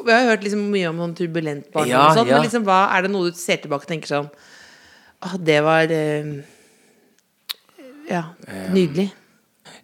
Vi 0.00 0.12
har 0.12 0.28
hørt 0.28 0.44
liksom 0.46 0.62
mye 0.70 0.88
om 0.88 1.00
sånn 1.02 1.16
turbulent 1.18 1.66
barndom 1.74 1.90
Ja, 1.90 2.02
og 2.08 2.16
sånn, 2.16 2.28
ja. 2.30 2.36
men 2.38 2.46
liksom, 2.46 2.64
hva, 2.64 2.80
er 2.94 3.02
det 3.02 3.10
noe 3.10 3.30
du 3.30 3.36
ser 3.36 3.58
tilbake 3.62 3.84
og 3.88 3.90
tenker 3.90 4.08
sånn 4.12 4.28
ah, 5.26 5.34
det 5.36 5.58
var 5.66 5.90
eh, 5.90 6.30
Ja, 8.08 8.22
nydelig. 8.72 9.10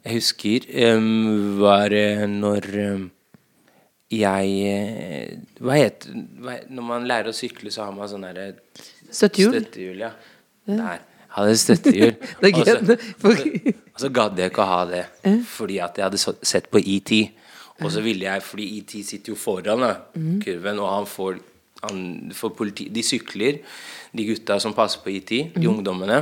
Jeg 0.07 0.21
husker 0.21 0.67
um, 0.95 1.59
var 1.61 1.93
eh, 1.95 2.23
når 2.31 2.69
um, 2.95 3.05
jeg 4.15 4.53
eh, 4.71 5.35
Hva 5.59 5.75
heter 5.81 6.15
hva, 6.39 6.55
Når 6.71 6.87
man 6.87 7.09
lærer 7.11 7.33
å 7.33 7.35
sykle, 7.35 7.73
så 7.75 7.89
har 7.89 7.93
man 7.97 8.09
sånn 8.11 8.23
derre 8.29 8.53
Støttehjul. 9.11 9.53
Støttehjul, 9.55 9.99
ja. 10.03 10.13
Der. 10.67 11.03
Hadde 11.37 11.59
støttehjul. 11.61 12.15
Det 12.41 12.51
er 12.51 13.43
gøy. 13.43 13.75
Og 13.97 14.03
så 14.05 14.11
gadd 14.13 14.37
jeg 14.37 14.53
ikke 14.53 14.61
å 14.61 14.69
ha 14.69 14.81
det, 14.85 15.05
fordi 15.49 15.79
at 15.81 15.97
jeg 15.97 16.05
hadde 16.05 16.21
sett 16.45 16.67
på 16.69 16.83
ET. 16.85 17.13
Og 17.81 17.89
så 17.93 18.03
ville 18.05 18.27
jeg, 18.29 18.43
fordi 18.45 18.67
ET 18.79 18.93
sitter 19.09 19.33
jo 19.33 19.37
foran 19.41 19.81
da, 19.81 19.93
kurven, 20.45 20.81
og 20.85 20.91
han 20.93 21.09
får, 21.09 21.39
han 21.83 22.03
får 22.37 22.53
politi 22.57 22.89
De 22.93 23.05
sykler, 23.05 23.63
de 24.13 24.27
gutta 24.29 24.59
som 24.61 24.77
passer 24.77 25.01
på 25.01 25.15
ET, 25.17 25.33
de 25.57 25.69
ungdommene. 25.71 26.21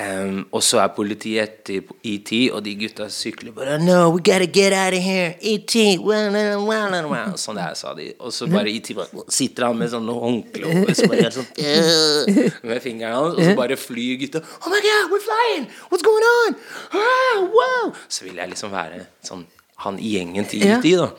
Em, 0.00 0.44
og 0.54 0.62
så 0.64 0.78
er 0.80 0.92
politiet 0.96 1.42
etter 1.42 1.90
ET, 2.08 2.30
og 2.54 2.62
de 2.64 2.72
gutta 2.80 3.08
sykler 3.12 3.52
bare 3.52 3.76
No, 3.82 4.08
we 4.14 4.22
gotta 4.24 4.46
get 4.46 4.72
out 4.72 4.94
of 4.96 5.02
here. 5.04 5.34
ET. 5.42 5.74
Sånn 5.74 6.36
det. 6.36 7.40
Sånn 7.42 7.58
der 7.58 7.74
sa 7.76 7.92
de. 7.98 8.06
Og 8.20 8.32
så 8.32 8.48
bare 8.48 8.72
ET 8.72 8.88
bare 8.96 9.24
sitter 9.28 9.66
han 9.68 9.76
med 9.80 9.92
sånne 9.92 10.14
håndkle 10.22 10.70
over, 10.70 10.92
så 10.96 11.08
bare 11.10 11.32
sånn 11.34 11.50
«Øh», 11.60 12.46
med 12.70 12.80
fingeren 12.84 13.18
hans, 13.18 13.36
og 13.36 13.44
så 13.44 13.56
bare 13.58 13.76
flyr 13.80 14.16
gutta. 14.22 14.40
Oh 14.62 14.72
my 14.72 14.80
god, 14.86 15.12
we're 15.12 15.24
flying! 15.26 15.68
What's 15.92 16.06
going 16.06 16.28
on? 16.30 16.56
Ah, 16.96 17.44
wow! 17.58 17.92
Så 18.08 18.24
vil 18.24 18.40
jeg 18.40 18.54
liksom 18.54 18.72
være 18.72 19.04
sånn 19.26 19.44
han 19.84 20.00
i 20.00 20.14
gjengen 20.16 20.48
til 20.48 20.64
ET, 20.64 20.86
da. 20.96 21.10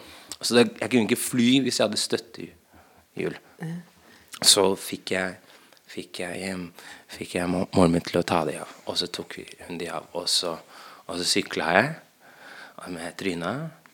Så 0.41 0.57
det, 0.57 0.67
jeg 0.79 0.89
kunne 0.89 1.05
ikke 1.05 1.21
fly 1.21 1.51
hvis 1.65 1.77
jeg 1.77 1.85
hadde 1.85 2.01
støttehjul. 2.01 3.37
Så 4.41 4.71
fikk 4.79 5.13
jeg 5.13 5.37
Fikk 5.91 6.19
jeg, 6.23 6.55
fikk 7.11 7.33
jeg 7.35 7.49
mo- 7.51 7.67
moren 7.75 7.91
min 7.91 8.01
til 8.05 8.21
å 8.21 8.23
ta 8.23 8.45
de 8.47 8.53
av, 8.61 8.67
og 8.87 8.95
så 8.95 9.07
tok 9.11 9.39
hun 9.67 9.77
de 9.77 9.89
av. 9.91 10.05
Og 10.15 10.27
så, 10.31 10.53
og 11.07 11.17
så 11.19 11.25
sykla 11.27 11.73
jeg 11.75 11.95
med 12.95 13.17
tryna, 13.19 13.49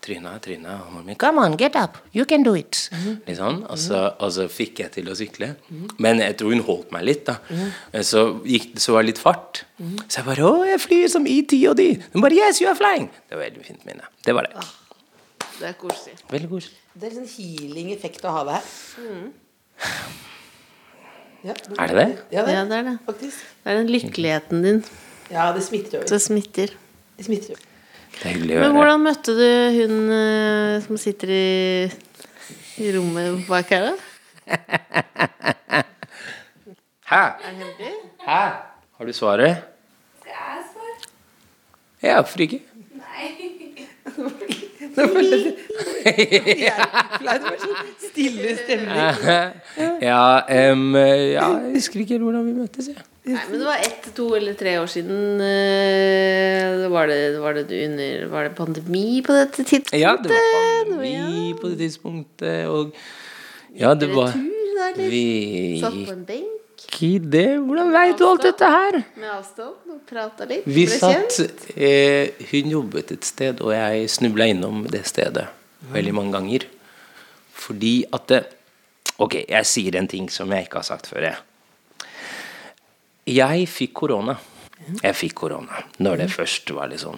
tryna, 0.06 0.36
tryna. 0.40 0.76
Og 0.86 0.92
moren 0.94 1.06
min 1.08 1.16
'Come 1.18 1.40
on, 1.44 1.58
get 1.58 1.76
up. 1.76 1.98
You 2.14 2.26
can 2.26 2.44
do 2.44 2.54
it.' 2.56 2.90
Litt 3.28 3.38
sånn. 3.38 3.64
Og 3.70 3.78
så, 3.80 4.14
og 4.20 4.32
så 4.32 4.46
fikk 4.48 4.80
jeg 4.80 4.92
til 4.92 5.06
å 5.10 5.16
sykle. 5.18 5.56
Men 5.98 6.20
jeg 6.20 6.38
tror 6.38 6.54
hun 6.54 6.62
holdt 6.64 6.92
meg 6.92 7.04
litt, 7.04 7.26
da. 7.26 7.38
Men 7.94 8.04
Så, 8.04 8.44
gikk, 8.46 8.78
så 8.80 8.94
var 8.94 9.02
det 9.02 9.08
litt 9.16 9.18
fart. 9.24 9.64
Så 10.08 10.18
jeg 10.22 10.26
bare 10.26 10.44
'Å, 10.46 10.66
jeg 10.68 10.80
flyr 10.80 11.08
som 11.10 11.26
ET 11.26 11.52
og 11.70 11.76
de'. 11.78 12.02
Hun 12.14 12.22
bare 12.22 12.34
'Yes, 12.36 12.62
you 12.62 12.70
are 12.70 12.76
flying'. 12.78 13.10
Det 13.30 13.38
var 13.38 13.44
veldig 13.50 13.66
fint 13.66 13.86
minne. 13.86 14.04
Det 14.24 14.36
var 14.36 14.44
det. 14.44 14.54
Det 15.60 15.68
er 15.70 15.74
koselig. 15.74 16.14
Veldig 16.30 16.50
koselig. 16.50 16.78
Det 16.94 17.12
er 17.12 17.18
en 17.20 17.28
healing 17.28 17.92
effekt 17.92 18.22
å 18.24 18.30
ha 18.32 18.44
det 18.44 18.54
her. 18.54 19.32
Ja, 21.48 21.54
Er 21.80 21.88
det 21.88 21.96
det? 21.96 22.08
Ja, 22.36 22.44
det, 22.44 22.54
Ja, 22.58 22.64
det 22.68 22.78
er 22.78 22.84
det. 22.90 22.96
faktisk. 23.08 23.44
Det 23.64 23.72
er 23.72 23.78
den 23.80 23.92
lykkeligheten 23.94 24.64
din. 24.66 24.82
Ja, 25.32 25.46
det 25.56 25.64
smitter 25.64 26.00
over. 26.02 26.08
Det 26.12 26.22
smitter. 26.22 26.74
Det 27.18 27.26
smitter 27.28 27.54
over. 27.56 27.64
Det 28.18 28.26
er 28.26 28.34
hyggelig 28.34 28.58
å 28.58 28.60
Men 28.66 28.76
hvordan 28.76 29.04
møtte 29.06 29.36
du 29.38 29.48
hun 29.78 29.96
eh, 30.12 30.82
som 30.84 30.98
sitter 31.00 31.32
i, 31.32 31.92
i 32.84 32.92
rommet 32.98 33.44
bak 33.48 33.70
her, 33.72 33.88
da? 33.88 33.94
Hæ? 37.08 37.24
Er? 37.48 37.94
Hæ? 38.28 38.42
Har 38.98 39.06
du 39.06 39.14
svaret? 39.14 39.58
Skal 40.20 40.32
jeg 40.34 40.64
svare? 40.74 40.96
Ja, 42.04 42.16
hvorfor 42.22 42.40
ikke? 42.48 42.60
Nei. 42.98 43.28
Sånn 47.28 47.92
stille 48.02 48.56
stemning. 48.58 48.98
Ja, 50.08 50.22
um, 50.72 50.96
ja, 50.98 51.46
jeg 51.68 51.76
husker 51.76 52.02
ikke 52.02 52.16
helt 52.18 52.26
hvordan 52.26 52.48
vi 52.48 52.54
møttes. 52.58 52.90
Jeg. 52.92 53.04
Nei, 53.28 53.44
men 53.52 53.60
det 53.60 53.68
var 53.68 53.82
ett, 53.84 54.06
to 54.16 54.26
eller 54.38 54.56
tre 54.58 54.78
år 54.80 54.88
siden. 54.90 55.42
eh, 55.44 56.86
Var 56.90 57.10
det, 57.12 57.18
var 57.44 57.58
det 57.58 57.66
under 57.84 58.28
Var 58.32 58.48
det 58.48 58.54
pandemi 58.56 59.22
på 59.26 59.36
dette 59.36 59.66
tidspunktet? 59.68 60.00
Ja, 60.00 60.14
det 60.16 60.32
var 60.32 60.46
pandemi 60.88 61.54
på 61.60 61.66
det 61.74 61.78
tidspunktet, 61.84 62.68
og 62.72 62.96
Ja, 63.78 63.94
det 64.00 64.10
var? 64.16 64.32
Vi 64.98 65.26
Satt 65.82 65.98
på 66.08 66.14
en 66.14 66.24
benk 66.26 66.57
gikk 66.88 67.02
i 67.04 67.12
det 67.20 67.58
Hvordan 67.60 67.92
veit 67.94 68.18
du 68.18 68.26
alt 68.28 68.44
dette 68.44 68.66
her? 68.72 68.98
med 69.16 69.30
avstand 69.30 69.92
og 69.92 70.00
prata 70.08 70.46
litt. 70.46 70.66
Vi 70.66 70.86
satt 70.88 71.40
eh, 71.76 72.32
Hun 72.52 72.70
jobbet 72.72 73.12
et 73.12 73.24
sted, 73.28 73.62
og 73.62 73.74
jeg 73.74 74.10
snubla 74.10 74.46
innom 74.48 74.86
det 74.90 75.06
stedet 75.08 75.48
veldig 75.92 76.14
mange 76.14 76.32
ganger. 76.34 76.66
Fordi 77.54 78.06
at 78.14 78.28
det, 78.28 78.44
Ok, 79.20 79.34
jeg 79.50 79.66
sier 79.66 79.96
en 79.98 80.08
ting 80.08 80.28
som 80.30 80.52
jeg 80.54 80.68
ikke 80.68 80.78
har 80.78 80.86
sagt 80.86 81.08
før. 81.10 81.24
Jeg, 81.26 81.38
jeg 83.26 83.68
fikk 83.68 83.94
korona. 83.98 84.36
Jeg 85.02 85.16
fikk 85.18 85.34
korona 85.36 85.82
når 86.00 86.18
det 86.22 86.28
først 86.32 86.70
var 86.72 86.88
litt 86.92 87.02
sånn 87.02 87.18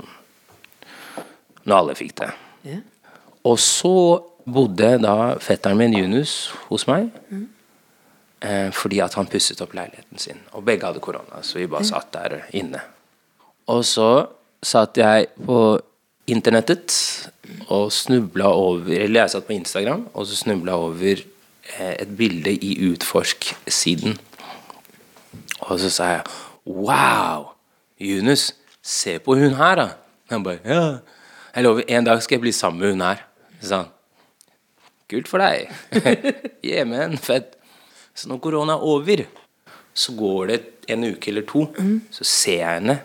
Når 1.67 1.75
alle 1.75 1.95
fikk 1.99 2.13
det. 2.21 2.29
Ja. 2.63 2.77
Og 3.45 3.59
så 3.59 3.91
bodde 4.49 4.95
da 5.03 5.35
fetteren 5.43 5.77
min 5.77 5.93
Yunus 5.93 6.51
hos 6.69 6.87
meg. 6.87 7.11
Eh, 8.41 8.69
fordi 8.71 9.01
at 9.03 9.17
han 9.19 9.27
pusset 9.27 9.59
opp 9.61 9.73
leiligheten 9.75 10.21
sin. 10.21 10.39
Og 10.55 10.63
begge 10.67 10.87
hadde 10.87 11.01
korona, 11.03 11.41
så 11.43 11.59
vi 11.59 11.67
bare 11.67 11.87
satt 11.87 12.13
der 12.13 12.37
inne. 12.55 12.79
Og 13.67 13.83
så 13.85 14.29
satt 14.63 14.97
jeg 14.97 15.27
på 15.45 15.59
internettet 16.29 16.93
og 17.73 17.91
snubla 17.91 18.51
over 18.53 18.93
Eller 18.93 19.23
jeg 19.23 19.33
satt 19.33 19.47
på 19.47 19.55
Instagram, 19.57 20.07
og 20.13 20.27
så 20.27 20.37
snubla 20.39 20.77
over 20.77 21.19
eh, 21.79 21.95
et 21.99 22.17
bilde 22.17 22.53
i 22.53 22.77
Utforsk-siden. 22.91 24.17
Og 25.59 25.79
så 25.79 25.89
sa 25.89 26.11
jeg 26.13 26.23
Wow! 26.65 27.55
Yunus, 27.99 28.53
se 28.81 29.17
på 29.19 29.35
hun 29.35 29.57
her, 29.59 29.75
da. 29.75 29.87
Han 30.31 30.43
bare 30.43 30.59
Ja. 30.65 30.97
Jeg 31.55 31.63
lover, 31.63 31.83
en 31.87 32.05
dag 32.05 32.21
skal 32.23 32.35
jeg 32.35 32.41
bli 32.41 32.51
sammen 32.51 32.79
med 32.79 32.91
hun 32.91 33.01
her. 33.01 33.25
Så 33.59 33.67
sa 33.67 33.75
han 33.83 33.95
Kult 35.09 35.27
for 35.27 35.41
deg. 35.41 35.71
yeah, 36.63 36.87
man, 36.87 37.17
fett. 37.17 37.58
Så 38.19 38.27
når 38.27 38.41
korona 38.43 38.75
er 38.75 38.83
over, 38.83 39.21
så 39.95 40.11
går 40.19 40.49
det 40.51 40.59
en 40.91 41.05
uke 41.07 41.31
eller 41.31 41.45
to, 41.47 41.61
så 42.11 42.25
ser 42.27 42.57
jeg 42.65 42.73
henne 42.81 42.97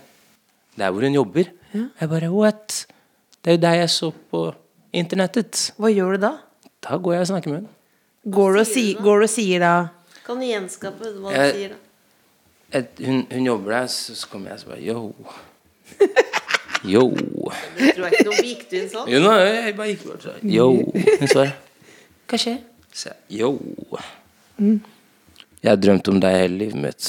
der 0.75 0.91
hvor 0.91 1.07
hun 1.07 1.15
jobber. 1.15 1.53
Jeg 1.75 2.09
bare 2.11 2.31
What? 2.35 2.81
Det 3.45 3.53
er 3.53 3.57
jo 3.59 3.63
deg 3.63 3.77
jeg 3.85 3.91
så 3.95 4.09
på 4.33 4.41
internettet. 4.97 5.69
Hva 5.79 5.91
gjør 5.93 6.17
du 6.17 6.23
da? 6.27 6.33
Da 6.83 6.97
går 6.99 7.15
jeg 7.19 7.27
og 7.27 7.31
snakker 7.31 7.53
med 7.53 7.59
henne. 7.61 7.73
Går 8.35 8.57
du 8.57 8.61
og, 8.65 8.67
si, 8.67 8.85
går 8.99 9.21
du 9.23 9.27
og 9.27 9.31
sier 9.31 9.61
da 9.61 9.73
Kan 10.25 10.39
du 10.41 10.47
gjenskape 10.49 11.11
hva 11.21 11.29
du 11.29 11.35
Jeg- 11.37 11.55
sier, 11.55 11.75
da? 11.75 11.81
Et, 12.79 13.03
hun, 13.07 13.19
hun 13.31 13.45
jobber 13.47 13.75
der, 13.77 13.87
så, 13.93 14.15
så 14.19 14.27
kommer 14.33 14.51
jeg 14.51 14.55
og 14.55 14.61
så 14.61 14.67
bare 14.73 14.81
Yo. 14.83 15.15
Yo. 16.95 17.05
Det 17.79 17.93
tror 17.95 18.09
jeg 18.09 18.17
ikke 18.19 18.27
noe 18.31 18.41
Gikk 18.49 18.65
du 18.71 18.75
inn 18.81 18.89
sånn? 18.93 19.13
Jo, 19.13 19.21
nå, 19.25 19.35
jeg 19.45 19.77
bare 19.79 19.93
gikk 19.93 20.07
bort 20.09 20.27
og 20.33 20.43
Yo. 20.57 20.67
Hun 21.21 21.31
svarer 21.31 21.55
Hva 22.33 22.41
skjer? 22.47 22.59
Så 22.97 23.13
jeg 23.13 23.45
Yo. 23.45 23.55
Jeg 25.65 25.73
har 25.73 25.79
drømt 25.81 26.09
om 26.13 26.19
deg 26.21 26.35
hele 26.37 26.59
livet 26.61 26.77
mitt. 26.77 27.07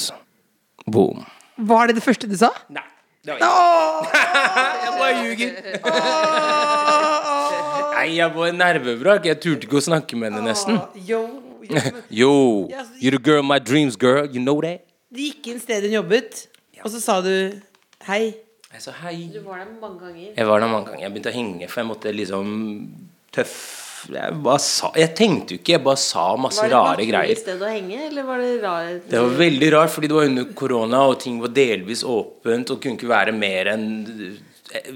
Boom. 0.88 1.26
Var 1.68 1.90
det 1.90 1.98
det 1.98 2.04
første 2.04 2.28
du 2.30 2.36
sa? 2.40 2.48
Nei. 2.72 2.86
Det 3.26 3.34
var 3.34 3.42
ikke. 3.42 4.20
jeg 4.86 4.92
bare 4.96 5.14
ljuger. 5.26 5.50
Nei, 7.96 8.06
jeg 8.16 8.30
var 8.32 8.54
nervevrak. 8.56 9.28
Jeg 9.28 9.40
turte 9.42 9.68
ikke 9.68 9.76
å 9.76 9.84
snakke 9.84 10.16
med 10.16 10.30
henne 10.30 10.46
nesten. 10.46 10.78
Yo, 11.04 11.20
yo. 11.68 11.82
Yo, 12.08 12.32
you're 13.02 13.18
the 13.18 13.20
girl 13.20 13.42
of 13.42 13.48
my 13.50 13.58
dreams, 13.58 13.96
girl. 13.98 14.24
You 14.24 14.40
know 14.40 14.56
that? 14.64 14.86
Du 15.12 15.20
gikk 15.20 15.50
inn 15.52 15.60
stedet 15.60 15.90
hun 15.90 15.98
jobbet, 15.98 16.46
og 16.80 16.88
så 16.94 17.00
sa 17.02 17.18
du 17.24 17.32
hei. 18.08 18.22
Jeg 18.72 18.84
sa 18.86 18.94
hei. 19.02 19.26
Du 19.34 19.42
var 19.44 19.66
der 19.66 19.74
mange 19.82 20.00
ganger. 20.00 20.30
Jeg 20.32 20.48
var 20.48 20.64
der 20.64 20.70
mange 20.72 20.92
ganger. 20.92 21.04
Jeg 21.04 21.12
begynte 21.12 21.32
å 21.34 21.36
henge, 21.36 21.68
for 21.68 21.82
jeg 21.82 21.90
måtte 21.92 22.14
liksom 22.14 22.54
tøff 23.36 23.58
Jeg 24.12 24.60
sa 24.62 24.90
Jeg 24.96 25.12
tenkte 25.18 25.54
jo 25.54 25.60
ikke, 25.60 25.76
jeg 25.76 25.84
bare 25.86 26.00
sa 26.00 26.26
masse 26.40 26.66
rare 26.70 27.06
greier. 27.06 27.12
Var 27.12 27.30
det 27.32 27.38
et 27.38 27.44
sted 27.44 27.62
å 27.62 27.70
henge, 27.70 28.02
eller 28.10 28.26
var 28.28 28.42
det 28.42 28.50
rart? 28.62 29.06
Det 29.10 29.22
var 29.22 29.38
veldig 29.40 29.70
rart, 29.76 29.94
fordi 29.94 30.10
det 30.12 30.18
var 30.18 30.28
under 30.30 30.50
korona, 30.62 31.00
og 31.10 31.18
ting 31.22 31.40
var 31.42 31.54
delvis 31.56 32.04
åpent, 32.06 32.74
og 32.74 32.82
kunne 32.82 33.00
ikke 33.00 33.10
være 33.10 33.34
mer 33.36 33.72
enn 33.74 33.88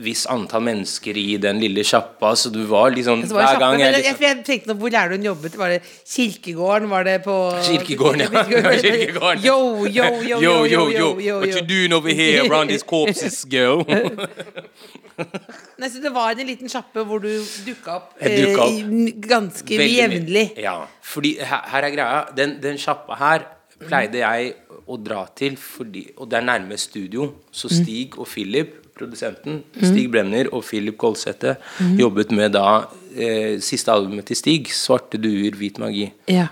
visst 0.04 0.26
antall 0.30 0.62
mennesker 0.66 1.16
i 1.16 1.36
den 1.42 1.60
lille 1.62 1.84
sjappa, 1.86 2.32
så 2.36 2.50
du 2.52 2.62
var 2.70 2.90
liksom 2.94 3.22
var 3.30 3.52
Hver 3.52 3.60
gang 3.62 3.82
jeg 3.82 3.94
liksom 3.96 4.24
jeg 4.26 4.38
tenkte 4.46 4.72
nå, 4.72 4.76
Hvor 4.80 4.96
er 5.00 5.12
det 5.12 5.18
hun 5.18 5.26
jobbet? 5.30 5.58
Var 5.58 5.74
det 5.74 5.80
Kirkegården? 6.14 6.90
Var 6.90 7.06
det 7.08 7.16
på 7.24 7.36
Kirkegården, 7.68 8.24
ja. 8.26 8.44
Kirkegården. 8.84 9.44
Yo, 9.44 9.58
yo, 9.86 10.08
yo, 10.22 10.40
Yo, 10.40 10.54
yo, 10.64 10.86
yo, 10.90 11.08
yo, 11.20 11.38
what 11.40 11.54
you 11.54 11.64
doing 11.66 11.92
over 11.92 12.14
here 12.14 12.46
around 12.46 12.70
these 12.70 12.86
corpses, 12.86 13.44
girl? 13.44 13.84
Nei, 15.80 15.88
så 15.88 16.00
det 16.00 16.12
var 16.12 16.32
en 16.32 16.48
liten 16.48 16.68
sjappe 16.70 17.02
hvor 17.04 17.20
du 17.20 17.30
dukka 17.66 17.96
opp, 17.98 18.12
eh, 18.24 18.56
opp. 18.56 19.20
ganske 19.24 19.80
jevnlig. 19.84 20.46
Ja, 20.60 20.78
fordi 21.04 21.34
her, 21.40 21.64
her 21.72 21.86
er 21.88 21.94
greia 21.94 22.20
Den, 22.36 22.56
den 22.62 22.78
sjappa 22.80 23.16
her 23.20 23.46
pleide 23.80 24.20
jeg 24.20 24.54
å 24.90 24.98
dra 24.98 25.24
til 25.36 25.56
fordi, 25.60 26.08
Og 26.18 26.28
det 26.30 26.40
er 26.40 26.46
nærme 26.46 26.78
studio. 26.80 27.30
Så 27.50 27.70
Stig 27.70 28.18
og 28.18 28.28
Philip, 28.30 28.76
produsenten 28.96 29.62
Stig 29.78 30.10
Brenner 30.12 30.50
og 30.52 30.64
Philip 30.66 30.98
Kolsette 31.00 31.54
Jobbet 31.98 32.34
med 32.36 32.52
da 32.56 32.82
eh, 33.14 33.56
Siste 33.64 33.94
albumet 33.94 34.28
til 34.28 34.38
Stig 34.38 34.72
Svarte 34.74 35.20
duer, 35.20 35.56
hvit 35.56 35.80
magi. 35.80 36.10
Ja. 36.28 36.48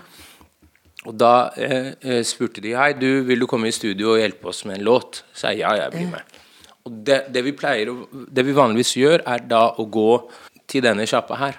Og 1.07 1.15
da 1.19 1.51
eh, 1.59 1.93
eh, 2.01 2.21
spurte 2.27 2.63
de 2.63 2.75
Hei, 2.77 2.93
du, 2.99 3.23
vil 3.27 3.43
du 3.43 3.47
komme 3.49 3.69
i 3.69 3.75
studio 3.75 4.15
og 4.15 4.21
hjelpe 4.23 4.51
oss 4.51 4.65
med 4.67 4.79
en 4.79 4.87
låt? 4.87 5.23
Så 5.33 5.53
jeg 5.53 5.63
ja, 5.63 5.75
jeg 5.83 5.95
blir 5.95 6.11
med. 6.15 6.37
Og 6.87 6.99
det, 7.05 7.21
det 7.33 7.43
vi 7.45 7.53
pleier 7.53 7.91
Det 8.31 8.45
vi 8.47 8.55
vanligvis 8.55 8.95
gjør 8.97 9.23
er 9.27 9.43
da 9.47 9.65
å 9.77 9.85
gå 9.85 10.11
til 10.69 10.85
denne 10.85 11.07
sjappa 11.09 11.37
her. 11.39 11.57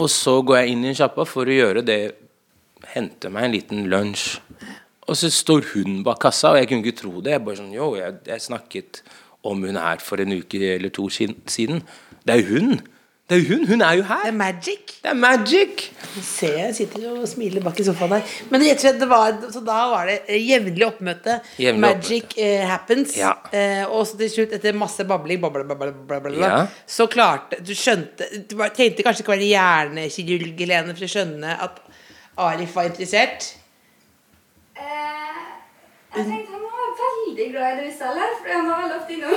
Og 0.00 0.10
så 0.12 0.36
går 0.44 0.62
jeg 0.62 0.74
inn 0.74 0.84
i 0.84 0.92
en 0.92 0.98
sjappa 0.98 1.24
for 1.28 1.48
å 1.48 1.58
gjøre 1.62 1.84
det 1.86 2.02
Hente 2.94 3.30
meg 3.32 3.46
en 3.46 3.54
liten 3.54 3.86
lunsj 3.88 4.26
Og 5.08 5.16
så 5.20 5.28
står 5.32 5.66
hun 5.74 6.02
bak 6.06 6.20
kassa 6.24 6.54
Og 6.54 6.58
jeg 6.62 6.68
kunne 6.70 6.84
ikke 6.86 7.00
tro 7.02 7.20
det 7.24 7.34
Jeg 7.36 7.44
bare 7.44 7.58
sånn, 7.60 7.72
jo, 7.76 7.90
jeg, 7.98 8.14
jeg 8.30 8.40
snakket 8.40 9.02
om 9.44 9.60
hun 9.66 9.76
her 9.76 10.00
for 10.00 10.22
en 10.24 10.32
uke 10.38 10.60
eller 10.78 10.88
to 10.94 11.08
siden 11.12 11.82
Det 12.24 12.32
er 12.32 12.40
jo 12.40 12.46
hun 12.54 12.70
Det 13.28 13.36
er 13.36 13.40
jo 13.42 13.54
hun! 13.54 13.66
Hun 13.68 13.82
er 13.84 13.98
jo 13.98 14.02
Det 14.04 14.08
her! 14.10 14.24
er 14.28 14.36
magic. 14.36 14.94
Det 15.04 15.10
er 15.10 15.16
magic! 15.16 15.84
Ser 16.24 16.56
jeg 16.58 16.74
sitter 16.76 17.04
og 17.10 17.22
smiler 17.28 17.62
bak 17.64 17.78
i 17.80 17.84
sofaen 17.86 18.12
her. 18.18 18.34
Men 18.52 18.60
rett 18.64 18.76
og 18.76 18.82
slett, 18.84 18.98
det 19.00 19.08
var, 19.08 19.32
så 19.52 19.62
da 19.64 19.76
var 19.94 20.10
det 20.10 20.18
jevnlig 20.44 20.84
oppmøte. 20.86 21.38
Jevnlig 21.60 21.80
Magic 21.86 22.34
eh, 22.36 22.66
happens. 22.68 23.14
Ja. 23.16 23.30
Eh, 23.48 23.80
og 23.88 24.04
så 24.10 24.18
til 24.20 24.28
slutt, 24.34 24.52
etter 24.58 24.76
masse 24.76 25.06
babling, 25.08 25.40
babla, 25.40 25.64
babla, 25.68 25.88
babla, 25.96 26.20
bla, 26.20 26.20
bla, 26.20 26.34
bla, 26.36 26.50
Ja. 26.52 26.60
så 26.86 27.06
klarte 27.12 27.58
Du 27.64 27.72
skjønte 27.72 28.28
Du 28.44 28.56
tenkte 28.76 29.04
kanskje 29.08 29.24
ikke 29.24 29.34
være 29.38 29.48
hjernekirurg, 29.54 30.54
Helene, 30.60 30.92
for 30.96 31.08
å 31.08 31.12
skjønne 31.16 31.56
at 31.64 31.80
Arif 32.44 32.76
var 32.76 32.92
interessert. 32.92 33.54
Eh, 34.74 35.42
jeg 36.14 36.24
tenkte 36.28 36.52
han 36.54 36.62
var 36.62 36.90
veldig 36.98 37.44
glad 37.52 37.80
i 37.82 37.90
selger, 37.94 38.34
for 38.40 38.50
han 38.54 38.68
var 38.68 38.82
veldig 38.82 38.96
ofte 39.00 39.14
innom. 39.16 39.34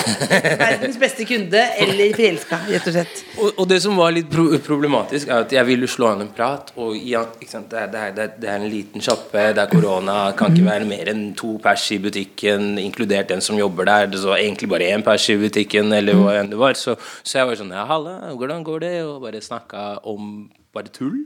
Verdens 0.60 0.96
beste 0.98 1.24
kunde 1.28 1.60
eller 1.84 2.12
forelska, 2.16 2.58
rett 2.70 2.86
og 2.90 2.94
slett. 2.96 3.20
Og, 3.38 3.48
og 3.62 3.68
det 3.70 3.78
som 3.84 3.94
var 3.98 4.10
litt 4.14 4.26
pro 4.32 4.44
problematisk, 4.64 5.28
er 5.30 5.44
at 5.44 5.54
jeg 5.54 5.68
ville 5.68 5.88
slå 5.90 6.08
an 6.12 6.24
en 6.24 6.32
prat. 6.34 6.72
Og 6.82 6.96
ja, 6.98 7.22
ikke 7.38 7.50
sant? 7.52 7.68
Det, 7.70 7.84
det, 7.94 8.02
er, 8.08 8.14
det 8.16 8.24
er- 8.26 8.36
det 8.42 8.50
er 8.50 8.58
en 8.58 8.68
liten 8.72 9.04
sjappe, 9.06 9.44
det 9.54 9.62
er 9.64 9.70
korona, 9.70 10.18
kan 10.38 10.54
ikke 10.56 10.66
være 10.70 10.88
mer 10.90 11.12
enn 11.14 11.24
to 11.38 11.54
pers 11.62 11.86
i 11.94 12.00
butikken, 12.02 12.72
inkludert 12.82 13.30
den 13.30 13.42
som 13.44 13.58
jobber 13.60 13.86
der. 13.90 14.10
Det 14.10 14.22
var 14.26 14.42
egentlig 14.42 14.70
bare 14.74 14.90
én 14.94 15.06
pers 15.06 15.28
i 15.30 15.38
butikken, 15.42 15.92
eller 15.94 16.18
hva 16.18 16.38
enn 16.40 16.50
det 16.54 16.58
var. 16.62 16.78
Så, 16.78 16.96
så 17.22 17.38
jeg 17.42 17.50
var 17.52 17.60
sånn 17.62 17.74
Ja, 17.76 17.86
halla, 17.90 18.16
hvordan 18.34 18.66
går 18.66 18.82
det? 18.86 18.94
Og 19.06 19.20
bare 19.26 19.42
snakka 19.46 19.92
om 20.10 20.48
bare 20.74 20.90
tull. 20.94 21.22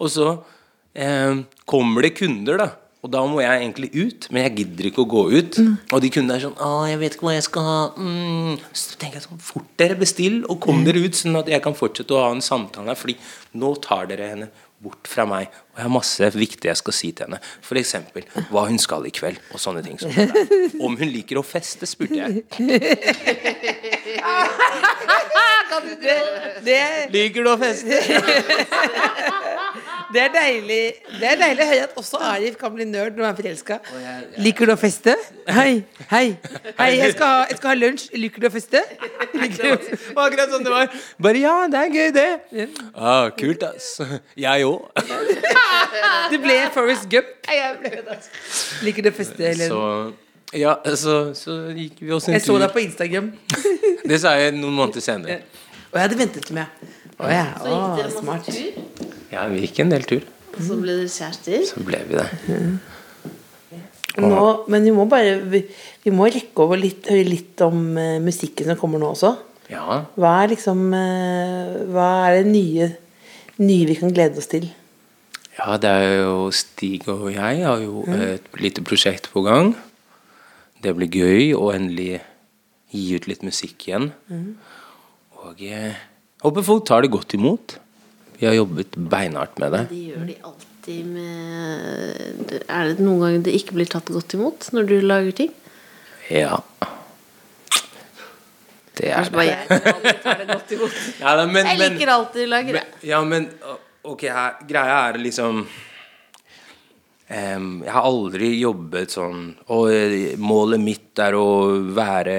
Og 0.00 0.10
så 0.10 0.32
eh, 0.94 1.42
kommer 1.66 2.06
det 2.06 2.14
kunder, 2.18 2.60
da. 2.60 2.70
Og 3.00 3.08
da 3.08 3.22
må 3.24 3.38
jeg 3.40 3.62
egentlig 3.62 3.88
ut, 3.96 4.26
men 4.28 4.42
jeg 4.44 4.56
gidder 4.58 4.90
ikke 4.90 5.04
å 5.06 5.08
gå 5.08 5.22
ut. 5.32 5.56
Og 5.88 6.02
de 6.04 6.10
kundene 6.12 6.36
er 6.36 6.42
sånn 6.44 6.58
'Å, 6.60 6.84
jeg 6.90 6.98
vet 7.00 7.14
ikke 7.16 7.24
hva 7.24 7.32
jeg 7.32 7.46
skal 7.46 7.62
ha.' 7.64 7.92
Mm. 7.96 8.58
Så 8.76 8.98
tenker 9.00 9.16
jeg 9.16 9.24
sånn 9.24 9.40
Fort 9.40 9.70
dere, 9.80 9.96
bestill, 9.96 10.44
og 10.44 10.60
kom 10.60 10.84
dere 10.84 11.00
ut, 11.00 11.16
sånn 11.16 11.38
at 11.38 11.48
jeg 11.48 11.62
kan 11.62 11.72
fortsette 11.72 12.12
å 12.12 12.20
ha 12.20 12.30
en 12.34 12.44
samtale 12.44 12.92
her. 12.92 13.00
Fordi 13.00 13.16
nå 13.56 13.72
tar 13.80 14.04
dere 14.06 14.28
henne 14.28 14.50
bort 14.80 15.08
fra 15.08 15.24
meg, 15.28 15.48
og 15.72 15.76
jeg 15.76 15.84
har 15.84 15.92
masse 15.92 16.30
viktig 16.32 16.68
jeg 16.68 16.76
skal 16.76 16.92
si 16.96 17.12
til 17.12 17.26
henne. 17.26 17.40
F.eks. 17.60 17.94
hva 18.50 18.66
hun 18.68 18.78
skal 18.80 19.04
i 19.04 19.12
kveld, 19.12 19.40
og 19.52 19.60
sånne 19.60 19.82
ting. 19.84 19.98
Som. 20.00 20.10
Om 20.80 20.96
hun 20.96 21.08
liker 21.12 21.40
å 21.40 21.44
feste, 21.44 21.88
spurte 21.88 22.16
jeg. 22.20 22.44
Det, 26.60 27.08
Liker 27.14 27.44
du 27.46 27.50
å 27.52 27.56
feste? 27.60 27.96
det, 30.14 30.22
er 30.22 30.30
deilig, 30.34 30.78
det 31.20 31.28
er 31.30 31.38
deilig 31.40 31.64
å 31.64 31.68
høre 31.70 31.86
at 31.86 31.98
også 32.02 32.20
Arif 32.30 32.56
kan 32.60 32.72
bli 32.74 32.86
nerd 32.88 33.18
når 33.18 33.28
han 33.28 33.34
er 33.34 33.38
forelska. 33.40 33.78
Liker 34.42 34.70
du 34.70 34.74
å 34.74 34.78
feste? 34.80 35.14
Hei, 35.50 35.82
hei. 36.10 36.24
Hei, 36.78 36.88
jeg 36.98 37.14
skal 37.14 37.26
ha, 37.26 37.42
jeg 37.50 37.60
skal 37.60 37.72
ha 37.72 37.76
lunsj. 37.78 38.06
Liker 38.18 38.44
du 38.44 38.48
å 38.48 38.52
feste? 38.54 38.82
Liker 39.42 39.60
du 39.60 39.90
Det 39.90 40.00
var 40.16 40.30
akkurat 40.30 40.54
sånn 40.54 40.66
det 40.66 40.74
var. 40.74 40.96
Bare 41.26 41.44
ja, 41.44 41.54
det 41.72 41.84
er 41.84 41.94
gøy, 41.98 42.10
det. 42.16 42.66
Ah, 42.94 43.28
kult, 43.36 43.66
ass. 43.68 43.92
Jeg 44.38 44.66
òg. 44.66 44.88
Du 46.32 46.40
ble 46.42 46.58
Forrest 46.74 47.06
Gump. 47.12 47.30
Liker 48.86 49.06
du 49.06 49.12
å 49.12 49.16
feste, 49.20 49.40
Helene? 49.46 49.70
Så 49.70 50.28
ja, 50.52 50.74
så, 50.98 51.34
så 51.38 51.56
gikk 51.76 52.00
vi 52.02 52.10
oss 52.10 52.26
en 52.26 52.34
tur. 52.34 52.38
Jeg 52.40 52.46
så 52.48 52.56
deg 52.58 52.72
på 52.74 52.82
Instagram. 52.82 53.30
Det 54.10 54.18
sa 54.18 54.34
jeg 54.40 54.56
noen 54.56 54.74
måneder 54.74 55.04
senere. 55.04 55.42
Og 55.90 55.98
jeg 55.98 56.08
hadde 56.08 56.18
ventet 56.18 56.50
med. 56.54 56.90
Å 57.20 57.30
ja. 57.32 57.46
Så 57.60 57.68
gikk 57.68 57.98
dere 57.98 58.10
oh, 58.10 58.24
masse 58.24 58.24
smart. 58.24 58.48
tur, 58.48 59.10
Ja, 59.30 59.44
vi 59.50 59.60
gikk 59.66 59.82
en 59.84 59.92
del 59.92 60.06
tur. 60.08 60.24
og 60.54 60.62
så 60.66 60.78
ble 60.80 60.96
dere 61.02 61.12
kjærester. 61.12 61.66
Så 61.68 61.84
ble 61.86 62.00
vi 62.08 62.16
det. 62.18 62.28
Nå, 64.20 64.40
men 64.68 64.84
vi 64.84 64.90
må 64.90 65.04
bare 65.08 65.36
Vi, 65.52 65.60
vi 66.02 66.10
må 66.10 66.26
rekke 66.26 66.64
over 66.64 66.80
litt, 66.80 67.06
høre 67.08 67.28
litt 67.28 67.60
om 67.62 67.92
uh, 67.94 68.18
musikken 68.22 68.66
som 68.72 68.78
kommer 68.80 68.98
nå 69.02 69.12
også. 69.14 69.34
Ja. 69.70 70.00
Hva 70.18 70.32
er 70.42 70.50
liksom 70.56 70.82
uh, 70.90 71.76
Hva 71.94 72.08
er 72.26 72.40
det 72.40 72.50
nye, 72.50 72.90
nye 73.62 73.86
vi 73.86 73.98
kan 74.00 74.12
glede 74.16 74.42
oss 74.42 74.50
til? 74.50 74.70
ja, 75.60 75.74
det 75.76 75.90
er 75.92 76.14
jo 76.22 76.48
Stig 76.56 77.04
og 77.12 77.26
jeg 77.34 77.64
har 77.66 77.82
jo 77.84 78.00
et 78.08 78.46
lite 78.56 78.80
prosjekt 78.86 79.26
på 79.28 79.42
gang. 79.44 79.74
Det 80.80 80.94
blir 80.96 81.10
gøy 81.12 81.50
å 81.52 81.66
endelig 81.74 82.22
gi 82.88 83.02
ut 83.12 83.26
litt 83.28 83.42
musikk 83.44 83.84
igjen. 83.90 84.06
Og 85.44 85.60
jeg 85.60 85.92
håper 86.44 86.66
folk 86.66 86.86
tar 86.88 87.04
det 87.04 87.12
godt 87.12 87.34
imot. 87.38 87.78
Vi 88.40 88.48
har 88.48 88.56
jobbet 88.56 88.96
beinhardt 88.96 89.58
med 89.60 89.74
det. 89.76 89.82
Det 89.90 90.02
gjør 90.10 90.28
de 90.30 90.36
alltid 90.48 91.08
med 91.12 92.54
Er 92.64 92.88
det 92.88 93.04
noen 93.04 93.20
ganger 93.20 93.42
det 93.50 93.56
ikke 93.58 93.76
blir 93.76 93.90
tatt 93.90 94.08
godt 94.08 94.36
imot 94.38 94.70
når 94.72 94.88
du 94.88 94.96
lager 95.04 95.36
ting? 95.42 95.52
Ja. 96.30 96.62
Det 98.96 99.12
er 99.12 99.28
det. 99.32 99.44
jeg 99.44 100.16
tar 100.24 100.40
det 100.40 100.48
godt 100.48 100.72
imot. 100.76 100.96
Ja, 101.22 101.36
da, 101.36 101.44
men, 101.46 101.68
Jeg 101.68 101.80
liker 101.84 102.14
alltid 102.16 102.46
å 102.46 102.50
lage 102.54 102.74
det. 102.78 102.84
Ja, 103.12 103.20
men 103.24 103.48
ok, 104.02 104.26
her, 104.32 104.58
greia 104.68 104.98
er 105.10 105.22
liksom 105.22 105.64
Um, 107.30 107.84
Jeg 107.84 107.92
har 107.94 108.06
aldri 108.08 108.48
jobbet 108.58 109.12
sånn 109.14 109.52
Og 109.70 109.84
eh, 109.94 110.32
målet 110.42 110.80
mitt 110.82 111.20
er 111.22 111.36
å 111.38 111.44
være 111.94 112.32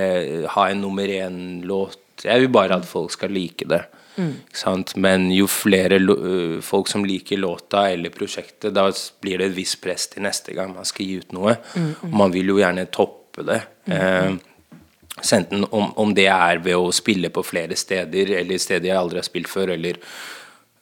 Ha 0.51 0.65
en 0.67 0.81
nummer 0.83 1.07
én-låt. 1.07 2.10
Jeg 2.25 2.43
vil 2.43 2.53
bare 2.53 2.77
at 2.81 2.87
folk 2.87 3.13
skal 3.13 3.33
like 3.33 3.67
det. 3.69 3.83
Sant? 4.53 4.93
Men 4.99 5.29
jo 5.33 5.47
flere 5.49 5.99
øh, 5.99 6.59
folk 6.63 6.89
som 6.91 7.05
liker 7.07 7.39
låta 7.39 7.87
eller 7.91 8.13
prosjektet, 8.13 8.73
da 8.75 8.89
blir 9.23 9.39
det 9.39 9.51
et 9.51 9.57
visst 9.57 9.79
press 9.83 10.09
til 10.11 10.25
neste 10.25 10.53
gang 10.57 10.73
man 10.75 10.87
skal 10.87 11.07
gi 11.07 11.19
ut 11.21 11.35
noe. 11.35 11.55
Og 12.03 12.15
man 12.23 12.33
vil 12.33 12.51
jo 12.51 12.59
gjerne 12.59 12.89
toppe 12.93 13.45
det. 13.47 13.61
Eh, 13.87 14.33
enten 15.37 15.65
om, 15.71 15.91
om 15.99 16.13
det 16.15 16.27
er 16.31 16.61
ved 16.63 16.77
å 16.77 16.91
spille 16.95 17.31
på 17.33 17.43
flere 17.45 17.77
steder, 17.79 18.35
eller 18.41 18.61
steder 18.61 18.91
jeg 18.91 18.99
aldri 18.99 19.21
har 19.21 19.27
spilt 19.27 19.51
før, 19.51 19.73
eller 19.77 19.99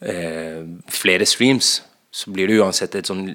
eh, 0.01 0.63
flere 0.89 1.27
streams, 1.29 1.79
så 2.11 2.33
blir 2.33 2.49
det 2.49 2.57
uansett 2.63 2.97
et 2.97 3.09
sånn 3.09 3.27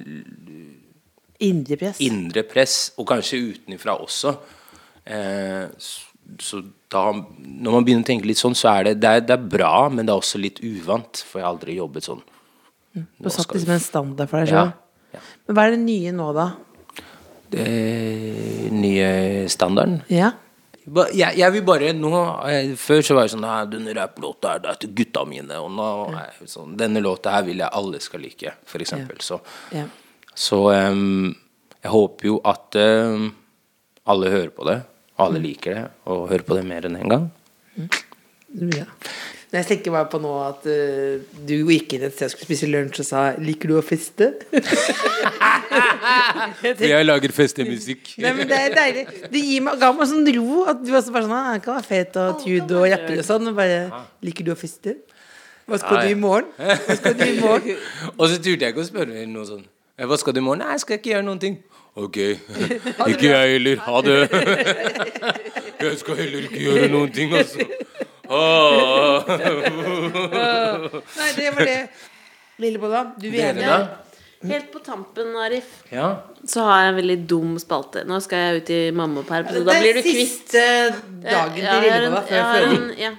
Indre 1.45 1.77
press. 1.79 2.01
indre 2.03 2.45
press, 2.47 2.77
og 2.99 3.09
kanskje 3.11 3.43
utenfra 3.53 3.97
også. 4.01 4.35
Eh, 5.05 5.67
så 6.41 6.61
da, 6.93 7.09
når 7.12 7.75
man 7.75 7.87
begynner 7.87 8.05
å 8.05 8.09
tenke 8.09 8.29
litt 8.29 8.41
sånn, 8.41 8.57
så 8.59 8.70
er 8.77 8.89
det, 8.89 8.95
det, 9.03 9.11
er, 9.11 9.25
det 9.29 9.35
er 9.37 9.49
bra, 9.57 9.89
men 9.93 10.07
det 10.07 10.14
er 10.14 10.22
også 10.22 10.41
litt 10.41 10.61
uvant, 10.64 11.22
for 11.27 11.41
jeg 11.41 11.47
har 11.47 11.55
aldri 11.55 11.77
jobbet 11.79 12.09
sånn. 12.09 12.22
Du 12.95 13.27
har 13.27 13.35
satt 13.35 13.51
liksom 13.55 13.75
en 13.75 13.83
standard 13.83 14.31
for 14.31 14.45
deg 14.45 14.55
Ja. 14.55 14.68
ja. 15.16 15.25
Men 15.47 15.57
hva 15.57 15.66
er 15.66 15.75
det 15.75 15.83
nye 15.83 16.14
nå, 16.14 16.31
da? 16.37 16.47
Det 17.55 17.66
nye 18.75 19.11
standarden. 19.51 20.01
Ja. 20.11 20.33
Jeg, 20.85 21.39
jeg 21.41 21.53
vil 21.55 21.62
bare 21.64 21.95
nå 21.97 22.11
eh, 22.45 22.75
Før 22.77 22.99
så 23.01 23.14
var 23.16 23.25
jeg 23.25 23.33
sånn 23.33 23.45
«Nei, 23.47 23.61
Denne 23.72 23.95
rapplåta 23.97 24.51
er 24.53 24.59
det 24.61 24.68
er 24.68 24.81
til 24.83 24.91
gutta 24.99 25.22
mine. 25.29 25.61
Og 25.64 25.70
nå 25.72 25.87
er 26.11 26.35
jeg 26.35 26.51
sånn 26.53 26.75
Denne 26.77 27.01
låta 27.05 27.33
her 27.39 27.47
vil 27.47 27.62
jeg 27.62 27.72
alle 27.81 28.01
skal 28.05 28.20
like, 28.20 28.53
for 28.68 28.85
eksempel. 28.85 29.22
Så, 29.25 29.41
ja. 29.72 29.87
så 30.29 30.61
um, 30.93 31.33
jeg 31.79 31.95
håper 31.95 32.29
jo 32.29 32.37
at 32.53 32.77
um, 32.77 33.31
alle 34.12 34.35
hører 34.35 34.53
på 34.53 34.68
det. 34.68 34.83
Alle 35.19 35.39
liker 35.39 35.75
det, 35.79 35.85
og 36.11 36.29
hører 36.31 36.43
på 36.47 36.57
det 36.59 36.65
mer 36.67 36.87
enn 36.89 36.97
én 36.99 37.05
en 37.07 37.12
gang. 37.15 37.31
ja. 38.79 38.87
Men 39.55 39.61
Jeg 39.62 39.67
tenker 39.69 39.93
bare 39.95 40.09
på 40.11 40.19
nå 40.19 40.31
at 40.43 40.65
uh, 40.67 41.21
du 41.47 41.53
gikk 41.71 41.93
inn 41.95 42.03
et 42.09 42.15
sted 42.17 42.27
og 42.27 42.33
skulle 42.33 42.49
spise 42.49 42.67
lunsj 42.67 42.99
og 43.05 43.07
sa 43.07 43.21
'Liker 43.39 43.71
du 43.71 43.77
å 43.79 43.83
feste?' 43.87 44.33
For 46.61 46.85
jeg 46.91 47.07
lager 47.07 47.33
festemusikk. 47.35 48.15
Nei, 48.23 48.33
men 48.35 48.49
Det 48.51 48.59
er 48.59 48.75
deilig. 48.75 49.05
Det 49.31 49.43
gir 49.45 49.62
meg, 49.62 49.79
ga 49.79 49.93
meg 49.95 50.11
sånn 50.11 50.27
ro 50.39 50.65
at 50.73 50.83
du 50.83 50.91
også 50.91 51.15
bare 51.15 51.27
sånn 51.29 51.37
«Ah, 51.39 51.53
'Han 51.53 51.62
kan 51.65 51.79
være 51.79 51.87
fet 51.91 52.17
og 52.19 52.43
tude 52.43 52.75
og 52.81 52.87
rapper 52.91 53.19
og 53.23 53.27
sånn', 53.31 53.47
og 53.53 53.55
bare 53.59 53.79
'Liker 54.27 54.45
du 54.49 54.53
å 54.55 54.59
feste?' 54.59 54.97
Hva 55.71 55.79
skal 55.81 55.97
Ja, 55.97 56.03
du 56.03 56.09
ja. 56.09 56.12
i 56.12 56.19
morgen? 56.21 56.51
Hva 56.59 56.97
skal 56.99 57.15
du 57.15 57.25
i 57.25 57.39
morgen? 57.41 57.77
Og 58.19 58.27
så 58.29 58.37
turte 58.37 58.67
jeg 58.67 58.75
ikke 58.75 58.83
å 58.83 58.91
spørre 58.91 59.23
noe 59.31 59.47
sånn 59.49 59.62
«Eh, 59.97 60.05
Hva 60.05 60.19
skal 60.21 60.35
du 60.37 60.43
i 60.43 60.45
morgen? 60.45 60.61
Nei, 60.61 60.75
jeg 60.75 60.81
skal 60.83 60.99
ikke 60.99 61.15
gjøre 61.15 61.25
noen 61.25 61.41
ting. 61.41 61.55
Ok. 61.95 62.16
Ikke 63.07 63.28
jeg 63.28 63.53
heller. 63.55 63.76
Ha 63.86 64.01
det. 64.03 64.20
Jeg 65.84 65.99
skal 66.01 66.16
heller 66.18 66.47
ikke 66.49 66.62
gjøre 66.64 66.88
noen 66.90 67.12
ting, 67.14 67.34
altså. 67.38 67.66
Ah. 68.24 69.20
Nei, 71.18 71.28
det 71.36 71.53
var 71.55 71.68
det. 71.68 71.78
Lillebolla, 72.62 73.05
du 73.18 73.28
vil 73.28 73.40
gjerne? 73.42 73.76
Helt 74.45 74.72
på 74.72 74.80
tampen, 74.84 75.30
Arif, 75.40 75.68
Ja. 75.90 76.09
så 76.47 76.64
har 76.66 76.80
jeg 76.82 76.88
en 76.88 76.97
veldig 76.99 77.16
dum 77.28 77.55
spalte. 77.59 78.03
Nå 78.05 78.18
skal 78.20 78.38
jeg 78.38 78.62
ut 78.62 78.72
i 78.74 78.80
mammaperm, 78.92 79.47
så 79.49 79.62
da 79.64 79.78
blir 79.80 79.97
du 79.97 80.03
kvitt 80.05 80.18
siste 80.18 80.64
dagen 81.22 81.55
til 81.55 81.86
Lillebolla 81.86 82.20
før 82.28 82.51
føding. 82.53 82.99
ja. 83.07 83.14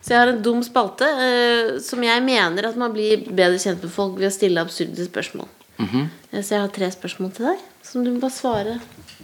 Så 0.00 0.14
jeg 0.14 0.18
har 0.22 0.32
en 0.32 0.42
dum 0.42 0.62
spalte 0.64 1.04
uh, 1.04 1.78
som 1.84 2.02
jeg 2.04 2.22
mener 2.24 2.70
at 2.70 2.76
man 2.80 2.92
blir 2.92 3.26
bedre 3.28 3.58
kjent 3.60 3.82
med 3.84 3.92
folk 3.92 4.16
ved 4.16 4.30
å 4.30 4.32
stille 4.32 4.60
absurde 4.60 5.04
spørsmål. 5.04 5.48
Mm 5.78 5.86
-hmm. 5.86 6.06
Så 6.42 6.54
jeg 6.54 6.60
har 6.60 6.68
tre 6.68 6.90
spørsmål 6.90 7.32
til 7.32 7.44
deg, 7.46 7.58
som 7.90 8.04
du 8.06 8.12
må 8.14 8.20
bare 8.22 8.34
svare 8.34 8.76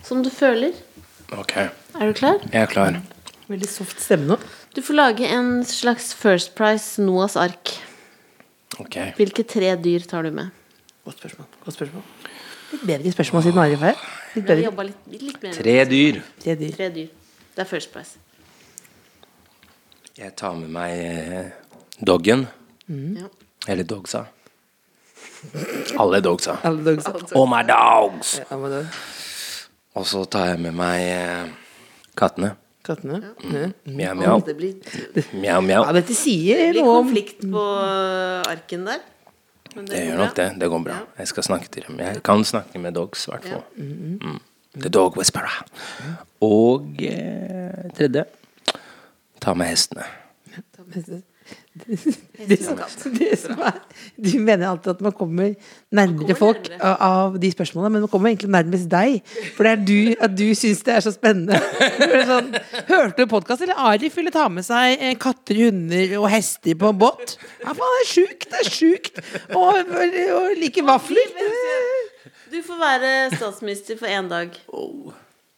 som 0.07 0.23
du 0.25 0.31
føler. 0.31 0.75
Ok. 1.35 1.57
Er 1.57 2.11
du 2.11 2.15
klar? 2.19 2.41
Jeg 2.53 2.63
er 2.63 2.71
klar. 2.71 2.99
Veldig 3.47 3.69
soft 3.71 4.01
stemme 4.03 4.27
nå. 4.33 4.37
Du 4.75 4.83
får 4.83 4.99
lage 4.99 5.29
en 5.31 5.63
slags 5.67 6.11
First 6.19 6.55
Price 6.59 7.03
Noahs 7.03 7.37
ark. 7.39 7.73
Ok. 8.83 8.99
Hvilke 9.17 9.47
tre 9.47 9.71
dyr 9.81 10.05
tar 10.11 10.27
du 10.27 10.35
med? 10.35 10.51
Godt 11.07 11.23
spørsmål. 11.23 11.49
Godt 11.65 11.79
spørsmål. 11.79 12.03
Litt 12.73 12.87
bedre 12.91 13.13
spørsmål 13.15 13.45
siden 13.47 13.63
Arif 13.63 13.85
her. 13.87 13.99
Litt 14.35 14.47
bedre. 14.49 14.65
jobba 14.67 14.87
litt, 14.89 15.09
litt 15.15 15.43
mer 15.43 15.55
Tre 15.55 15.77
dyr. 15.89 16.21
Tre 16.43 16.57
dyr. 16.59 16.73
Tre 16.77 16.89
dyr. 16.99 17.11
Det 17.55 17.63
er 17.65 17.71
First 17.71 17.93
Price. 17.95 18.19
Jeg 20.19 20.35
tar 20.37 20.57
med 20.59 20.73
meg 20.73 20.97
eh, 20.99 21.51
doggen. 22.01 22.47
Ja. 22.89 23.31
Eller 23.69 23.87
dogsa. 23.87 24.27
Alle 25.99 26.21
dogsa. 26.25 26.57
Alle 26.65 26.83
dogs. 26.97 27.33
Oh 27.35 27.47
my 27.49 27.63
dogs! 27.69 28.37
Ja, 28.51 28.57
det- 28.69 28.87
Og 29.97 30.05
så 30.07 30.25
tar 30.29 30.47
jeg 30.53 30.61
med 30.61 30.75
meg 30.77 31.01
eh, 31.09 31.49
kattene. 32.17 32.51
Kattene. 32.85 33.23
Ja. 33.51 33.69
Mjau, 33.87 34.15
mjau. 34.15 34.41
Det 34.47 34.57
blir, 34.57 34.75
Mjau, 35.33 35.61
mjau. 35.65 35.85
Ja, 35.87 35.93
dette 35.97 36.15
sier 36.15 36.71
blir 36.73 36.83
noe 36.85 36.99
om 36.99 37.07
konflikt 37.09 37.41
på 37.51 37.63
øh, 37.83 38.43
arken 38.53 38.85
der. 38.87 39.01
Men 39.75 39.85
Det 39.89 39.97
det 39.97 40.05
gjør 40.07 40.21
nok 40.23 40.37
det. 40.37 40.49
Det 40.61 40.69
går 40.73 40.85
bra. 40.85 40.99
Jeg 41.19 41.29
skal 41.29 41.43
snakke 41.49 41.69
til 41.73 41.85
dem. 41.89 41.99
Jeg 42.01 42.23
kan 42.25 42.45
snakke 42.45 42.79
med 42.79 42.95
dogs, 42.97 43.27
i 43.27 43.31
hvert 43.33 43.49
fall. 43.49 43.65
Mm. 43.77 44.39
The 44.81 44.89
dog 44.93 45.17
whisperer. 45.17 45.65
Og 46.45 47.01
eh, 47.01 47.89
tredje 47.97 48.25
ta 49.41 49.55
med 49.55 49.67
hestene. 49.73 50.05
Det 52.49 52.57
som, 52.65 52.79
de, 53.13 53.29
som 53.37 53.61
er, 53.61 53.81
Du 54.17 54.31
mener 54.41 54.69
alltid 54.71 54.95
at 54.95 55.03
man 55.05 55.13
kommer 55.13 55.53
nærmere 55.93 56.37
folk 56.39 56.71
nærmere. 56.71 56.95
av, 57.05 57.37
de 57.41 57.51
spørsmålene, 57.53 57.93
men 57.93 58.05
man 58.07 58.13
kommer 58.13 58.31
egentlig 58.31 58.51
nærmest 58.55 58.89
deg. 58.91 59.19
For 59.57 59.67
det 59.67 59.73
er 59.75 59.83
du, 59.91 59.99
at 60.25 60.37
du 60.39 60.47
syns 60.57 60.81
det 60.87 60.95
er 60.97 61.05
så 61.05 61.13
spennende. 61.15 61.61
Sånn, 62.31 62.49
hørte 62.89 63.21
du 63.21 63.31
podkast, 63.31 63.67
eller 63.67 63.83
Arif 63.91 64.17
ville 64.17 64.33
ta 64.35 64.47
med 64.53 64.67
seg 64.67 64.97
eh, 64.97 65.17
katter, 65.21 65.61
hunder 65.67 66.17
og 66.23 66.31
hester 66.33 66.79
på 66.81 66.95
en 66.95 67.03
båt? 67.05 67.37
Ja, 67.61 67.75
faen, 67.77 67.93
det 67.99 68.07
er 68.07 68.11
sjukt! 68.15 68.49
Det 68.51 68.63
er 68.63 68.73
sjukt! 68.73 69.23
Og, 69.53 69.95
og 70.41 70.51
like 70.63 70.87
vafler. 70.87 71.37
Du 72.53 72.59
får 72.65 72.81
være 72.81 73.15
statsminister 73.37 74.01
for 74.01 74.09
én 74.09 74.33
dag. 74.33 74.57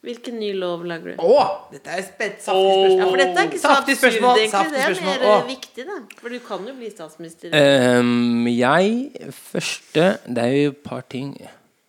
Hvilken 0.07 0.37
ny 0.39 0.53
lov 0.55 0.85
lager 0.87 1.17
du? 1.17 1.23
Å! 1.27 1.45
Dette 1.73 1.91
er 1.91 2.05
et 2.05 2.11
saftig 2.39 2.45
spørsmål. 2.47 2.93
Ja, 2.95 3.07
for 3.09 3.19
dette 3.19 3.41
er 3.41 3.49
ikke 3.49 3.59
så 3.59 3.71
absurd, 3.75 3.97
spørsmål, 3.99 4.43
egentlig. 4.45 4.71
Det 4.71 4.83
er 4.85 5.01
mer 5.09 5.25
Åh. 5.27 5.33
øh, 5.33 5.49
viktig, 5.49 5.87
da. 5.89 5.97
For 6.21 6.35
du 6.35 6.39
kan 6.45 6.69
jo 6.71 6.75
bli 6.79 6.91
statsminister. 6.93 7.57
Um, 7.99 8.47
jeg 8.47 9.33
første 9.35 10.05
Det 10.23 10.45
er 10.45 10.55
jo 10.55 10.71
et 10.77 10.85
par 10.87 11.03
ting. 11.11 11.33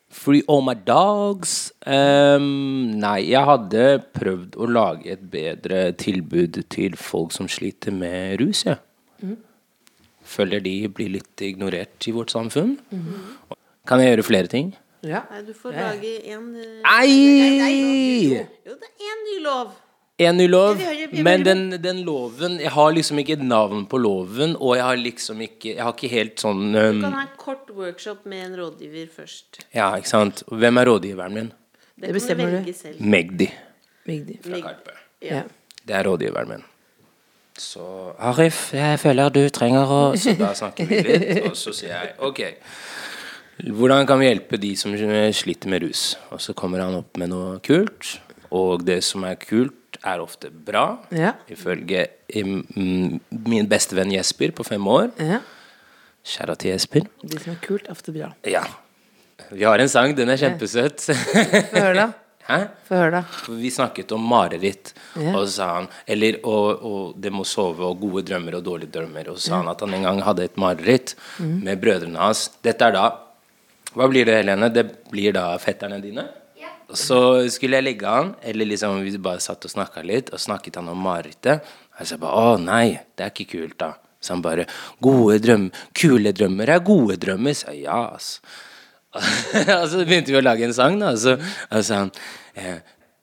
Free 0.09 0.41
all 0.49 0.65
my 0.65 0.73
dogs. 0.73 1.53
Um, 1.85 2.97
nei, 2.97 3.29
jeg 3.29 3.45
hadde 3.45 3.85
prøvd 4.17 4.57
å 4.57 4.71
lage 4.73 5.13
et 5.13 5.29
bedre 5.29 5.85
tilbud 5.93 6.63
til 6.73 6.97
folk 6.97 7.37
som 7.37 7.45
sliter 7.45 7.93
med 7.93 8.41
rus, 8.41 8.65
jeg. 8.65 8.81
Føler 10.29 10.65
de 10.65 10.75
blir 10.93 11.13
litt 11.13 11.41
ignorert 11.45 12.09
i 12.09 12.13
vårt 12.13 12.33
samfunn. 12.33 12.73
Kan 13.89 14.01
jeg 14.01 14.15
gjøre 14.15 14.25
flere 14.25 14.49
ting? 14.49 14.73
Ja. 15.05 15.21
Nei, 15.31 15.43
du 15.47 15.53
får 15.55 15.75
lage 15.77 16.15
en 16.33 16.47
øh, 16.59 16.79
Nei! 16.83 18.33
Jo, 18.35 18.73
det 18.75 18.89
er 18.89 19.05
én 19.11 19.21
ny 19.27 19.37
lov. 19.43 19.77
En 20.19 20.35
ny 20.35 20.47
lov, 20.51 20.81
men 21.23 21.45
den, 21.45 21.61
den 21.79 22.01
loven 22.03 22.57
Jeg 22.59 22.73
har 22.75 22.89
liksom 22.91 23.21
ikke 23.21 23.37
et 23.37 23.43
navn 23.45 23.85
på 23.87 24.01
loven, 24.03 24.57
og 24.59 24.73
jeg 24.75 24.83
har 24.83 24.97
liksom 24.99 25.39
ikke 25.45 25.69
Jeg 25.77 25.79
har 25.79 25.93
ikke 25.95 26.09
helt 26.11 26.43
sånn 26.43 26.73
Du 26.73 26.79
um, 26.81 26.99
kan 27.05 27.15
ha 27.15 27.23
en 27.23 27.37
kort 27.39 27.71
workshop 27.71 28.27
med 28.27 28.43
en 28.49 28.57
rådgiver 28.59 29.07
først. 29.15 29.61
Ja, 29.71 29.93
ikke 29.95 30.11
sant. 30.11 30.43
Hvem 30.51 30.81
er 30.81 30.91
rådgiveren 30.91 31.37
min? 31.37 31.47
Det, 31.95 32.11
bestemmer 32.15 32.51
du. 32.51 32.73
selv. 32.73 32.99
Magdi. 32.99 33.47
Fra 34.43 34.59
Karpe. 34.65 34.97
Ja. 35.23 35.45
Det 35.87 35.95
er 35.95 36.03
rådgiveren 36.03 36.51
min. 36.51 36.67
Så 37.59 38.13
Arif, 38.19 38.73
jeg 38.73 38.99
føler 38.99 39.31
du 39.35 39.41
trenger 39.55 39.91
å 39.91 40.01
Så 40.19 40.35
da 40.39 40.51
snakker 40.55 40.87
vi 40.87 40.99
litt, 41.03 41.25
og 41.49 41.57
så 41.59 41.73
sier 41.75 41.95
jeg 41.95 42.13
OK. 42.27 42.43
Hvordan 43.59 44.05
kan 44.07 44.19
vi 44.21 44.29
hjelpe 44.29 44.57
de 44.61 44.71
som 44.79 44.93
sliter 44.95 45.69
med 45.71 45.83
rus? 45.83 46.13
Og 46.31 46.39
så 46.43 46.53
kommer 46.57 46.79
han 46.85 46.95
opp 47.01 47.17
med 47.19 47.31
noe 47.33 47.57
kult. 47.65 48.17
Og 48.55 48.85
det 48.87 49.01
som 49.05 49.25
er 49.27 49.35
kult, 49.41 49.75
er 50.05 50.21
ofte 50.23 50.47
bra. 50.53 50.85
Ja. 51.11 51.33
Ifølge 51.51 52.05
min 52.39 53.67
beste 53.69 53.97
venn 53.97 54.13
Jesper 54.15 54.53
på 54.55 54.63
fem 54.67 54.85
år. 54.87 55.09
Ja. 55.19 55.41
Kjære 56.29 56.55
til 56.61 56.71
Jesper. 56.71 57.05
Det 57.23 57.41
som 57.43 57.51
er 57.55 57.59
kult, 57.65 57.87
er 57.89 57.95
ofte 57.97 58.13
bra. 58.15 58.31
Ja. 58.47 58.63
Vi 59.51 59.63
har 59.67 59.79
en 59.81 59.89
sang, 59.91 60.15
den 60.15 60.29
er 60.31 60.39
kjempesøt. 60.39 61.03
Få 61.09 61.75
høre, 61.75 61.93
da. 61.99 62.07
Hæ? 62.49 62.57
Få 62.87 62.97
høre, 62.97 63.11
da. 63.19 63.53
Vi 63.59 63.69
snakket 63.75 64.11
om 64.15 64.23
mareritt, 64.25 64.93
Ja. 65.19 65.33
og 65.35 65.43
så 65.47 65.51
sa 65.59 65.67
han 65.75 65.87
Eller 66.07 66.39
og, 66.43 66.81
og 66.85 67.13
det 67.21 67.31
må 67.33 67.43
sove, 67.45 67.83
og 67.85 67.99
gode 68.01 68.23
drømmer 68.25 68.55
og 68.57 68.63
dårlige 68.65 68.91
drømmer. 68.95 69.29
Og 69.29 69.37
så 69.37 69.49
sa 69.51 69.59
han 69.61 69.69
at 69.71 69.81
han 69.85 69.93
en 69.93 70.05
gang 70.07 70.21
hadde 70.25 70.43
et 70.47 70.57
mareritt 70.57 71.15
Mm. 71.39 71.59
med 71.63 71.81
brødrene 71.81 72.17
hans. 72.19 72.47
Dette 72.63 72.85
er 72.87 72.91
da 72.95 73.05
Hva 73.95 74.09
blir 74.09 74.27
det, 74.27 74.41
Helene? 74.43 74.69
Det 74.73 74.85
blir 75.09 75.33
da 75.33 75.51
fetterne 75.61 75.97
dine? 76.03 76.27
Og 76.89 76.97
Så 76.97 77.19
skulle 77.53 77.77
jeg 77.77 77.85
legge 77.85 78.09
han, 78.09 78.33
eller 78.41 78.65
liksom 78.71 79.03
vi 79.05 79.13
bare 79.21 79.41
satt 79.43 79.65
og 79.65 79.71
snakka 79.71 80.01
litt, 80.05 80.31
og 80.33 80.41
snakket 80.41 80.79
han 80.81 80.89
om 80.89 81.01
marerittet. 81.05 81.65
Og 81.99 82.09
så 82.09 82.17
bare 82.21 82.37
Å 82.53 82.57
nei, 82.61 82.99
det 83.15 83.25
er 83.25 83.33
ikke 83.33 83.51
kult, 83.53 83.77
da. 83.81 83.93
Så 84.19 84.33
han 84.33 84.43
bare 84.43 84.65
Gode 84.99 85.37
drømmer, 85.43 85.83
kule 85.95 86.33
drømmer 86.35 86.73
er 86.73 86.83
gode 86.83 87.19
drømmer. 87.21 87.55
Så 87.55 87.71
jeg, 87.75 87.85
ja, 87.85 88.01
ass. 88.15 88.39
og 89.13 89.85
så 89.89 90.05
begynte 90.05 90.33
vi 90.33 90.39
å 90.41 90.45
lage 90.45 90.65
en 90.65 90.75
sang, 90.75 90.97
da. 91.01 91.13
Og 91.13 91.21
så 91.21 91.37
sa 91.85 92.03
han 92.03 92.13
eh, 92.57 92.79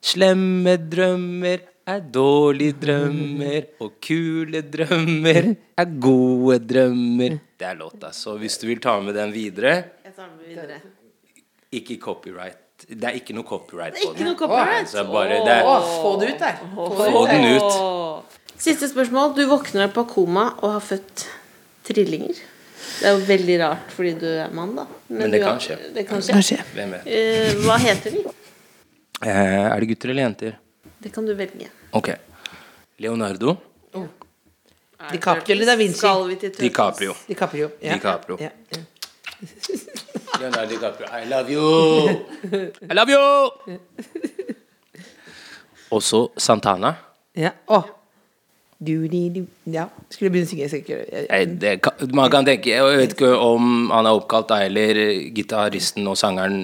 Slemme 0.07 0.77
drømmer 0.79 1.65
er 1.87 2.03
dårlige 2.15 2.77
drømmer, 2.83 3.67
og 3.83 3.99
kule 4.03 4.63
drømmer 4.63 5.53
er 5.79 5.93
gode 6.03 6.61
drømmer. 6.63 7.37
Det 7.59 7.67
er 7.67 7.79
låta. 7.79 8.13
Så 8.15 8.37
hvis 8.39 8.59
du 8.63 8.67
vil 8.71 8.83
ta 8.83 8.97
med 9.03 9.15
den 9.19 9.35
videre 9.35 9.77
tar 10.17 10.29
den 10.29 10.37
med 10.41 10.49
videre. 10.49 10.81
Ikke 11.77 11.99
copyright. 12.01 12.63
Det 12.89 13.05
er 13.09 13.17
ikke 13.17 13.33
noe 13.33 13.47
copyright 13.49 13.95
Det 13.97 14.03
er 14.03 14.11
ikke 14.13 14.27
noe 14.27 14.37
copyright. 14.37 14.91
Så 14.91 15.05
bare 15.09 15.39
det 15.47 15.57
Å, 15.65 15.77
få 16.03 16.11
det 16.21 16.35
ut 16.35 16.43
der. 16.43 16.59
Få 16.75 17.23
den 17.31 17.47
ut. 17.57 17.63
Åh. 17.63 18.43
Siste 18.57 18.89
spørsmål. 18.89 19.35
Du 19.37 19.45
våkner 19.51 19.89
opp 19.89 19.99
av 20.03 20.09
koma 20.11 20.47
og 20.63 20.77
har 20.77 20.85
født 20.85 21.27
trillinger. 21.89 22.37
Det 22.97 23.09
er 23.09 23.17
jo 23.17 23.25
veldig 23.29 23.57
rart 23.61 23.93
fordi 23.93 24.13
du 24.21 24.29
er 24.29 24.53
mann, 24.57 24.75
da. 24.77 24.87
Men 25.09 25.33
det 25.33 25.41
kan 25.43 25.55
har- 25.55 25.65
skje. 25.65 25.79
Det 25.95 26.07
kan 26.09 26.23
skje. 26.23 26.37
Kanskje. 26.37 26.61
Hvem 26.75 26.95
vet? 26.97 27.09
Uh, 27.09 27.65
hva 27.67 27.79
heter 27.83 28.17
de? 28.17 28.23
Uh, 29.25 29.29
er 29.29 29.81
det 29.81 29.89
gutter 29.93 30.13
eller 30.13 30.29
jenter? 30.29 30.59
Det 31.03 31.13
kan 31.13 31.27
du 31.27 31.35
velge. 31.37 31.69
Ok. 31.93 32.15
Leonardo. 32.99 33.57
DiCaprio 35.13 35.53
eller 35.55 35.67
Da 35.67 35.77
Vinci? 35.77 36.07
DiCaprio. 36.59 37.15
DiCaprio. 37.27 37.71
Ja. 37.81 37.95
DiCaprio. 37.95 38.39
Ja. 38.41 38.51
ja. 38.71 38.79
Leonardo 40.41 40.69
DiCaprio. 40.75 41.07
I 41.13 41.25
love 41.31 41.51
you! 41.51 42.09
I 42.91 42.95
love 42.95 43.11
you! 43.11 43.79
Og 45.91 46.03
så 46.03 46.27
Santana. 46.39 46.95
ja. 47.37 47.51
Å. 47.69 47.83
Du, 48.77 49.07
di, 49.09 49.23
du. 49.33 49.39
Ja. 49.73 49.87
Skulle 50.13 50.29
begynne 50.35 50.45
å 50.45 50.51
synge? 50.51 50.67
sikkert. 50.69 51.13
Nei, 51.31 51.39
det. 51.63 51.71
Kan- 51.81 52.11
man 52.13 52.29
kan 52.31 52.45
tenke 52.45 52.69
Jeg 52.75 52.99
vet 52.99 53.15
ikke 53.15 53.31
om 53.41 53.87
han 53.89 54.05
er 54.05 54.19
oppkalt 54.19 54.51
eller 54.53 54.99
gitaristen 55.33 56.05
og 56.11 56.19
sangeren 56.21 56.59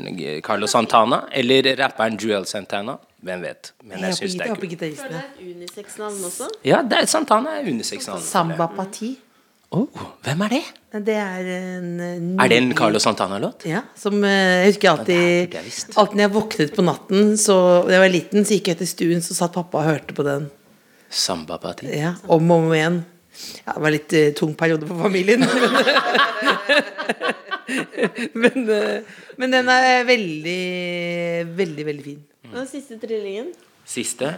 Carlos 0.45 0.75
Santana 0.77 1.23
eller 1.33 1.71
rapperen 1.81 2.19
Joel 2.21 2.45
Santana. 2.45 2.99
Hvem 3.25 3.41
vet. 3.47 3.73
Men 3.85 4.01
jeg 4.05 4.11
Jeg 4.11 4.19
syns 4.19 4.35
det 4.37 4.41
er 4.43 4.49
kult. 4.53 4.59
Føler 4.61 4.73
gitaristen. 4.75 5.09
det 5.09 5.23
er 5.25 5.55
unisex-navn 5.55 6.25
også. 6.29 6.51
Ja, 6.69 6.83
det 6.83 6.99
er 7.01 7.07
Santana 7.07 7.57
er 7.63 7.71
unisex-navn. 7.73 8.21
Samba 8.21 8.67
Parti. 8.77 9.15
Oh, 9.73 9.89
hvem 10.27 10.43
er 10.45 10.53
det? 10.53 10.63
Det 11.09 11.15
er 11.17 11.47
en 11.55 11.87
ny... 11.97 12.35
Er 12.45 12.51
det 12.53 12.57
en 12.61 12.73
Carlos 12.77 13.05
Santana-låt? 13.07 13.65
Ja, 13.65 13.81
som 13.97 14.19
eh, 14.29 14.67
jeg 14.67 14.75
husker 14.75 14.91
alltid 14.91 15.55
ja. 15.57 15.63
Alltid 15.97 16.19
når 16.19 16.25
jeg 16.27 16.33
våknet 16.35 16.75
på 16.77 16.85
natten 16.85 17.31
Så 17.41 17.57
da 17.87 17.95
jeg 17.95 18.03
var 18.03 18.13
liten, 18.13 18.45
så 18.45 18.59
gikk 18.59 18.69
jeg 18.73 18.81
til 18.83 18.91
stuen 18.91 19.25
Så 19.25 19.37
satt 19.39 19.55
pappa 19.57 19.81
og 19.81 19.89
hørte 19.89 20.13
på 20.19 20.27
den 20.27 20.51
Samba 21.09 21.57
Party. 21.63 21.89
ja, 21.97 22.13
Om 22.29 22.53
og 22.53 22.67
om 22.67 22.75
igjen 22.77 22.99
ja, 23.63 23.73
Det 23.73 23.81
var 23.81 23.89
en 23.89 23.97
litt 23.97 24.13
uh, 24.19 24.27
tung 24.37 24.53
periode 24.61 24.85
for 24.91 25.01
familien 25.07 25.41
men, 28.43 28.69
uh, 28.69 29.01
men 29.41 29.57
den 29.57 29.73
er 29.73 30.05
veldig 30.09 30.61
Veldig, 31.57 31.89
veldig 31.89 32.07
fin 32.11 32.21
Mm. 32.43 32.57
Den 32.59 32.67
siste 32.67 32.97
trillingen. 32.99 33.53
Siste? 33.87 34.33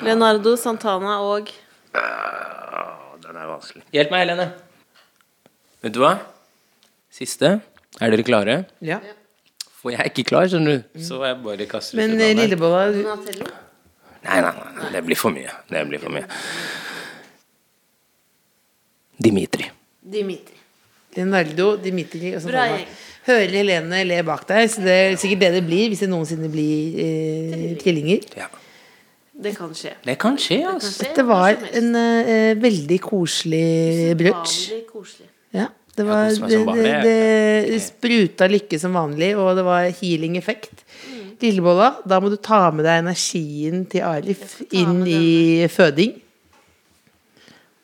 Leonardo 0.00 0.52
Santana 0.56 1.16
og 1.26 1.50
uh, 1.92 3.16
den 3.24 3.34
er 3.36 3.48
vanskelig. 3.50 3.82
Hjelp 3.92 4.14
meg, 4.14 4.22
Helene. 4.22 4.46
Vet 5.84 5.94
du 5.94 6.02
hva? 6.02 6.16
Siste. 7.14 7.58
Er 8.00 8.12
dere 8.14 8.26
klare? 8.26 8.60
ja. 8.82 9.00
For 9.78 9.92
jeg 9.94 10.02
er 10.02 10.08
ikke 10.10 10.24
klar, 10.26 10.48
skjønner 10.50 10.80
du. 10.80 11.00
Så 11.06 11.20
jeg 11.22 11.36
bare 11.44 11.66
kaster 11.70 11.94
ut 11.94 12.00
Men 12.00 12.16
navn 12.18 12.24
her. 12.26 12.38
Lillebolla 12.40 12.80
du-. 12.90 13.04
Nei, 14.26 14.40
nei, 14.42 14.50
nei, 14.50 14.88
det 14.90 15.02
blir 15.06 15.18
for 15.18 15.30
mye. 15.30 15.52
Det 15.70 15.82
blir 15.86 16.02
for 16.02 16.10
mye. 16.10 16.26
Dimitri. 19.22 19.68
Dimitri. 20.02 20.58
Leonardo, 21.14 21.76
Dimitri 21.82 22.34
og 22.34 22.42
sånn. 22.42 22.58
Hører 23.28 23.54
Helene 23.54 24.02
le 24.06 24.18
bak 24.24 24.44
deg 24.48 24.68
Så 24.72 24.82
det 24.84 24.92
er 24.94 25.16
sikkert 25.20 25.40
det 25.42 25.48
det 25.58 25.62
blir 25.66 25.90
Hvis 25.92 26.00
det 26.04 26.08
noensinne 26.08 26.48
blir 26.52 27.00
eh, 27.02 27.64
trillinger 27.80 28.24
Ja. 28.38 28.46
Det 29.38 29.52
kan 29.54 29.70
skje. 29.76 29.92
Det 30.02 30.16
kan 30.18 30.34
skje, 30.40 30.56
altså. 30.66 30.90
skje 30.96 31.12
Det 31.14 31.24
var 31.28 31.54
en 31.78 31.92
eh, 31.94 32.56
veldig 32.58 32.96
koselig 33.04 34.16
brunsj. 34.18 34.56
Ja, 35.56 35.68
det 35.96 36.04
var 36.06 36.28
det, 36.30 36.84
det, 37.02 37.14
det 37.72 37.80
spruta 37.82 38.46
lykke 38.50 38.78
som 38.80 38.94
vanlig, 38.94 39.32
og 39.38 39.56
det 39.58 39.64
var 39.66 39.88
healing 40.00 40.36
effekt. 40.38 40.84
Lillebolla, 41.42 41.92
da 42.06 42.18
må 42.22 42.30
du 42.32 42.36
ta 42.42 42.64
med 42.74 42.84
deg 42.86 43.04
energien 43.04 43.84
til 43.90 44.02
Arif 44.06 44.58
inn 44.74 45.04
i 45.06 45.66
føding. 45.70 46.16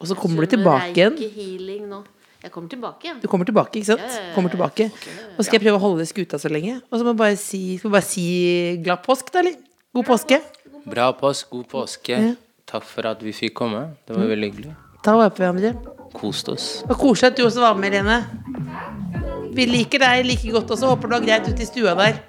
Og 0.02 0.10
så 0.10 0.16
kommer 0.18 0.44
du 0.44 0.56
tilbake 0.56 0.90
igjen. 0.92 1.16
Jeg 2.44 2.52
kommer 2.52 2.68
tilbake 2.68 3.06
igjen. 3.06 3.20
Du 3.22 3.28
kommer 3.30 3.48
tilbake, 3.48 3.78
ikke 3.78 3.88
sant? 3.94 4.02
Ja, 4.04 4.10
ja, 4.10 4.24
ja. 4.26 4.32
Kommer 4.34 4.52
tilbake. 4.52 4.90
Og 5.38 5.46
skal 5.46 5.56
jeg 5.56 5.64
prøve 5.64 5.78
å 5.78 5.84
holde 5.86 6.04
skuta 6.10 6.36
så 6.42 6.50
lenge. 6.52 6.76
Og 6.90 6.98
så 6.98 7.06
må 7.06 7.14
jeg 7.14 7.20
bare 7.22 7.38
si, 7.40 7.60
skal 7.78 7.88
vi 7.88 7.94
bare 7.94 8.08
si 8.10 8.24
glad 8.84 9.00
påsk, 9.06 9.30
da, 9.32 9.40
eller? 9.40 9.56
God 9.96 10.08
påske. 10.10 10.40
Bra 10.84 11.06
påsk, 11.16 11.54
god 11.54 11.68
påske. 11.70 12.18
Ja. 12.20 12.34
Takk 12.68 12.84
for 12.90 13.08
at 13.08 13.22
vi 13.24 13.32
fikk 13.32 13.54
komme. 13.62 13.86
Det 14.04 14.18
var 14.18 14.28
veldig 14.28 14.50
hyggelig. 14.50 14.74
Ta 15.06 15.14
vare 15.16 15.32
på 15.32 15.44
hverandre. 15.44 15.72
Kost 16.14 16.48
oss. 16.48 16.66
Og 16.88 16.96
koselig 16.98 17.32
at 17.32 17.38
du 17.38 17.44
også 17.46 17.60
var 17.60 17.74
med, 17.74 17.92
Irene. 17.92 18.20
Vi 19.54 19.66
liker 19.66 19.98
deg 20.02 20.26
like 20.26 20.50
godt 20.54 20.70
også. 20.70 20.86
Håper 20.94 21.10
du 21.10 21.14
har 21.18 21.24
greit 21.26 21.48
ute 21.48 21.62
i 21.62 21.66
stua 21.66 21.94
der. 21.98 22.20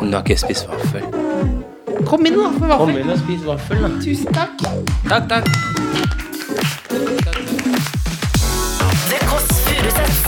Men 0.00 0.10
du 0.10 0.16
har 0.16 0.22
ikke 0.24 0.36
spist 0.40 0.68
vaffel. 0.68 1.04
Kom 2.06 2.26
inn, 2.26 2.36
da. 2.38 2.50
For 2.56 2.76
Kom 2.84 2.94
inn 2.96 3.10
og 3.10 3.18
spis 3.20 3.42
vaffel, 3.46 3.82
da. 3.84 3.90
Tusen 4.04 4.32
takk. 4.36 4.54
Takk, 5.08 5.28
takk. 5.28 5.44
The 9.08 9.18
Kåss 9.28 9.48
Furuseths. 9.66 10.22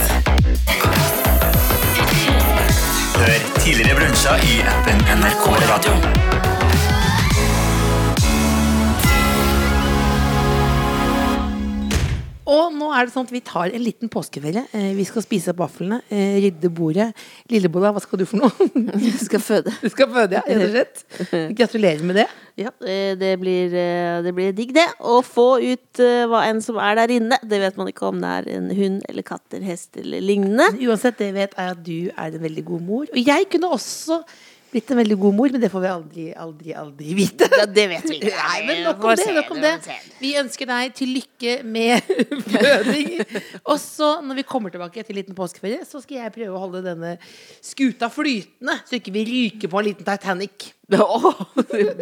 Hør 3.21 3.49
tidligere 3.61 3.97
brunsjer 4.01 4.47
i 4.51 4.61
appen 4.75 5.05
NRK 5.21 5.45
Radio. 5.71 6.40
Og 12.51 12.73
nå 12.75 12.89
er 12.91 13.07
det 13.07 13.13
sånn 13.13 13.27
at 13.27 13.33
vi 13.33 13.41
tar 13.45 13.71
en 13.71 13.83
liten 13.83 14.11
påskeferie. 14.11 14.65
Eh, 14.75 14.91
vi 14.97 15.05
skal 15.07 15.23
spise 15.23 15.53
opp 15.53 15.61
vaflene, 15.61 16.01
eh, 16.11 16.37
rydde 16.43 16.71
bordet. 16.75 17.07
Lillebolla, 17.51 17.93
hva 17.95 18.01
skal 18.03 18.19
du 18.19 18.25
for 18.27 18.41
noe? 18.41 18.69
Jeg 19.05 19.21
skal 19.23 19.43
føde. 19.43 19.73
Du 19.79 19.87
skal 19.93 20.09
føde, 20.11 20.39
ja. 20.39 20.43
Rett 20.47 20.65
og 20.65 20.73
slett. 20.75 21.03
Gratulerer 21.59 22.03
med 22.07 22.19
det. 22.21 22.27
Ja, 22.59 22.73
eh, 22.83 23.13
det 23.19 23.31
blir, 23.39 23.71
det 24.25 24.35
blir 24.35 24.51
digg, 24.57 24.75
det. 24.75 24.87
Å 24.99 25.21
få 25.23 25.47
ut 25.63 26.01
hva 26.01 26.43
enn 26.49 26.59
som 26.63 26.79
er 26.83 26.99
der 26.99 27.15
inne. 27.15 27.39
Det 27.47 27.61
vet 27.63 27.79
man 27.79 27.91
ikke 27.91 28.09
om 28.11 28.19
det 28.23 28.35
er 28.41 28.51
en 28.57 28.71
hund 28.75 29.01
eller 29.07 29.27
katter, 29.27 29.63
hest 29.63 29.99
eller 30.01 30.23
lignende. 30.23 30.73
Uansett, 30.83 31.19
det 31.21 31.31
jeg 31.31 31.39
vet 31.39 31.55
er 31.55 31.75
at 31.77 31.83
du 31.85 32.11
er 32.11 32.35
en 32.35 32.47
veldig 32.47 32.65
god 32.67 32.87
mor. 32.89 33.07
Og 33.07 33.21
jeg 33.31 33.47
kunne 33.53 33.71
også 33.79 34.21
blitt 34.71 34.91
en 34.93 34.99
veldig 35.01 35.17
god 35.19 35.35
mor, 35.37 35.53
men 35.53 35.61
det 35.63 35.69
får 35.71 35.83
vi 35.83 35.89
aldri, 35.91 36.25
aldri, 36.45 36.73
aldri 36.77 37.15
vite. 37.17 37.47
Ja, 37.51 37.65
det 37.67 37.85
vet 37.91 38.07
vi 38.09 38.19
ikke. 38.19 38.33
Nei, 38.47 38.59
men 38.67 38.83
nok 38.87 39.05
om 39.05 39.15
det. 39.19 39.27
Nok 39.35 39.53
om 39.55 39.61
det. 39.63 39.73
Vi 40.21 40.33
ønsker 40.41 40.69
deg 40.71 40.95
til 40.97 41.13
lykke 41.17 41.55
med 41.67 42.11
føding. 42.53 43.13
Og 43.65 43.77
så, 43.81 44.13
når 44.25 44.41
vi 44.41 44.47
kommer 44.47 44.73
tilbake 44.73 45.01
etter 45.01 45.15
en 45.15 45.21
liten 45.21 45.37
påskeferie, 45.37 45.83
så 45.87 46.01
skal 46.03 46.21
jeg 46.23 46.35
prøve 46.37 46.55
å 46.55 46.61
holde 46.63 46.83
denne 46.85 47.15
skuta 47.63 48.11
flytende, 48.11 48.79
så 48.87 48.99
ikke 48.99 49.15
vi 49.15 49.25
ryker 49.27 49.71
på 49.71 49.81
en 49.81 49.91
liten 49.91 50.07
Titanic. 50.07 50.71
Oh, 50.91 51.45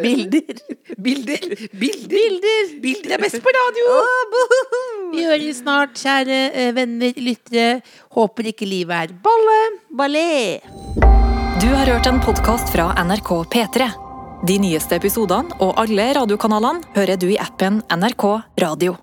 bilder. 0.02 0.56
Bilder! 0.98 1.44
Bilder! 1.78 2.34
Bilder 2.82 3.14
er 3.14 3.22
best 3.22 3.38
på 3.44 3.52
radio! 3.54 3.86
Vi 5.14 5.22
høres 5.28 5.62
snart, 5.62 5.94
kjære 6.02 6.40
eh, 6.50 6.74
venner, 6.74 7.14
lyttere. 7.22 7.80
Håper 8.18 8.50
ikke 8.50 8.66
livet 8.66 9.12
er 9.12 9.18
balle. 9.22 9.60
Ballet. 9.94 11.29
Du 11.60 11.66
har 11.66 11.86
hørt 11.86 12.06
en 12.06 12.20
podkast 12.20 12.72
fra 12.72 13.04
NRK 13.04 13.28
P3. 13.52 13.90
De 14.48 14.54
nyeste 14.62 14.96
episodene 14.96 15.52
og 15.60 15.74
alle 15.82 16.06
radiokanalene 16.16 16.80
hører 16.94 17.18
du 17.20 17.26
i 17.34 17.36
appen 17.36 17.82
NRK 17.92 18.24
Radio. 18.62 18.94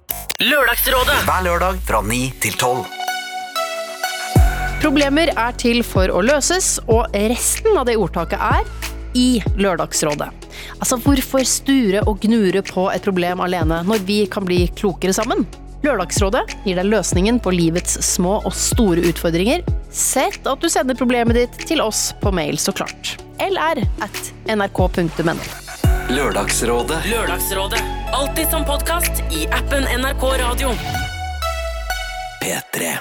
Lørdagsrådet. 0.41 1.20
Hver 1.28 1.43
lørdag 1.45 1.78
fra 1.86 1.99
9 2.01 2.18
til 2.41 2.58
12. 2.58 2.82
Problemer 4.82 5.30
er 5.36 5.60
til 5.62 5.84
for 5.86 6.10
å 6.10 6.24
løses, 6.26 6.80
og 6.89 7.14
resten 7.14 7.78
av 7.78 7.86
det 7.91 7.99
ordtaket 8.01 8.41
er 8.41 8.66
i 9.14 9.28
Lørdagsrådet. 9.62 10.32
Altså, 10.80 10.97
hvorfor 11.05 11.45
sture 11.45 12.01
og 12.10 12.26
gnure 12.26 12.66
på 12.66 12.89
et 12.89 13.05
problem 13.05 13.45
alene 13.45 13.84
når 13.86 14.01
vi 14.10 14.24
kan 14.34 14.49
bli 14.49 14.64
klokere 14.74 15.14
sammen? 15.14 15.45
Lørdagsrådet 15.88 16.41
gir 16.65 16.75
deg 16.75 16.89
løsningen 16.89 17.38
på 17.39 17.53
livets 17.55 17.95
små 18.03 18.41
og 18.41 18.51
store 18.55 19.05
utfordringer. 19.07 19.63
Sett 19.93 20.43
at 20.43 20.59
du 20.59 20.67
sender 20.71 20.97
problemet 20.99 21.38
ditt 21.39 21.55
til 21.69 21.79
oss 21.79 22.09
på 22.19 22.33
mail, 22.35 22.59
så 22.59 22.75
klart. 22.75 23.15
lr 23.39 23.79
at 24.03 24.19
nrk.no. 24.51 25.38
Lørdagsrådet. 26.11 26.99
Lørdagsrådet. 27.07 27.83
Alltid 28.15 28.51
som 28.51 28.67
podkast 28.67 29.23
i 29.31 29.45
appen 29.55 29.88
NRK 30.01 30.31
Radio. 30.43 30.73
P3. 32.43 32.97